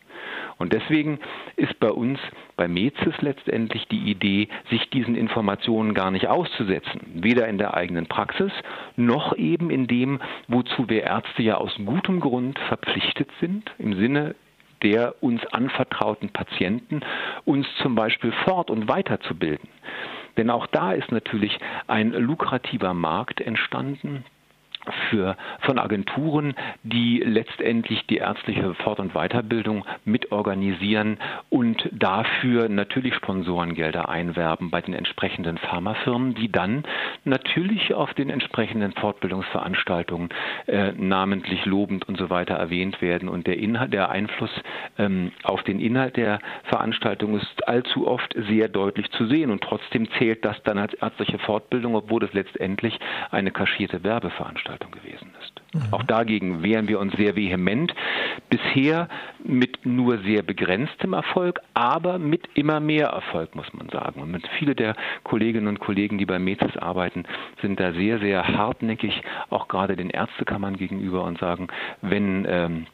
Und 0.59 0.73
deswegen 0.73 1.19
ist 1.55 1.79
bei 1.79 1.89
uns, 1.89 2.19
bei 2.57 2.67
Mezis 2.67 3.13
letztendlich 3.21 3.87
die 3.87 4.11
Idee, 4.11 4.49
sich 4.69 4.89
diesen 4.89 5.15
Informationen 5.15 5.93
gar 5.93 6.11
nicht 6.11 6.27
auszusetzen. 6.27 6.99
Weder 7.15 7.47
in 7.47 7.57
der 7.57 7.75
eigenen 7.75 8.07
Praxis, 8.07 8.51
noch 8.97 9.35
eben 9.37 9.71
in 9.71 9.87
dem, 9.87 10.19
wozu 10.49 10.89
wir 10.89 11.03
Ärzte 11.03 11.43
ja 11.43 11.55
aus 11.55 11.73
gutem 11.83 12.19
Grund 12.19 12.59
verpflichtet 12.59 13.29
sind, 13.39 13.71
im 13.79 13.95
Sinne 13.95 14.35
der 14.83 15.15
uns 15.21 15.45
anvertrauten 15.47 16.29
Patienten, 16.29 17.01
uns 17.45 17.67
zum 17.81 17.95
Beispiel 17.95 18.31
fort- 18.45 18.69
und 18.69 18.87
weiterzubilden. 18.87 19.67
Denn 20.37 20.49
auch 20.49 20.67
da 20.67 20.93
ist 20.93 21.11
natürlich 21.11 21.57
ein 21.87 22.11
lukrativer 22.11 22.93
Markt 22.93 23.41
entstanden, 23.41 24.23
für, 25.09 25.37
von 25.61 25.79
Agenturen, 25.79 26.55
die 26.83 27.19
letztendlich 27.25 28.05
die 28.07 28.17
ärztliche 28.17 28.73
Fort- 28.75 28.99
und 28.99 29.13
Weiterbildung 29.13 29.85
mitorganisieren 30.05 31.17
und 31.49 31.89
dafür 31.91 32.69
natürlich 32.69 33.15
Sponsorengelder 33.15 34.09
einwerben 34.09 34.69
bei 34.69 34.81
den 34.81 34.93
entsprechenden 34.93 35.57
Pharmafirmen, 35.57 36.35
die 36.35 36.51
dann 36.51 36.83
natürlich 37.23 37.93
auf 37.93 38.13
den 38.13 38.29
entsprechenden 38.29 38.93
Fortbildungsveranstaltungen 38.93 40.29
äh, 40.67 40.91
namentlich 40.93 41.65
lobend 41.65 42.07
und 42.07 42.17
so 42.17 42.29
weiter 42.29 42.55
erwähnt 42.55 43.01
werden. 43.01 43.29
Und 43.29 43.47
der 43.47 43.57
Inhalt, 43.57 43.93
der 43.93 44.09
Einfluss 44.09 44.51
ähm, 44.97 45.31
auf 45.43 45.63
den 45.63 45.79
Inhalt 45.79 46.17
der 46.17 46.39
Veranstaltung 46.63 47.37
ist 47.37 47.67
allzu 47.67 48.07
oft 48.07 48.33
sehr 48.47 48.67
deutlich 48.69 49.09
zu 49.11 49.27
sehen. 49.27 49.51
Und 49.51 49.61
trotzdem 49.61 50.09
zählt 50.17 50.45
das 50.45 50.61
dann 50.63 50.77
als 50.77 50.93
ärztliche 50.93 51.39
Fortbildung, 51.39 51.95
obwohl 51.95 52.23
es 52.23 52.33
letztendlich 52.33 52.97
eine 53.31 53.51
kaschierte 53.51 54.03
Werbeveranstaltung 54.03 54.78
Veranstaltung 54.79 54.91
gewesen 54.91 55.31
ist. 55.41 55.61
Mhm. 55.73 55.93
Auch 55.93 56.03
dagegen 56.03 56.63
wehren 56.63 56.87
wir 56.87 56.99
uns 56.99 57.13
sehr 57.15 57.35
vehement. 57.35 57.93
Bisher 58.49 59.07
mit 59.43 59.85
nur 59.85 60.19
sehr 60.19 60.41
begrenztem 60.41 61.13
Erfolg, 61.13 61.59
aber 61.73 62.17
mit 62.17 62.47
immer 62.55 62.79
mehr 62.79 63.07
Erfolg, 63.07 63.55
muss 63.55 63.71
man 63.73 63.89
sagen. 63.89 64.21
Und 64.21 64.47
viele 64.57 64.75
der 64.75 64.95
Kolleginnen 65.23 65.67
und 65.67 65.79
Kollegen, 65.79 66.17
die 66.17 66.25
bei 66.25 66.39
MEZIS 66.39 66.77
arbeiten, 66.77 67.25
sind 67.61 67.79
da 67.79 67.93
sehr, 67.93 68.19
sehr 68.19 68.47
hartnäckig, 68.47 69.21
auch 69.49 69.67
gerade 69.67 69.95
den 69.95 70.09
Ärztekammern 70.09 70.77
gegenüber 70.77 71.23
und 71.23 71.39
sagen, 71.39 71.67
wenn 72.01 72.45
ähm, 72.49 72.87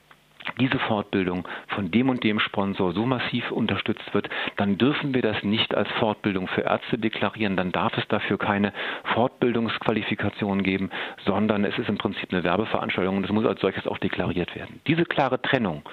diese 0.59 0.79
Fortbildung 0.79 1.47
von 1.69 1.91
dem 1.91 2.09
und 2.09 2.23
dem 2.23 2.39
Sponsor 2.39 2.93
so 2.93 3.05
massiv 3.05 3.51
unterstützt 3.51 4.13
wird, 4.13 4.29
dann 4.57 4.77
dürfen 4.77 5.13
wir 5.13 5.21
das 5.21 5.43
nicht 5.43 5.75
als 5.75 5.89
Fortbildung 5.99 6.47
für 6.47 6.61
Ärzte 6.61 6.97
deklarieren, 6.97 7.55
dann 7.55 7.71
darf 7.71 7.97
es 7.97 8.07
dafür 8.07 8.37
keine 8.37 8.73
Fortbildungsqualifikation 9.13 10.63
geben, 10.63 10.89
sondern 11.25 11.65
es 11.65 11.77
ist 11.77 11.89
im 11.89 11.97
Prinzip 11.97 12.31
eine 12.31 12.43
Werbeveranstaltung 12.43 13.17
und 13.17 13.25
es 13.25 13.31
muss 13.31 13.45
als 13.45 13.61
solches 13.61 13.87
auch 13.87 13.97
deklariert 13.97 14.55
werden. 14.55 14.79
Diese 14.87 15.05
klare 15.05 15.41
Trennung 15.41 15.83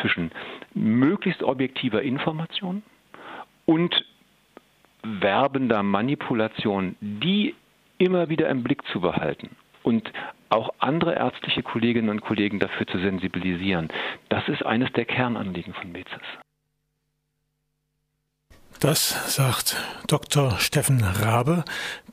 zwischen 0.00 0.30
möglichst 0.74 1.42
objektiver 1.42 2.02
Information 2.02 2.82
und 3.66 4.04
werbender 5.02 5.82
Manipulation, 5.82 6.96
die 7.00 7.54
immer 7.98 8.28
wieder 8.28 8.48
im 8.48 8.62
Blick 8.62 8.84
zu 8.86 9.00
behalten 9.00 9.50
und 9.82 10.10
andere 10.82 11.14
ärztliche 11.14 11.62
Kolleginnen 11.62 12.08
und 12.08 12.20
Kollegen 12.20 12.58
dafür 12.58 12.86
zu 12.86 12.98
sensibilisieren. 12.98 13.88
Das 14.28 14.48
ist 14.48 14.64
eines 14.64 14.92
der 14.92 15.04
Kernanliegen 15.04 15.74
von 15.74 15.92
MEZIS. 15.92 16.49
Das 18.80 19.14
sagt 19.28 19.76
Dr. 20.06 20.58
Steffen 20.58 21.04
Rabe, 21.04 21.64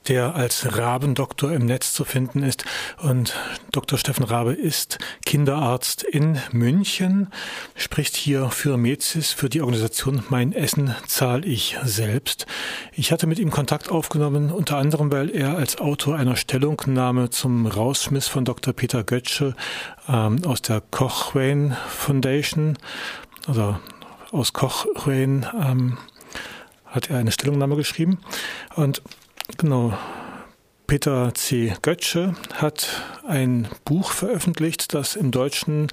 der 0.10 0.36
als 0.36 0.78
Rabendoktor 0.78 1.54
im 1.54 1.66
Netz 1.66 1.94
zu 1.94 2.04
finden 2.04 2.44
ist. 2.44 2.66
Und 3.02 3.34
Dr. 3.72 3.98
Steffen 3.98 4.26
Rabe 4.26 4.52
ist 4.52 5.00
Kinderarzt 5.26 6.04
in 6.04 6.42
München, 6.52 7.30
spricht 7.76 8.18
hier 8.18 8.50
für 8.50 8.76
Mezis, 8.76 9.32
für 9.32 9.48
die 9.48 9.62
Organisation 9.62 10.24
Mein 10.28 10.52
Essen 10.52 10.94
zahle 11.08 11.46
ich 11.46 11.78
selbst. 11.86 12.48
Ich 12.92 13.14
hatte 13.14 13.28
mit 13.28 13.40
ihm 13.40 13.50
Kontakt 13.50 13.90
aufgenommen, 13.90 14.52
unter 14.52 14.76
anderem, 14.76 15.10
weil 15.10 15.30
er 15.30 15.56
als 15.56 15.78
Autor 15.78 16.18
einer 16.18 16.36
Stellungnahme 16.36 17.30
zum 17.30 17.66
Rausschmiss 17.66 18.28
von 18.28 18.44
Dr. 18.44 18.74
Peter 18.74 19.06
Götzsche 19.06 19.56
ähm, 20.10 20.44
aus 20.46 20.62
der 20.62 20.82
Cochrane 20.82 21.78
Foundation, 21.88 22.78
also 23.48 23.80
aus 24.34 24.52
Cochrane, 24.52 25.50
ähm, 25.58 25.98
hat 26.98 27.10
er 27.10 27.18
eine 27.18 27.32
Stellungnahme 27.32 27.76
geschrieben. 27.76 28.20
Und 28.76 29.02
genau, 29.58 29.98
Peter 30.88 31.34
C. 31.34 31.74
Götzsche 31.82 32.36
hat 32.54 33.04
ein 33.28 33.68
Buch 33.86 34.12
veröffentlicht, 34.12 34.94
das 34.94 35.16
im 35.16 35.32
Deutschen 35.32 35.88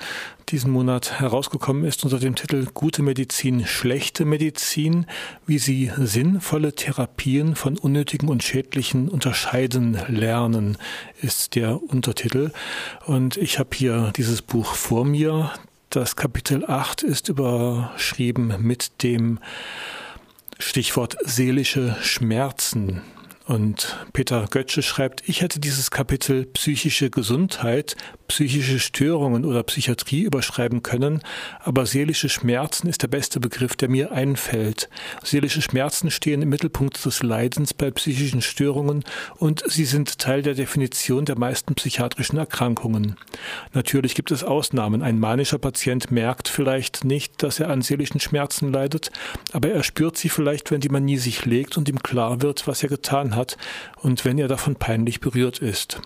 diesen 0.48 0.70
Monat 0.70 1.20
herausgekommen 1.20 1.84
ist 1.84 2.04
unter 2.04 2.18
dem 2.18 2.36
Titel 2.36 2.68
Gute 2.72 3.02
Medizin, 3.02 3.66
schlechte 3.66 4.24
Medizin, 4.24 5.06
wie 5.46 5.58
sie 5.58 5.90
sinnvolle 5.96 6.74
Therapien 6.74 7.54
von 7.54 7.76
unnötigen 7.76 8.28
und 8.28 8.42
schädlichen 8.42 9.08
unterscheiden 9.08 9.98
lernen, 10.08 10.78
ist 11.20 11.54
der 11.54 11.82
Untertitel. 11.82 12.52
Und 13.04 13.36
ich 13.36 13.58
habe 13.58 13.70
hier 13.74 14.12
dieses 14.16 14.40
Buch 14.40 14.74
vor 14.74 15.04
mir. 15.04 15.52
Das 15.90 16.16
Kapitel 16.16 16.64
8 16.64 17.02
ist 17.02 17.28
überschrieben 17.28 18.54
mit 18.60 19.02
dem 19.02 19.38
Stichwort 20.58 21.16
seelische 21.24 21.96
Schmerzen. 22.02 23.02
Und 23.46 23.98
Peter 24.14 24.46
Götze 24.50 24.82
schreibt, 24.82 25.28
ich 25.28 25.42
hätte 25.42 25.60
dieses 25.60 25.90
Kapitel 25.90 26.46
psychische 26.46 27.10
Gesundheit, 27.10 27.94
psychische 28.26 28.78
Störungen 28.78 29.44
oder 29.44 29.62
Psychiatrie 29.62 30.22
überschreiben 30.22 30.82
können, 30.82 31.20
aber 31.60 31.84
seelische 31.84 32.30
Schmerzen 32.30 32.86
ist 32.86 33.02
der 33.02 33.08
beste 33.08 33.40
Begriff, 33.40 33.76
der 33.76 33.90
mir 33.90 34.12
einfällt. 34.12 34.88
Seelische 35.22 35.60
Schmerzen 35.60 36.10
stehen 36.10 36.40
im 36.40 36.48
Mittelpunkt 36.48 37.04
des 37.04 37.22
Leidens 37.22 37.74
bei 37.74 37.90
psychischen 37.90 38.40
Störungen 38.40 39.04
und 39.36 39.62
sie 39.66 39.84
sind 39.84 40.18
Teil 40.18 40.40
der 40.40 40.54
Definition 40.54 41.26
der 41.26 41.38
meisten 41.38 41.74
psychiatrischen 41.74 42.38
Erkrankungen. 42.38 43.16
Natürlich 43.74 44.14
gibt 44.14 44.30
es 44.30 44.42
Ausnahmen. 44.42 45.02
Ein 45.02 45.18
manischer 45.18 45.58
Patient 45.58 46.10
merkt 46.10 46.48
vielleicht 46.48 47.04
nicht, 47.04 47.42
dass 47.42 47.60
er 47.60 47.68
an 47.68 47.82
seelischen 47.82 48.20
Schmerzen 48.20 48.72
leidet, 48.72 49.10
aber 49.52 49.68
er 49.68 49.82
spürt 49.82 50.16
sie 50.16 50.30
vielleicht, 50.30 50.70
wenn 50.70 50.80
die 50.80 50.88
Manie 50.88 51.18
sich 51.18 51.44
legt 51.44 51.76
und 51.76 51.90
ihm 51.90 52.02
klar 52.02 52.40
wird, 52.40 52.66
was 52.66 52.82
er 52.82 52.88
getan 52.88 53.33
hat 53.34 53.56
und 54.00 54.24
wenn 54.24 54.38
er 54.38 54.48
davon 54.48 54.76
peinlich 54.76 55.20
berührt 55.20 55.58
ist. 55.58 56.00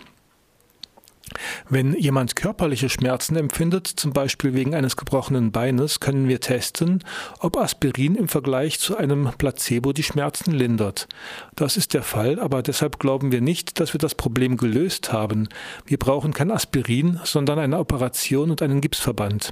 Wenn 1.69 1.93
jemand 1.93 2.35
körperliche 2.35 2.89
Schmerzen 2.89 3.35
empfindet, 3.35 3.87
zum 3.87 4.13
Beispiel 4.13 4.53
wegen 4.53 4.73
eines 4.73 4.97
gebrochenen 4.97 5.51
Beines, 5.51 5.99
können 5.99 6.27
wir 6.27 6.39
testen, 6.39 7.03
ob 7.39 7.57
Aspirin 7.57 8.15
im 8.15 8.27
Vergleich 8.27 8.79
zu 8.79 8.97
einem 8.97 9.29
Placebo 9.37 9.93
die 9.93 10.03
Schmerzen 10.03 10.51
lindert. 10.51 11.07
Das 11.55 11.77
ist 11.77 11.93
der 11.93 12.03
Fall, 12.03 12.39
aber 12.39 12.63
deshalb 12.63 12.99
glauben 12.99 13.31
wir 13.31 13.41
nicht, 13.41 13.79
dass 13.79 13.93
wir 13.93 13.99
das 13.99 14.15
Problem 14.15 14.57
gelöst 14.57 15.13
haben. 15.13 15.47
Wir 15.85 15.97
brauchen 15.99 16.33
kein 16.33 16.51
Aspirin, 16.51 17.19
sondern 17.23 17.59
eine 17.59 17.79
Operation 17.79 18.51
und 18.51 18.61
einen 18.61 18.81
Gipsverband. 18.81 19.51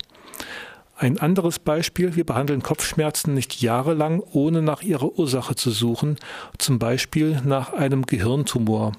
Ein 1.00 1.20
anderes 1.20 1.60
Beispiel, 1.60 2.16
wir 2.16 2.26
behandeln 2.26 2.64
Kopfschmerzen 2.64 3.36
nicht 3.36 3.62
jahrelang, 3.62 4.24
ohne 4.32 4.64
nach 4.64 4.82
ihrer 4.82 5.20
Ursache 5.20 5.54
zu 5.54 5.70
suchen, 5.70 6.18
zum 6.58 6.80
Beispiel 6.80 7.40
nach 7.46 7.72
einem 7.72 8.08
Gehirntumor. 8.08 8.94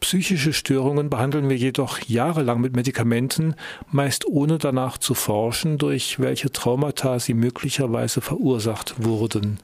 Psychische 0.00 0.52
Störungen 0.52 1.08
behandeln 1.08 1.48
wir 1.48 1.56
jedoch 1.56 1.98
jahrelang 2.00 2.60
mit 2.60 2.76
Medikamenten, 2.76 3.54
meist 3.90 4.26
ohne 4.26 4.58
danach 4.58 4.98
zu 4.98 5.14
forschen, 5.14 5.78
durch 5.78 6.20
welche 6.20 6.52
Traumata 6.52 7.18
sie 7.18 7.34
möglicherweise 7.34 8.20
verursacht 8.20 9.02
wurden. 9.02 9.60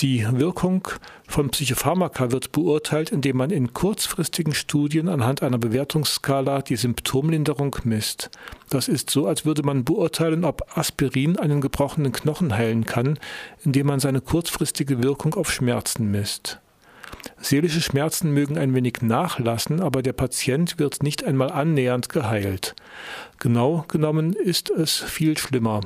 Die 0.00 0.26
Wirkung 0.30 0.86
von 1.26 1.48
Psychopharmaka 1.48 2.30
wird 2.30 2.52
beurteilt, 2.52 3.10
indem 3.12 3.38
man 3.38 3.48
in 3.48 3.72
kurzfristigen 3.72 4.52
Studien 4.52 5.08
anhand 5.08 5.42
einer 5.42 5.56
Bewertungsskala 5.56 6.60
die 6.60 6.76
Symptomlinderung 6.76 7.76
misst. 7.84 8.30
Das 8.68 8.88
ist 8.88 9.08
so, 9.08 9.26
als 9.26 9.46
würde 9.46 9.62
man 9.62 9.84
beurteilen, 9.84 10.44
ob 10.44 10.76
Aspirin 10.76 11.38
einen 11.38 11.62
gebrochenen 11.62 12.12
Knochen 12.12 12.54
heilen 12.54 12.84
kann, 12.84 13.18
indem 13.64 13.86
man 13.86 13.98
seine 13.98 14.20
kurzfristige 14.20 15.02
Wirkung 15.02 15.32
auf 15.32 15.50
Schmerzen 15.50 16.10
misst. 16.10 16.60
Seelische 17.40 17.80
Schmerzen 17.80 18.34
mögen 18.34 18.58
ein 18.58 18.74
wenig 18.74 19.00
nachlassen, 19.00 19.80
aber 19.80 20.02
der 20.02 20.12
Patient 20.12 20.78
wird 20.78 21.02
nicht 21.02 21.24
einmal 21.24 21.50
annähernd 21.50 22.10
geheilt. 22.10 22.74
Genau 23.38 23.86
genommen 23.88 24.34
ist 24.34 24.68
es 24.68 24.96
viel 25.00 25.38
schlimmer. 25.38 25.80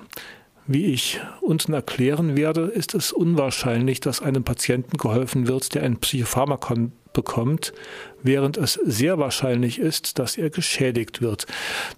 Wie 0.72 0.84
ich 0.84 1.20
unten 1.40 1.72
erklären 1.72 2.36
werde, 2.36 2.60
ist 2.60 2.94
es 2.94 3.10
unwahrscheinlich, 3.10 3.98
dass 3.98 4.22
einem 4.22 4.44
Patienten 4.44 4.98
geholfen 4.98 5.48
wird, 5.48 5.74
der 5.74 5.82
ein 5.82 5.96
Psychopharmakon 5.96 6.92
bekommt, 7.12 7.72
während 8.22 8.56
es 8.56 8.74
sehr 8.74 9.18
wahrscheinlich 9.18 9.80
ist, 9.80 10.20
dass 10.20 10.38
er 10.38 10.48
geschädigt 10.48 11.22
wird. 11.22 11.48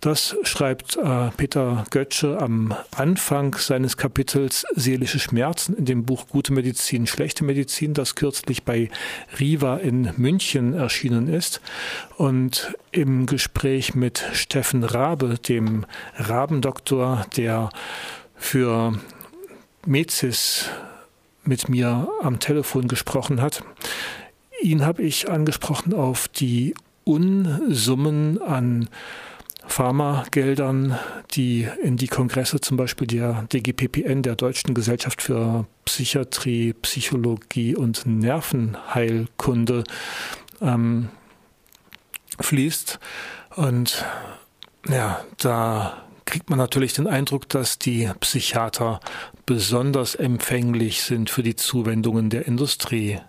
Das 0.01 0.37
schreibt 0.45 0.97
äh, 0.97 1.29
Peter 1.37 1.85
Götzsche 1.91 2.39
am 2.41 2.75
Anfang 2.97 3.55
seines 3.57 3.99
Kapitels 3.99 4.64
Seelische 4.75 5.18
Schmerzen 5.18 5.77
in 5.77 5.85
dem 5.85 6.07
Buch 6.07 6.29
Gute 6.29 6.55
Medizin, 6.55 7.07
schlechte 7.07 7.45
Medizin, 7.45 7.93
das 7.93 8.14
kürzlich 8.14 8.62
bei 8.62 8.89
Riva 9.39 9.77
in 9.77 10.14
München 10.16 10.73
erschienen 10.73 11.29
ist. 11.29 11.61
Und 12.16 12.75
im 12.91 13.27
Gespräch 13.27 13.95
mit 13.95 14.25
Steffen 14.33 14.83
Rabe, 14.83 15.39
dem 15.47 15.85
Rabendoktor, 16.16 17.27
der 17.37 17.68
für 18.43 18.99
Mezis 19.86 20.68
mit 21.45 21.68
mir 21.68 22.09
am 22.22 22.38
Telefon 22.40 22.88
gesprochen 22.88 23.40
hat. 23.40 23.62
Ihn 24.61 24.84
habe 24.84 25.03
ich 25.03 25.30
angesprochen 25.30 25.95
auf 25.95 26.28
die 26.28 26.74
Unsummen 27.05 28.40
an 28.43 28.88
Pharmageldern, 29.66 30.99
die 31.30 31.68
in 31.82 31.97
die 31.97 32.09
Kongresse 32.09 32.61
zum 32.61 32.76
Beispiel 32.76 33.07
der 33.07 33.45
DGPPN, 33.53 34.22
der 34.22 34.36
Deutschen 34.36 34.74
Gesellschaft 34.74 35.22
für 35.22 35.66
Psychiatrie, 35.84 36.74
Psychologie 36.74 37.74
und 37.74 38.05
Nervenheilkunde, 38.07 39.84
ähm, 40.61 41.09
fließt. 42.40 42.99
Und 43.57 44.05
ja, 44.88 45.24
da 45.38 46.03
kriegt 46.33 46.49
man 46.49 46.59
natürlich 46.59 46.95
den 46.95 47.07
Eindruck, 47.07 47.47
dass 47.51 47.78
die 47.78 48.11
Psychiater 48.20 49.01
besonders 49.45 50.14
empfänglich 50.14 51.03
sind 51.03 51.28
für 51.28 51.43
die 51.43 51.57
Zuwendungen 51.57 52.30
der 52.30 52.47
Industrie. 52.47 53.20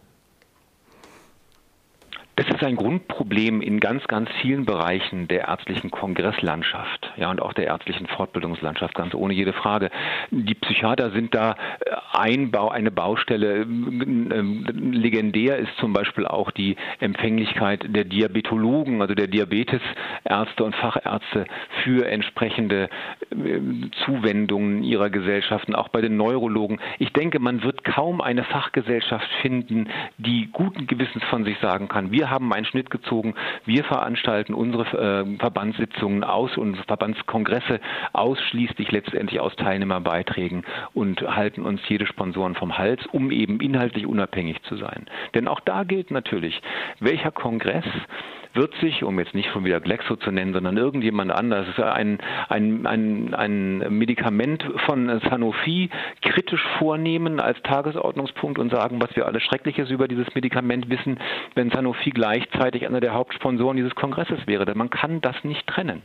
Das 2.35 2.47
ist 2.47 2.63
ein 2.63 2.75
Grundproblem 2.75 3.61
in 3.61 3.79
ganz, 3.79 4.07
ganz 4.07 4.27
vielen 4.41 4.65
Bereichen 4.65 5.27
der 5.27 5.49
ärztlichen 5.49 5.91
Kongresslandschaft, 5.91 7.13
ja, 7.15 7.29
und 7.29 7.39
auch 7.39 7.53
der 7.53 7.65
ärztlichen 7.65 8.07
Fortbildungslandschaft, 8.07 8.95
ganz 8.95 9.13
ohne 9.13 9.35
jede 9.35 9.53
Frage. 9.53 9.91
Die 10.31 10.55
Psychiater 10.55 11.11
sind 11.11 11.35
da 11.35 11.51
äh, 11.51 11.91
ein 12.13 12.49
Bau, 12.49 12.69
eine 12.69 12.89
Baustelle. 12.89 13.61
Ähm, 13.61 14.65
legendär 14.93 15.57
ist 15.57 15.77
zum 15.77 15.93
Beispiel 15.93 16.25
auch 16.25 16.49
die 16.49 16.75
Empfänglichkeit 16.99 17.85
der 17.87 18.03
Diabetologen, 18.03 19.01
also 19.03 19.13
der 19.13 19.27
Diabetesärzte 19.27 20.63
und 20.63 20.75
Fachärzte 20.75 21.45
für 21.83 22.07
entsprechende 22.07 22.89
äh, 23.29 23.59
Zuwendungen 24.05 24.83
ihrer 24.83 25.11
Gesellschaften, 25.11 25.75
auch 25.75 25.89
bei 25.89 26.01
den 26.01 26.17
Neurologen. 26.17 26.79
Ich 26.97 27.13
denke, 27.13 27.37
man 27.37 27.61
wird 27.61 27.83
kaum 27.83 28.21
eine 28.21 28.43
Fachgesellschaft 28.43 29.29
finden, 29.43 29.87
die 30.17 30.49
guten 30.51 30.87
Gewissens 30.87 31.23
von 31.25 31.43
sich 31.43 31.59
sagen 31.59 31.89
kann, 31.89 32.11
wir 32.11 32.22
wir 32.23 32.29
haben 32.29 32.53
einen 32.53 32.65
Schnitt 32.65 32.89
gezogen. 32.89 33.35
Wir 33.65 33.83
veranstalten 33.83 34.53
unsere 34.53 34.85
äh, 35.25 35.37
Verbandssitzungen 35.39 36.23
aus 36.23 36.55
und 36.55 36.77
Verbandskongresse 36.87 37.81
ausschließlich 38.13 38.93
letztendlich 38.93 39.41
aus 39.41 39.53
Teilnehmerbeiträgen 39.57 40.63
und 40.93 41.21
halten 41.21 41.63
uns 41.63 41.81
jede 41.89 42.05
Sponsoren 42.05 42.55
vom 42.55 42.77
Hals, 42.77 43.05
um 43.11 43.29
eben 43.29 43.59
inhaltlich 43.59 44.07
unabhängig 44.07 44.63
zu 44.63 44.77
sein. 44.77 45.07
Denn 45.33 45.49
auch 45.49 45.59
da 45.59 45.83
gilt 45.83 46.11
natürlich, 46.11 46.61
welcher 47.01 47.31
Kongress 47.31 47.83
wird 48.53 48.73
sich, 48.75 49.03
um 49.03 49.19
jetzt 49.19 49.33
nicht 49.33 49.49
schon 49.49 49.65
wieder 49.65 49.79
Glaxo 49.79 50.15
zu 50.15 50.31
nennen, 50.31 50.53
sondern 50.53 50.77
irgendjemand 50.77 51.31
anders, 51.31 51.67
ein, 51.79 52.19
ein, 52.49 52.85
ein, 52.85 53.33
ein 53.33 53.77
Medikament 53.97 54.63
von 54.85 55.19
Sanofi 55.21 55.89
kritisch 56.21 56.63
vornehmen 56.77 57.39
als 57.39 57.61
Tagesordnungspunkt 57.63 58.59
und 58.59 58.71
sagen, 58.71 59.01
was 59.01 59.15
wir 59.15 59.25
alles 59.25 59.43
Schreckliches 59.43 59.89
über 59.89 60.07
dieses 60.07 60.33
Medikament 60.35 60.89
wissen, 60.89 61.19
wenn 61.55 61.71
Sanofi 61.71 62.11
gleichzeitig 62.11 62.85
einer 62.85 62.99
der 62.99 63.13
Hauptsponsoren 63.13 63.77
dieses 63.77 63.95
Kongresses 63.95 64.45
wäre. 64.45 64.65
Denn 64.65 64.77
man 64.77 64.89
kann 64.89 65.21
das 65.21 65.43
nicht 65.43 65.65
trennen. 65.65 66.03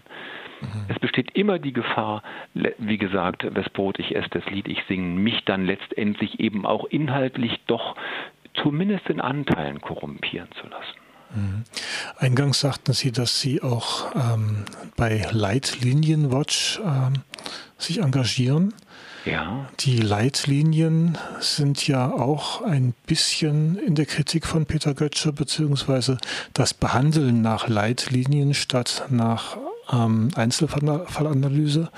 Mhm. 0.61 0.87
Es 0.89 0.99
besteht 0.99 1.37
immer 1.37 1.59
die 1.59 1.73
Gefahr, 1.73 2.23
wie 2.55 2.99
gesagt, 2.99 3.47
das 3.53 3.69
Brot 3.71 3.99
ich 3.99 4.17
esse, 4.17 4.31
das 4.31 4.47
Lied 4.47 4.69
ich 4.69 4.83
singe, 4.89 5.21
mich 5.21 5.45
dann 5.45 5.67
letztendlich 5.67 6.41
eben 6.41 6.65
auch 6.65 6.87
inhaltlich 6.87 7.61
doch 7.67 7.95
zumindest 8.55 9.09
in 9.09 9.21
Anteilen 9.21 9.81
korrumpieren 9.81 10.49
zu 10.53 10.67
lassen. 10.69 11.08
Mhm. 11.35 11.65
Eingangs 12.19 12.61
sagten 12.61 12.93
Sie, 12.93 13.13
dass 13.13 13.41
Sie 13.41 13.63
auch 13.63 14.15
ähm, 14.15 14.65
bei 14.97 15.27
Leitlinienwatch 15.31 16.81
ähm, 16.85 17.13
sich 17.77 18.01
engagieren. 18.01 18.75
Ja. 19.25 19.69
Die 19.81 19.99
Leitlinien 19.99 21.19
sind 21.41 21.87
ja 21.87 22.11
auch 22.11 22.63
ein 22.63 22.95
bisschen 23.07 23.79
in 23.79 23.95
der 23.95 24.07
Kritik 24.07 24.47
von 24.47 24.65
Peter 24.65 24.95
Götzsche, 24.95 25.33
beziehungsweise 25.33 26.19
das 26.55 26.73
Behandeln 26.73 27.43
nach 27.43 27.69
Leitlinien 27.69 28.55
statt 28.55 29.05
nach 29.11 29.59
ähm, 29.93 30.31
Einzelfallanalyse. 30.35 31.91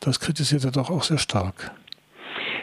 Das 0.00 0.20
kritisiert 0.20 0.64
er 0.64 0.70
doch 0.70 0.90
auch 0.90 1.02
sehr 1.02 1.18
stark. 1.18 1.72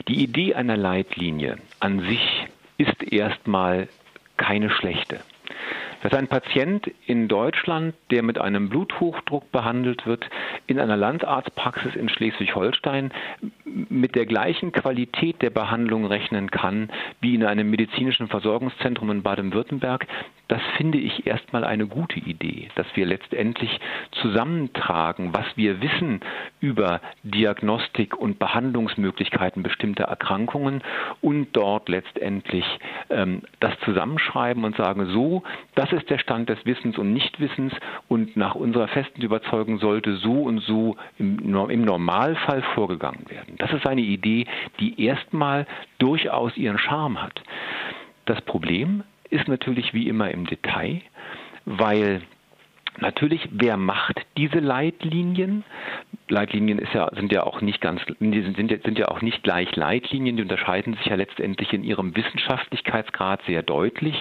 Die 0.08 0.24
Idee 0.24 0.56
einer 0.56 0.78
Leitlinie 0.78 1.58
an 1.80 2.00
sich 2.02 2.48
ist 2.78 3.04
erstmal 3.04 3.88
keine 4.38 4.70
schlechte 4.70 5.20
dass 6.02 6.14
ein 6.14 6.28
Patient 6.28 6.92
in 7.06 7.28
Deutschland, 7.28 7.96
der 8.12 8.24
mit 8.24 8.38
einem 8.38 8.70
Bluthochdruck 8.70 9.52
behandelt 9.52 10.06
wird, 10.06 10.30
in 10.68 10.80
einer 10.80 10.98
Landarztpraxis 10.98 11.96
in 11.96 12.10
Schleswig-Holstein 12.10 13.12
mit 13.66 14.16
der 14.16 14.26
gleichen 14.26 14.72
Qualität 14.72 15.42
der 15.42 15.50
Behandlung 15.50 16.06
rechnen 16.06 16.52
kann 16.52 16.90
wie 17.22 17.36
in 17.36 17.44
einem 17.44 17.70
medizinischen 17.70 18.28
Versorgungszentrum 18.28 19.10
in 19.12 19.24
Baden-Württemberg, 19.24 20.08
das 20.48 20.62
finde 20.78 20.98
ich 20.98 21.26
erstmal 21.26 21.64
eine 21.64 21.88
gute 21.88 22.20
Idee, 22.20 22.70
dass 22.76 22.86
wir 22.96 23.06
letztendlich 23.06 23.80
zusammentragen, 24.12 25.34
was 25.34 25.46
wir 25.56 25.82
wissen 25.82 26.22
über 26.60 27.02
Diagnostik 27.24 28.16
und 28.16 28.38
Behandlungsmöglichkeiten 28.38 29.64
bestimmter 29.64 30.06
Erkrankungen 30.06 30.84
und 31.22 31.48
dort 31.54 31.90
letztendlich 31.90 32.66
ähm, 33.10 33.42
das 33.60 33.74
zusammenschreiben 33.82 34.64
und 34.64 34.76
sagen, 34.76 35.08
so, 35.08 35.44
das 35.74 35.92
ist 35.92 36.10
der 36.10 36.20
Stand 36.20 36.50
des 36.50 36.64
Wissens 36.66 36.98
und 36.98 37.14
Nichtwissens 37.14 37.74
und 38.08 38.38
nach 38.38 38.56
unserer 38.56 38.88
festen 38.88 39.22
Überzeugung 39.22 39.80
sollte 39.80 40.16
so 40.18 40.44
und 40.44 40.60
so 40.60 40.96
im, 41.18 41.40
im 41.40 41.82
Normalfall 41.86 42.62
vorgegangen 42.76 43.26
werden. 43.30 43.56
Das 43.58 43.74
ist 43.74 43.88
eine 43.88 44.02
Idee, 44.02 44.46
die 44.80 45.04
erstmal 45.04 45.66
durchaus 45.98 46.56
ihren 46.58 46.78
Charme 46.78 47.22
hat. 47.22 47.42
Das 48.26 48.42
Problem 48.42 49.04
ist 49.30 49.48
natürlich 49.48 49.94
wie 49.94 50.08
immer 50.08 50.32
im 50.32 50.46
Detail, 50.46 51.02
weil 51.66 52.22
Natürlich, 53.00 53.48
wer 53.52 53.78
macht 53.78 54.22
diese 54.38 54.60
Leitlinien? 54.60 55.64
Leitlinien 56.28 56.82
ja, 56.94 57.10
sind 57.14 57.32
ja 57.32 57.44
auch 57.44 57.62
nicht 57.62 57.82
ganz 57.82 58.02
sind, 58.20 58.56
sind 58.56 58.98
ja 58.98 59.10
auch 59.10 59.22
nicht 59.22 59.44
gleich 59.44 59.76
Leitlinien, 59.76 60.38
die 60.38 60.44
unterscheiden 60.44 60.96
sich 60.96 61.06
ja 61.06 61.16
letztendlich 61.16 61.72
in 61.74 61.84
ihrem 61.84 62.16
Wissenschaftlichkeitsgrad 62.16 63.42
sehr 63.46 63.62
deutlich. 63.62 64.16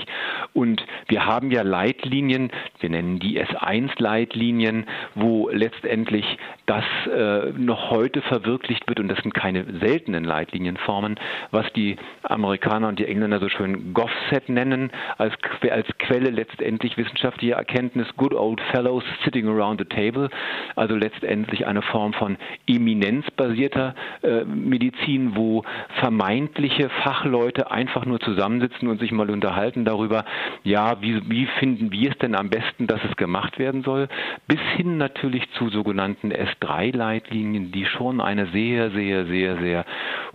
Und 0.53 0.85
wir 1.09 1.25
haben 1.25 1.51
ja 1.51 1.63
Leitlinien, 1.63 2.51
wir 2.81 2.91
nennen 2.91 3.21
die 3.21 3.41
S1-Leitlinien, 3.41 4.87
wo 5.15 5.49
letztendlich 5.49 6.25
das 6.67 6.85
äh, 7.07 7.53
noch 7.57 7.91
heute 7.91 8.23
verwirklicht 8.23 8.87
wird, 8.89 9.01
und 9.01 9.09
das 9.09 9.19
sind 9.21 9.33
keine 9.33 9.65
seltenen 9.81 10.25
Leitlinienformen, 10.25 11.19
was 11.51 11.71
die 11.75 11.97
Amerikaner 12.23 12.89
und 12.89 12.99
die 12.99 13.07
Engländer 13.07 13.39
so 13.39 13.49
schön 13.49 13.95
GovSet 13.95 14.49
nennen, 14.49 14.91
als, 15.17 15.35
als 15.71 15.87
Quelle 15.99 16.31
letztendlich 16.31 16.97
wissenschaftlicher 16.97 17.57
Erkenntnis, 17.57 18.09
Good 18.17 18.35
Old 18.35 18.61
Fellows 18.71 19.05
Sitting 19.25 19.49
Around 19.49 19.81
the 19.81 19.85
Table, 19.85 20.31
also 20.77 20.95
letztendlich 20.97 21.67
eine 21.67 21.83
Form 21.83 22.13
von 22.13 22.37
eminenzbasierter 22.67 23.95
äh, 24.23 24.45
Medizin, 24.45 25.37
wo 25.37 25.65
vermeintliche 26.01 26.89
Fachleute 27.03 27.71
einfach 27.71 28.05
nur 28.05 28.21
zusammensitzen 28.21 28.89
und 28.89 29.01
sich 29.01 29.13
mal 29.13 29.31
unterhalten 29.31 29.85
darüber, 29.85 30.25
ja, 30.63 31.01
wie, 31.01 31.21
wie 31.29 31.47
finden 31.59 31.91
wir 31.93 32.11
es 32.11 32.19
denn 32.19 32.35
am 32.35 32.51
besten, 32.51 32.87
dass 32.87 33.01
es 33.09 33.17
gemacht 33.17 33.59
werden 33.59 33.83
soll, 33.83 34.09
bis 34.47 34.61
hin 34.77 34.99
natürlich 34.99 35.51
zu 35.53 35.69
sogenannten 35.69 36.33
S3-Leitlinien, 36.33 37.73
die 37.73 37.87
schon 37.87 38.21
eine 38.21 38.47
sehr, 38.47 38.91
sehr, 38.91 39.27
sehr, 39.27 39.59
sehr 39.59 39.85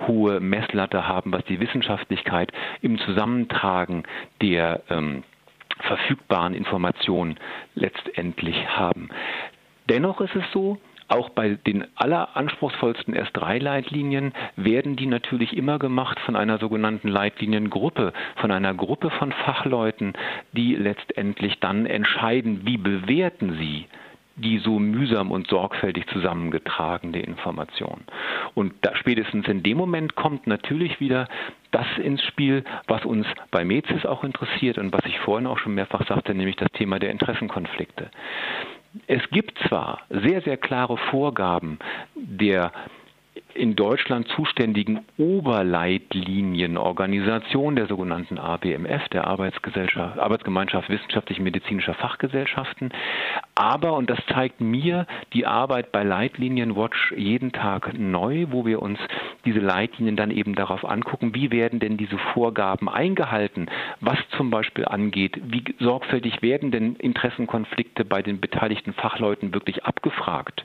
hohe 0.08 0.40
Messlatte 0.40 1.08
haben, 1.08 1.32
was 1.32 1.44
die 1.46 1.60
Wissenschaftlichkeit 1.60 2.52
im 2.82 2.98
Zusammentragen 3.00 4.04
der 4.42 4.82
ähm, 4.90 5.24
verfügbaren 5.80 6.54
Informationen 6.54 7.38
letztendlich 7.76 8.68
haben. 8.68 9.10
Dennoch 9.90 10.22
ist 10.22 10.36
es 10.36 10.44
so, 10.54 10.78
auch 11.10 11.30
bei 11.30 11.58
den 11.66 11.88
alleranspruchsvollsten 11.96 13.16
S3-Leitlinien 13.16 14.34
werden 14.56 14.96
die 14.96 15.08
natürlich 15.08 15.58
immer 15.58 15.80
gemacht 15.80 16.20
von 16.20 16.36
einer 16.36 16.60
sogenannten 16.60 17.08
Leitliniengruppe, 17.08 18.14
von 18.36 18.52
einer 18.52 18.76
Gruppe 18.76 19.10
von 19.10 19.32
Fachleuten, 19.32 20.14
die 20.54 20.76
letztendlich 20.76 21.60
dann 21.60 21.88
entscheiden, 21.88 22.62
wie 22.66 22.78
bewerten 22.78 23.58
sie 23.60 23.88
die 24.40 24.60
so 24.60 24.80
mühsam 24.80 25.32
und 25.32 25.48
sorgfältig 25.48 26.08
zusammengetragene 26.08 27.22
Information. 27.22 28.02
Und 28.54 28.74
da 28.82 28.96
spätestens 28.96 29.48
in 29.48 29.64
dem 29.64 29.78
Moment 29.78 30.16
kommt 30.16 30.48
natürlich 30.48 31.00
wieder 31.00 31.28
das 31.72 31.86
ins 31.98 32.24
Spiel, 32.24 32.64
was 32.88 33.06
uns 33.06 33.28
bei 33.52 33.64
Mezis 33.64 34.06
auch 34.06 34.24
interessiert 34.24 34.78
und 34.78 34.92
was 34.94 35.06
ich 35.06 35.20
vorhin 35.20 35.48
auch 35.48 35.60
schon 35.60 35.76
mehrfach 35.76 36.08
sagte, 36.08 36.34
nämlich 36.34 36.56
das 36.56 36.72
Thema 36.72 37.00
der 37.00 37.12
Interessenkonflikte. 37.12 38.10
Es 39.08 39.22
gibt 39.30 39.58
zwar 39.68 40.02
sehr, 40.10 40.42
sehr 40.42 40.58
klare 40.58 40.98
Vorgaben 40.98 41.78
der 42.16 42.72
in 43.60 43.76
Deutschland 43.76 44.28
zuständigen 44.30 45.02
Oberleitlinienorganisation 45.18 47.76
der 47.76 47.88
sogenannten 47.88 48.40
ABMF, 48.40 49.10
der 49.10 49.28
Arbeitsgesellschaft, 49.28 50.18
Arbeitsgemeinschaft 50.18 50.88
wissenschaftlich-medizinischer 50.90 51.96
Fachgesellschaften. 51.96 52.94
Aber, 53.56 53.98
und 53.98 54.10
das 54.10 54.20
zeigt 54.34 54.62
mir 54.62 55.06
die 55.34 55.46
Arbeit 55.46 55.92
bei 55.92 56.04
Leitlinienwatch 56.04 57.12
jeden 57.18 57.52
Tag 57.52 58.00
neu, 58.00 58.46
wo 58.52 58.66
wir 58.66 58.82
uns 58.82 58.98
diese 59.44 59.60
Leitlinien 59.60 60.16
dann 60.16 60.32
eben 60.32 60.56
darauf 60.56 60.86
angucken, 60.86 61.36
wie 61.36 61.52
werden 61.52 61.82
denn 61.82 61.98
diese 61.98 62.18
Vorgaben 62.34 62.88
eingehalten, 62.88 63.70
was 64.00 64.18
zum 64.38 64.52
Beispiel 64.52 64.86
angeht, 64.86 65.38
wie 65.44 65.66
sorgfältig 65.80 66.42
werden 66.42 66.72
denn 66.72 66.96
Interessenkonflikte 66.96 68.06
bei 68.06 68.22
den 68.22 68.40
beteiligten 68.40 68.94
Fachleuten 68.94 69.54
wirklich 69.54 69.84
abgefragt 69.84 70.64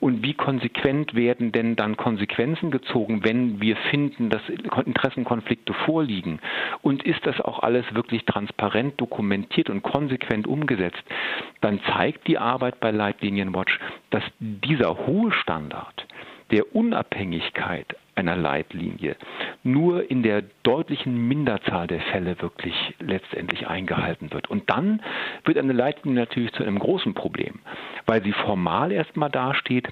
und 0.00 0.24
wie 0.24 0.32
konsequent 0.32 1.14
werden 1.14 1.52
denn 1.52 1.76
dann 1.76 1.98
Konsequenzen 1.98 2.21
gezogen, 2.70 3.24
wenn 3.24 3.60
wir 3.60 3.76
finden, 3.90 4.30
dass 4.30 4.42
Interessenkonflikte 4.48 5.72
vorliegen? 5.72 6.40
Und 6.82 7.02
ist 7.04 7.26
das 7.26 7.40
auch 7.40 7.60
alles 7.60 7.84
wirklich 7.94 8.24
transparent 8.24 9.00
dokumentiert 9.00 9.70
und 9.70 9.82
konsequent 9.82 10.46
umgesetzt? 10.46 11.02
Dann 11.60 11.80
zeigt 11.92 12.26
die 12.26 12.38
Arbeit 12.38 12.80
bei 12.80 12.90
Leitlinien 12.90 13.54
Watch, 13.54 13.78
dass 14.10 14.22
dieser 14.38 15.06
hohe 15.06 15.32
Standard 15.32 16.06
der 16.50 16.74
Unabhängigkeit 16.76 17.96
einer 18.14 18.36
Leitlinie 18.36 19.16
nur 19.62 20.10
in 20.10 20.22
der 20.22 20.42
deutlichen 20.62 21.28
Minderzahl 21.28 21.86
der 21.86 22.00
Fälle 22.00 22.40
wirklich 22.42 22.74
letztendlich 23.00 23.66
eingehalten 23.66 24.32
wird. 24.32 24.50
Und 24.50 24.68
dann 24.68 25.00
wird 25.44 25.56
eine 25.56 25.72
Leitlinie 25.72 26.20
natürlich 26.20 26.52
zu 26.52 26.62
einem 26.62 26.78
großen 26.78 27.14
Problem, 27.14 27.60
weil 28.06 28.22
sie 28.22 28.32
formal 28.32 28.92
erstmal 28.92 29.30
dasteht, 29.30 29.88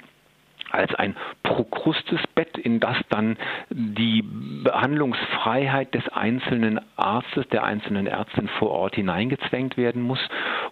als 0.70 0.94
ein 0.94 1.16
Prokrustesbett, 1.42 2.58
in 2.58 2.80
das 2.80 2.96
dann 3.08 3.36
die 3.70 4.22
Behandlungsfreiheit 4.22 5.94
des 5.94 6.08
einzelnen 6.08 6.80
Arztes, 6.96 7.48
der 7.48 7.64
einzelnen 7.64 8.06
Ärztin 8.06 8.48
vor 8.58 8.70
Ort 8.70 8.94
hineingezwängt 8.94 9.76
werden 9.76 10.02
muss 10.02 10.20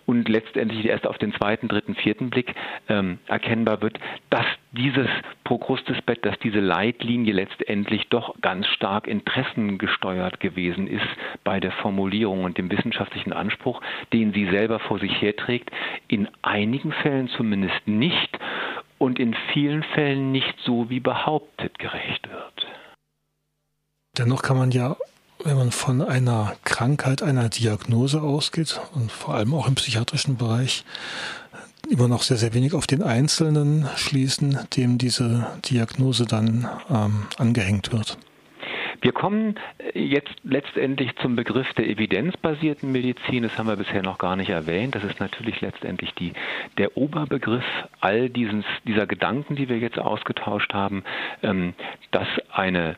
und 0.06 0.28
letztendlich 0.28 0.86
erst 0.86 1.06
auf 1.06 1.18
den 1.18 1.32
zweiten, 1.34 1.68
dritten, 1.68 1.94
vierten 1.94 2.30
Blick 2.30 2.54
ähm, 2.88 3.18
erkennbar 3.26 3.82
wird, 3.82 3.98
dass 4.30 4.46
dieses 4.72 5.08
Prokrustesbett, 5.44 6.24
dass 6.24 6.38
diese 6.40 6.60
Leitlinie 6.60 7.32
letztendlich 7.32 8.08
doch 8.08 8.34
ganz 8.40 8.66
stark 8.68 9.06
interessengesteuert 9.06 10.40
gewesen 10.40 10.86
ist 10.86 11.06
bei 11.44 11.58
der 11.58 11.72
Formulierung 11.72 12.44
und 12.44 12.58
dem 12.58 12.70
wissenschaftlichen 12.70 13.32
Anspruch, 13.32 13.80
den 14.12 14.32
sie 14.32 14.46
selber 14.50 14.78
vor 14.78 14.98
sich 14.98 15.20
herträgt, 15.20 15.70
in 16.06 16.28
einigen 16.42 16.92
Fällen 16.92 17.28
zumindest 17.28 17.86
nicht 17.86 18.38
und 18.98 19.18
in 19.18 19.34
vielen 19.52 19.82
Fällen 19.82 20.32
nicht 20.32 20.54
so 20.64 20.90
wie 20.90 21.00
behauptet 21.00 21.78
gerecht 21.78 22.28
wird. 22.28 22.66
Dennoch 24.16 24.42
kann 24.42 24.58
man 24.58 24.70
ja, 24.70 24.96
wenn 25.44 25.56
man 25.56 25.70
von 25.70 26.02
einer 26.02 26.56
Krankheit, 26.64 27.22
einer 27.22 27.48
Diagnose 27.48 28.20
ausgeht 28.20 28.80
und 28.94 29.12
vor 29.12 29.34
allem 29.34 29.54
auch 29.54 29.68
im 29.68 29.76
psychiatrischen 29.76 30.36
Bereich, 30.36 30.84
immer 31.88 32.08
noch 32.08 32.22
sehr, 32.22 32.36
sehr 32.36 32.54
wenig 32.54 32.74
auf 32.74 32.86
den 32.86 33.02
Einzelnen 33.02 33.88
schließen, 33.96 34.58
dem 34.76 34.98
diese 34.98 35.46
Diagnose 35.70 36.26
dann 36.26 36.68
ähm, 36.90 37.26
angehängt 37.38 37.92
wird. 37.92 38.18
Wir 39.00 39.12
kommen 39.12 39.56
äh, 39.94 40.00
jetzt 40.00 40.34
letztendlich 40.42 41.14
zum 41.16 41.36
Begriff 41.36 41.72
der 41.74 41.88
evidenzbasierten 41.88 42.90
Medizin. 42.90 43.42
Das 43.42 43.56
haben 43.58 43.68
wir 43.68 43.76
bisher 43.76 44.02
noch 44.02 44.18
gar 44.18 44.36
nicht 44.36 44.50
erwähnt. 44.50 44.94
Das 44.94 45.04
ist 45.04 45.20
natürlich 45.20 45.60
letztendlich 45.60 46.14
die, 46.14 46.32
der 46.78 46.96
Oberbegriff 46.96 47.64
all 48.00 48.28
dieses, 48.28 48.64
dieser 48.86 49.06
Gedanken, 49.06 49.56
die 49.56 49.68
wir 49.68 49.78
jetzt 49.78 49.98
ausgetauscht 49.98 50.72
haben, 50.74 51.04
ähm, 51.42 51.74
dass 52.10 52.28
eine 52.52 52.96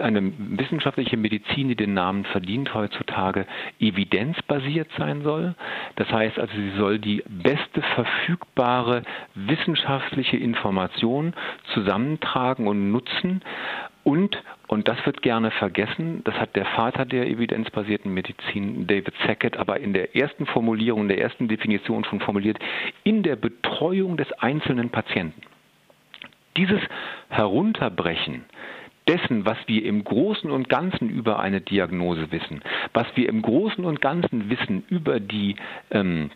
eine 0.00 0.32
wissenschaftliche 0.36 1.16
Medizin, 1.16 1.68
die 1.68 1.74
den 1.74 1.92
Namen 1.92 2.24
verdient 2.24 2.72
heutzutage, 2.72 3.46
evidenzbasiert 3.80 4.88
sein 4.96 5.22
soll. 5.22 5.56
Das 5.96 6.08
heißt 6.08 6.38
also, 6.38 6.54
sie 6.54 6.70
soll 6.76 7.00
die 7.00 7.24
beste 7.26 7.82
verfügbare 7.82 9.02
wissenschaftliche 9.34 10.36
Information 10.36 11.34
zusammentragen 11.74 12.68
und 12.68 12.92
nutzen 12.92 13.42
und, 14.06 14.40
und 14.68 14.86
das 14.86 15.04
wird 15.04 15.20
gerne 15.20 15.50
vergessen, 15.50 16.20
das 16.22 16.36
hat 16.36 16.54
der 16.54 16.64
Vater 16.64 17.04
der 17.04 17.26
evidenzbasierten 17.26 18.14
Medizin, 18.14 18.86
David 18.86 19.12
Sackett, 19.26 19.56
aber 19.56 19.80
in 19.80 19.94
der 19.94 20.14
ersten 20.14 20.46
Formulierung, 20.46 21.02
in 21.02 21.08
der 21.08 21.20
ersten 21.20 21.48
Definition 21.48 22.04
schon 22.04 22.20
formuliert, 22.20 22.56
in 23.02 23.24
der 23.24 23.34
Betreuung 23.34 24.16
des 24.16 24.30
einzelnen 24.34 24.90
Patienten. 24.90 25.42
Dieses 26.56 26.80
Herunterbrechen 27.30 28.44
dessen, 29.08 29.44
was 29.44 29.58
wir 29.66 29.84
im 29.84 30.04
Großen 30.04 30.52
und 30.52 30.68
Ganzen 30.68 31.08
über 31.08 31.40
eine 31.40 31.60
Diagnose 31.60 32.30
wissen, 32.30 32.62
was 32.92 33.08
wir 33.16 33.28
im 33.28 33.42
Großen 33.42 33.84
und 33.84 34.00
Ganzen 34.00 34.50
wissen 34.50 34.84
über 34.88 35.18
die 35.18 35.56
ähm, 35.90 36.30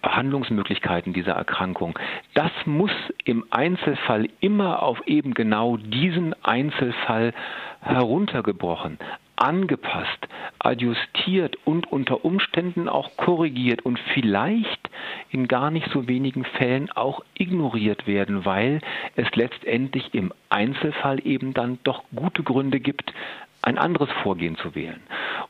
Behandlungsmöglichkeiten 0.00 1.12
dieser 1.12 1.32
Erkrankung. 1.32 1.98
Das 2.34 2.50
muss 2.64 2.92
im 3.24 3.44
Einzelfall 3.50 4.28
immer 4.40 4.82
auf 4.82 5.06
eben 5.06 5.34
genau 5.34 5.76
diesen 5.76 6.34
Einzelfall 6.42 7.34
heruntergebrochen, 7.80 8.98
angepasst, 9.36 10.28
adjustiert 10.60 11.56
und 11.64 11.90
unter 11.90 12.24
Umständen 12.24 12.88
auch 12.88 13.16
korrigiert 13.16 13.82
und 13.82 13.98
vielleicht 14.14 14.90
in 15.30 15.48
gar 15.48 15.70
nicht 15.70 15.88
so 15.92 16.06
wenigen 16.06 16.44
Fällen 16.44 16.90
auch 16.92 17.24
ignoriert 17.36 18.06
werden, 18.06 18.44
weil 18.44 18.80
es 19.16 19.28
letztendlich 19.34 20.14
im 20.14 20.32
Einzelfall 20.48 21.20
eben 21.26 21.54
dann 21.54 21.78
doch 21.82 22.04
gute 22.14 22.42
Gründe 22.42 22.78
gibt, 22.78 23.12
ein 23.62 23.78
anderes 23.78 24.10
Vorgehen 24.22 24.56
zu 24.56 24.74
wählen. 24.74 25.00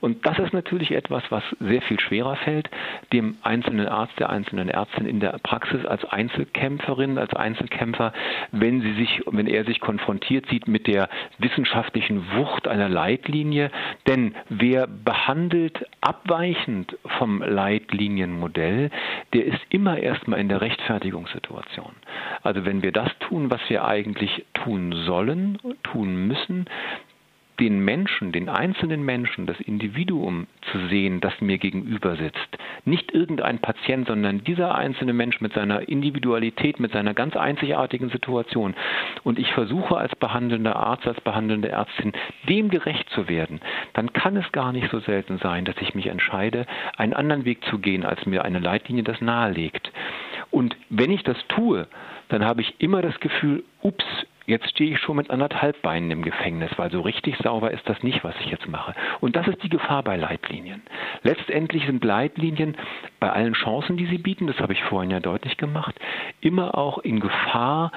Und 0.00 0.26
das 0.26 0.38
ist 0.38 0.52
natürlich 0.52 0.90
etwas, 0.92 1.22
was 1.30 1.42
sehr 1.60 1.80
viel 1.82 1.98
schwerer 1.98 2.36
fällt, 2.36 2.68
dem 3.12 3.36
einzelnen 3.42 3.88
Arzt, 3.88 4.18
der 4.18 4.30
einzelnen 4.30 4.68
Ärztin 4.68 5.06
in 5.06 5.20
der 5.20 5.38
Praxis 5.42 5.86
als 5.86 6.04
Einzelkämpferin, 6.04 7.18
als 7.18 7.34
Einzelkämpfer, 7.34 8.12
wenn 8.50 8.82
sie 8.82 8.92
sich, 8.94 9.22
wenn 9.30 9.46
er 9.46 9.64
sich 9.64 9.80
konfrontiert 9.80 10.46
sieht 10.50 10.68
mit 10.68 10.86
der 10.86 11.08
wissenschaftlichen 11.38 12.22
Wucht 12.36 12.68
einer 12.68 12.88
Leitlinie. 12.88 13.70
Denn 14.06 14.34
wer 14.48 14.86
behandelt 14.86 15.86
abweichend 16.00 16.96
vom 17.18 17.42
Leitlinienmodell, 17.42 18.90
der 19.32 19.46
ist 19.46 19.60
immer 19.70 19.98
erstmal 19.98 20.40
in 20.40 20.48
der 20.48 20.60
Rechtfertigungssituation. 20.60 21.92
Also 22.42 22.64
wenn 22.64 22.82
wir 22.82 22.92
das 22.92 23.10
tun, 23.20 23.50
was 23.50 23.60
wir 23.68 23.84
eigentlich 23.84 24.44
tun 24.52 24.92
sollen, 25.06 25.58
tun 25.82 26.26
müssen, 26.26 26.66
den 27.62 27.78
Menschen, 27.78 28.32
den 28.32 28.48
einzelnen 28.48 29.04
Menschen, 29.04 29.46
das 29.46 29.60
Individuum 29.60 30.48
zu 30.72 30.88
sehen, 30.88 31.20
das 31.20 31.40
mir 31.40 31.58
gegenüber 31.58 32.16
sitzt. 32.16 32.58
Nicht 32.84 33.12
irgendein 33.12 33.60
Patient, 33.60 34.08
sondern 34.08 34.42
dieser 34.42 34.74
einzelne 34.74 35.12
Mensch 35.12 35.40
mit 35.40 35.52
seiner 35.52 35.88
Individualität, 35.88 36.80
mit 36.80 36.90
seiner 36.90 37.14
ganz 37.14 37.36
einzigartigen 37.36 38.10
Situation. 38.10 38.74
Und 39.22 39.38
ich 39.38 39.52
versuche 39.52 39.96
als 39.96 40.12
behandelnder 40.16 40.74
Arzt, 40.74 41.06
als 41.06 41.20
behandelnde 41.20 41.68
Ärztin, 41.68 42.12
dem 42.48 42.68
gerecht 42.68 43.08
zu 43.10 43.28
werden. 43.28 43.60
Dann 43.92 44.12
kann 44.12 44.36
es 44.36 44.50
gar 44.50 44.72
nicht 44.72 44.90
so 44.90 44.98
selten 44.98 45.38
sein, 45.38 45.64
dass 45.64 45.76
ich 45.80 45.94
mich 45.94 46.08
entscheide, 46.08 46.66
einen 46.96 47.12
anderen 47.12 47.44
Weg 47.44 47.64
zu 47.66 47.78
gehen, 47.78 48.04
als 48.04 48.26
mir 48.26 48.44
eine 48.44 48.58
Leitlinie 48.58 49.04
das 49.04 49.20
nahelegt. 49.20 49.92
Und 50.50 50.76
wenn 50.90 51.12
ich 51.12 51.22
das 51.22 51.36
tue, 51.46 51.86
dann 52.28 52.44
habe 52.44 52.62
ich 52.62 52.74
immer 52.80 53.02
das 53.02 53.20
Gefühl, 53.20 53.62
ups, 53.82 54.04
Jetzt 54.46 54.70
stehe 54.70 54.92
ich 54.92 54.98
schon 54.98 55.16
mit 55.16 55.30
anderthalb 55.30 55.80
Beinen 55.82 56.10
im 56.10 56.22
Gefängnis, 56.22 56.70
weil 56.76 56.90
so 56.90 57.00
richtig 57.00 57.36
sauber 57.38 57.70
ist 57.70 57.88
das 57.88 58.02
nicht, 58.02 58.24
was 58.24 58.34
ich 58.40 58.50
jetzt 58.50 58.68
mache. 58.68 58.94
Und 59.20 59.36
das 59.36 59.46
ist 59.46 59.62
die 59.62 59.68
Gefahr 59.68 60.02
bei 60.02 60.16
Leitlinien. 60.16 60.82
Letztendlich 61.22 61.86
sind 61.86 62.04
Leitlinien 62.04 62.76
bei 63.20 63.30
allen 63.30 63.54
Chancen, 63.54 63.96
die 63.96 64.06
sie 64.06 64.18
bieten, 64.18 64.46
das 64.46 64.58
habe 64.58 64.72
ich 64.72 64.82
vorhin 64.84 65.10
ja 65.10 65.20
deutlich 65.20 65.56
gemacht, 65.56 65.94
immer 66.40 66.76
auch 66.76 66.98
in 66.98 67.20
Gefahr, 67.20 67.92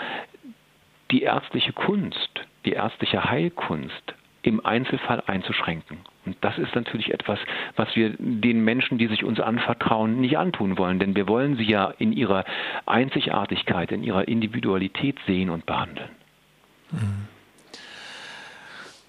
die 1.11 1.23
ärztliche 1.23 1.73
Kunst, 1.73 2.41
die 2.65 2.73
ärztliche 2.73 3.23
Heilkunst 3.25 4.15
im 4.41 4.63
Einzelfall 4.63 5.23
einzuschränken. 5.25 5.97
Und 6.25 6.37
das 6.41 6.57
ist 6.57 6.75
natürlich 6.75 7.11
etwas, 7.11 7.39
was 7.75 7.95
wir 7.95 8.15
den 8.17 8.63
Menschen, 8.63 8.97
die 8.97 9.07
sich 9.07 9.23
uns 9.23 9.39
anvertrauen, 9.39 10.21
nicht 10.21 10.37
antun 10.37 10.77
wollen. 10.77 10.99
Denn 10.99 11.15
wir 11.15 11.27
wollen 11.27 11.55
sie 11.55 11.65
ja 11.65 11.93
in 11.97 12.11
ihrer 12.11 12.45
Einzigartigkeit, 12.85 13.91
in 13.91 14.03
ihrer 14.03 14.27
Individualität 14.27 15.17
sehen 15.25 15.49
und 15.49 15.65
behandeln. 15.65 16.09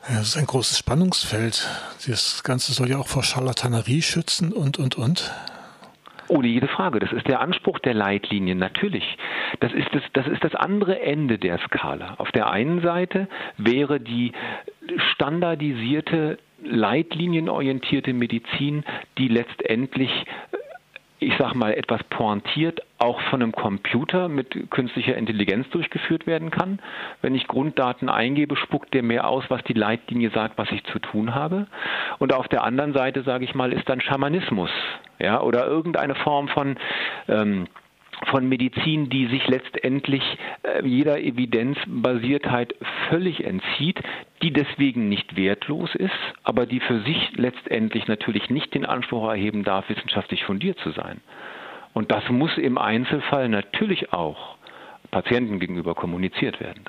Ja, 0.09 0.19
das 0.19 0.29
ist 0.29 0.37
ein 0.37 0.47
großes 0.47 0.79
Spannungsfeld. 0.79 1.69
Das 2.07 2.45
Ganze 2.45 2.73
soll 2.73 2.89
ja 2.89 2.99
auch 2.99 3.09
vor 3.09 3.25
Charlatanerie 3.25 4.03
schützen 4.03 4.53
und, 4.53 4.79
und, 4.79 4.97
und. 4.97 5.33
Ohne 6.29 6.49
jede 6.49 6.69
Frage. 6.69 6.99
Das 6.99 7.13
ist 7.13 7.27
der 7.27 7.41
Anspruch 7.41 7.79
der 7.81 7.95
Leitlinien, 7.95 8.59
natürlich. 8.59 9.05
Das 9.61 9.73
ist 9.73 9.89
das, 9.93 10.03
das 10.13 10.27
ist 10.27 10.43
das 10.43 10.55
andere 10.55 11.01
Ende 11.01 11.39
der 11.39 11.59
Skala. 11.59 12.15
Auf 12.19 12.31
der 12.33 12.51
einen 12.51 12.83
Seite 12.83 13.29
wäre 13.59 14.01
die 14.01 14.33
standardisierte, 15.13 16.39
leitlinienorientierte 16.65 18.13
Medizin, 18.13 18.85
die 19.19 19.29
letztendlich 19.29 20.11
ich 21.19 21.35
sag 21.39 21.55
mal, 21.55 21.73
etwas 21.73 22.03
pointiert 22.05 22.83
auch 22.99 23.21
von 23.23 23.43
einem 23.43 23.53
Computer 23.53 24.29
mit 24.29 24.71
künstlicher 24.71 25.17
Intelligenz 25.17 25.69
durchgeführt 25.71 26.27
werden 26.27 26.51
kann. 26.51 26.79
Wenn 27.23 27.35
ich 27.35 27.47
Grunddaten 27.47 28.09
eingebe, 28.09 28.57
spuckt 28.57 28.93
der 28.95 29.03
mir 29.03 29.27
aus, 29.27 29.45
was 29.49 29.63
die 29.65 29.73
Leitlinie 29.73 30.31
sagt, 30.31 30.59
was 30.59 30.71
ich 30.73 30.85
zu 30.85 30.99
tun 30.99 31.35
habe. 31.35 31.67
Und 32.19 32.33
auf 32.33 32.49
der 32.49 32.65
anderen 32.65 32.93
Seite, 32.93 33.23
sage 33.23 33.45
ich 33.45 33.55
mal, 33.55 33.73
ist 33.73 33.89
dann 33.89 34.01
Schamanismus, 34.01 34.71
ja, 35.19 35.41
oder 35.41 35.67
irgendeine 35.67 36.15
Form 36.15 36.49
von 36.49 36.77
ähm, 37.29 37.67
von 38.25 38.49
Medizin, 38.49 39.11
die 39.11 39.27
sich 39.27 39.47
letztendlich 39.47 40.23
äh, 40.63 40.87
jeder 40.87 41.21
Evidenzbasiertheit 41.21 42.75
völlig 43.09 43.45
entzieht, 43.45 44.01
die 44.43 44.53
deswegen 44.53 45.09
nicht 45.09 45.37
wertlos 45.37 45.95
ist, 45.95 46.13
aber 46.43 46.67
die 46.67 46.81
für 46.81 47.01
sich 47.03 47.33
letztendlich 47.37 48.07
natürlich 48.07 48.51
nicht 48.51 48.75
den 48.75 48.87
Anspruch 48.87 49.29
erheben 49.29 49.65
darf, 49.65 49.89
wissenschaftlich 49.89 50.45
fundiert 50.45 50.79
zu 50.81 50.91
sein. 50.93 51.21
Und 51.93 52.11
das 52.11 52.29
muss 52.29 52.57
im 52.59 52.79
Einzelfall 52.79 53.49
natürlich 53.49 54.13
auch 54.13 54.57
Patienten 55.11 55.61
gegenüber 55.61 55.95
kommuniziert 55.95 56.61
werden. 56.61 56.85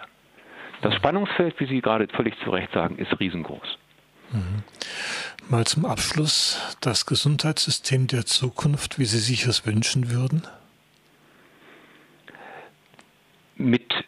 Das 0.81 0.93
Spannungsfeld, 0.95 1.59
wie 1.59 1.65
Sie 1.65 1.81
gerade 1.81 2.07
völlig 2.09 2.35
zu 2.43 2.51
Recht 2.51 2.71
sagen, 2.73 2.97
ist 2.97 3.19
riesengroß. 3.19 3.77
Mhm. 4.31 4.63
Mal 5.49 5.65
zum 5.65 5.85
Abschluss 5.85 6.59
das 6.81 7.05
Gesundheitssystem 7.05 8.07
der 8.07 8.25
Zukunft, 8.25 8.99
wie 8.99 9.05
Sie 9.05 9.19
sich 9.19 9.45
es 9.45 9.65
wünschen 9.65 10.11
würden? 10.11 10.43
Mit 13.57 14.05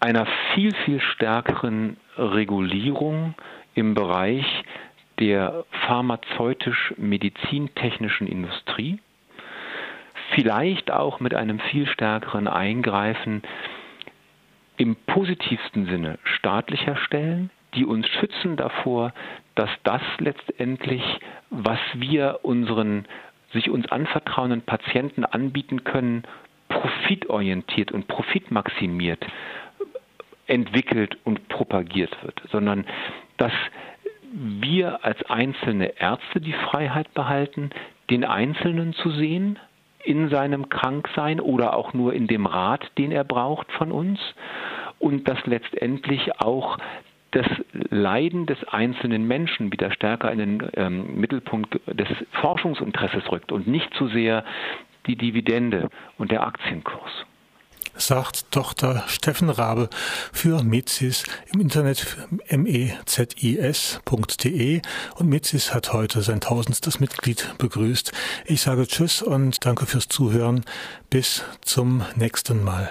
einer 0.00 0.26
viel, 0.54 0.74
viel 0.84 1.00
stärkeren 1.00 1.96
Regulierung 2.16 3.34
im 3.74 3.94
Bereich 3.94 4.44
der 5.18 5.64
pharmazeutisch-medizintechnischen 5.86 8.26
Industrie, 8.26 8.98
vielleicht 10.34 10.90
auch 10.90 11.20
mit 11.20 11.34
einem 11.34 11.60
viel 11.60 11.86
stärkeren 11.86 12.48
Eingreifen 12.48 13.42
im 14.76 14.96
positivsten 15.06 15.86
Sinne 15.86 16.18
staatlicher 16.24 16.96
Stellen, 16.96 17.48
die 17.74 17.86
uns 17.86 18.08
schützen 18.08 18.56
davor, 18.56 19.12
dass 19.54 19.70
das 19.84 20.02
letztendlich, 20.18 21.02
was 21.50 21.78
wir 21.94 22.40
unseren 22.42 23.06
sich 23.52 23.70
uns 23.70 23.88
anvertrauenden 23.90 24.62
Patienten 24.62 25.24
anbieten 25.24 25.84
können, 25.84 26.24
profitorientiert 26.80 27.92
und 27.92 28.06
profitmaximiert 28.08 29.24
entwickelt 30.46 31.16
und 31.24 31.48
propagiert 31.48 32.16
wird, 32.22 32.40
sondern 32.52 32.86
dass 33.36 33.52
wir 34.32 35.04
als 35.04 35.22
einzelne 35.28 35.98
Ärzte 35.98 36.40
die 36.40 36.52
Freiheit 36.52 37.12
behalten, 37.14 37.70
den 38.10 38.24
Einzelnen 38.24 38.92
zu 38.92 39.10
sehen 39.10 39.58
in 40.04 40.28
seinem 40.28 40.68
Kranksein 40.68 41.40
oder 41.40 41.74
auch 41.74 41.94
nur 41.94 42.12
in 42.14 42.26
dem 42.26 42.46
Rat, 42.46 42.90
den 42.98 43.10
er 43.10 43.24
braucht 43.24 43.72
von 43.72 43.90
uns 43.90 44.20
und 44.98 45.26
dass 45.28 45.44
letztendlich 45.46 46.40
auch 46.40 46.78
das 47.32 47.46
Leiden 47.90 48.46
des 48.46 48.62
einzelnen 48.68 49.26
Menschen 49.26 49.72
wieder 49.72 49.90
stärker 49.90 50.30
in 50.30 50.38
den 50.38 50.70
ähm, 50.74 51.20
Mittelpunkt 51.20 51.80
des 51.86 52.08
Forschungsinteresses 52.40 53.30
rückt 53.30 53.52
und 53.52 53.66
nicht 53.66 53.92
zu 53.94 54.06
sehr 54.08 54.44
die 55.06 55.16
Dividende 55.16 55.88
und 56.18 56.30
der 56.30 56.42
Aktienkurs. 56.46 57.10
Sagt 57.98 58.54
Dr. 58.54 59.02
Steffen 59.06 59.48
Rabe 59.48 59.88
für 60.32 60.62
Mezis 60.62 61.24
im 61.52 61.60
Internet 61.60 62.18
mezis.de 62.50 63.22
und 65.14 65.28
Mezis 65.28 65.72
hat 65.72 65.94
heute 65.94 66.20
sein 66.20 66.40
tausendstes 66.40 67.00
Mitglied 67.00 67.54
begrüßt. 67.56 68.12
Ich 68.44 68.60
sage 68.60 68.86
Tschüss 68.86 69.22
und 69.22 69.64
danke 69.64 69.86
fürs 69.86 70.08
Zuhören. 70.08 70.66
Bis 71.08 71.42
zum 71.62 72.02
nächsten 72.16 72.62
Mal. 72.62 72.90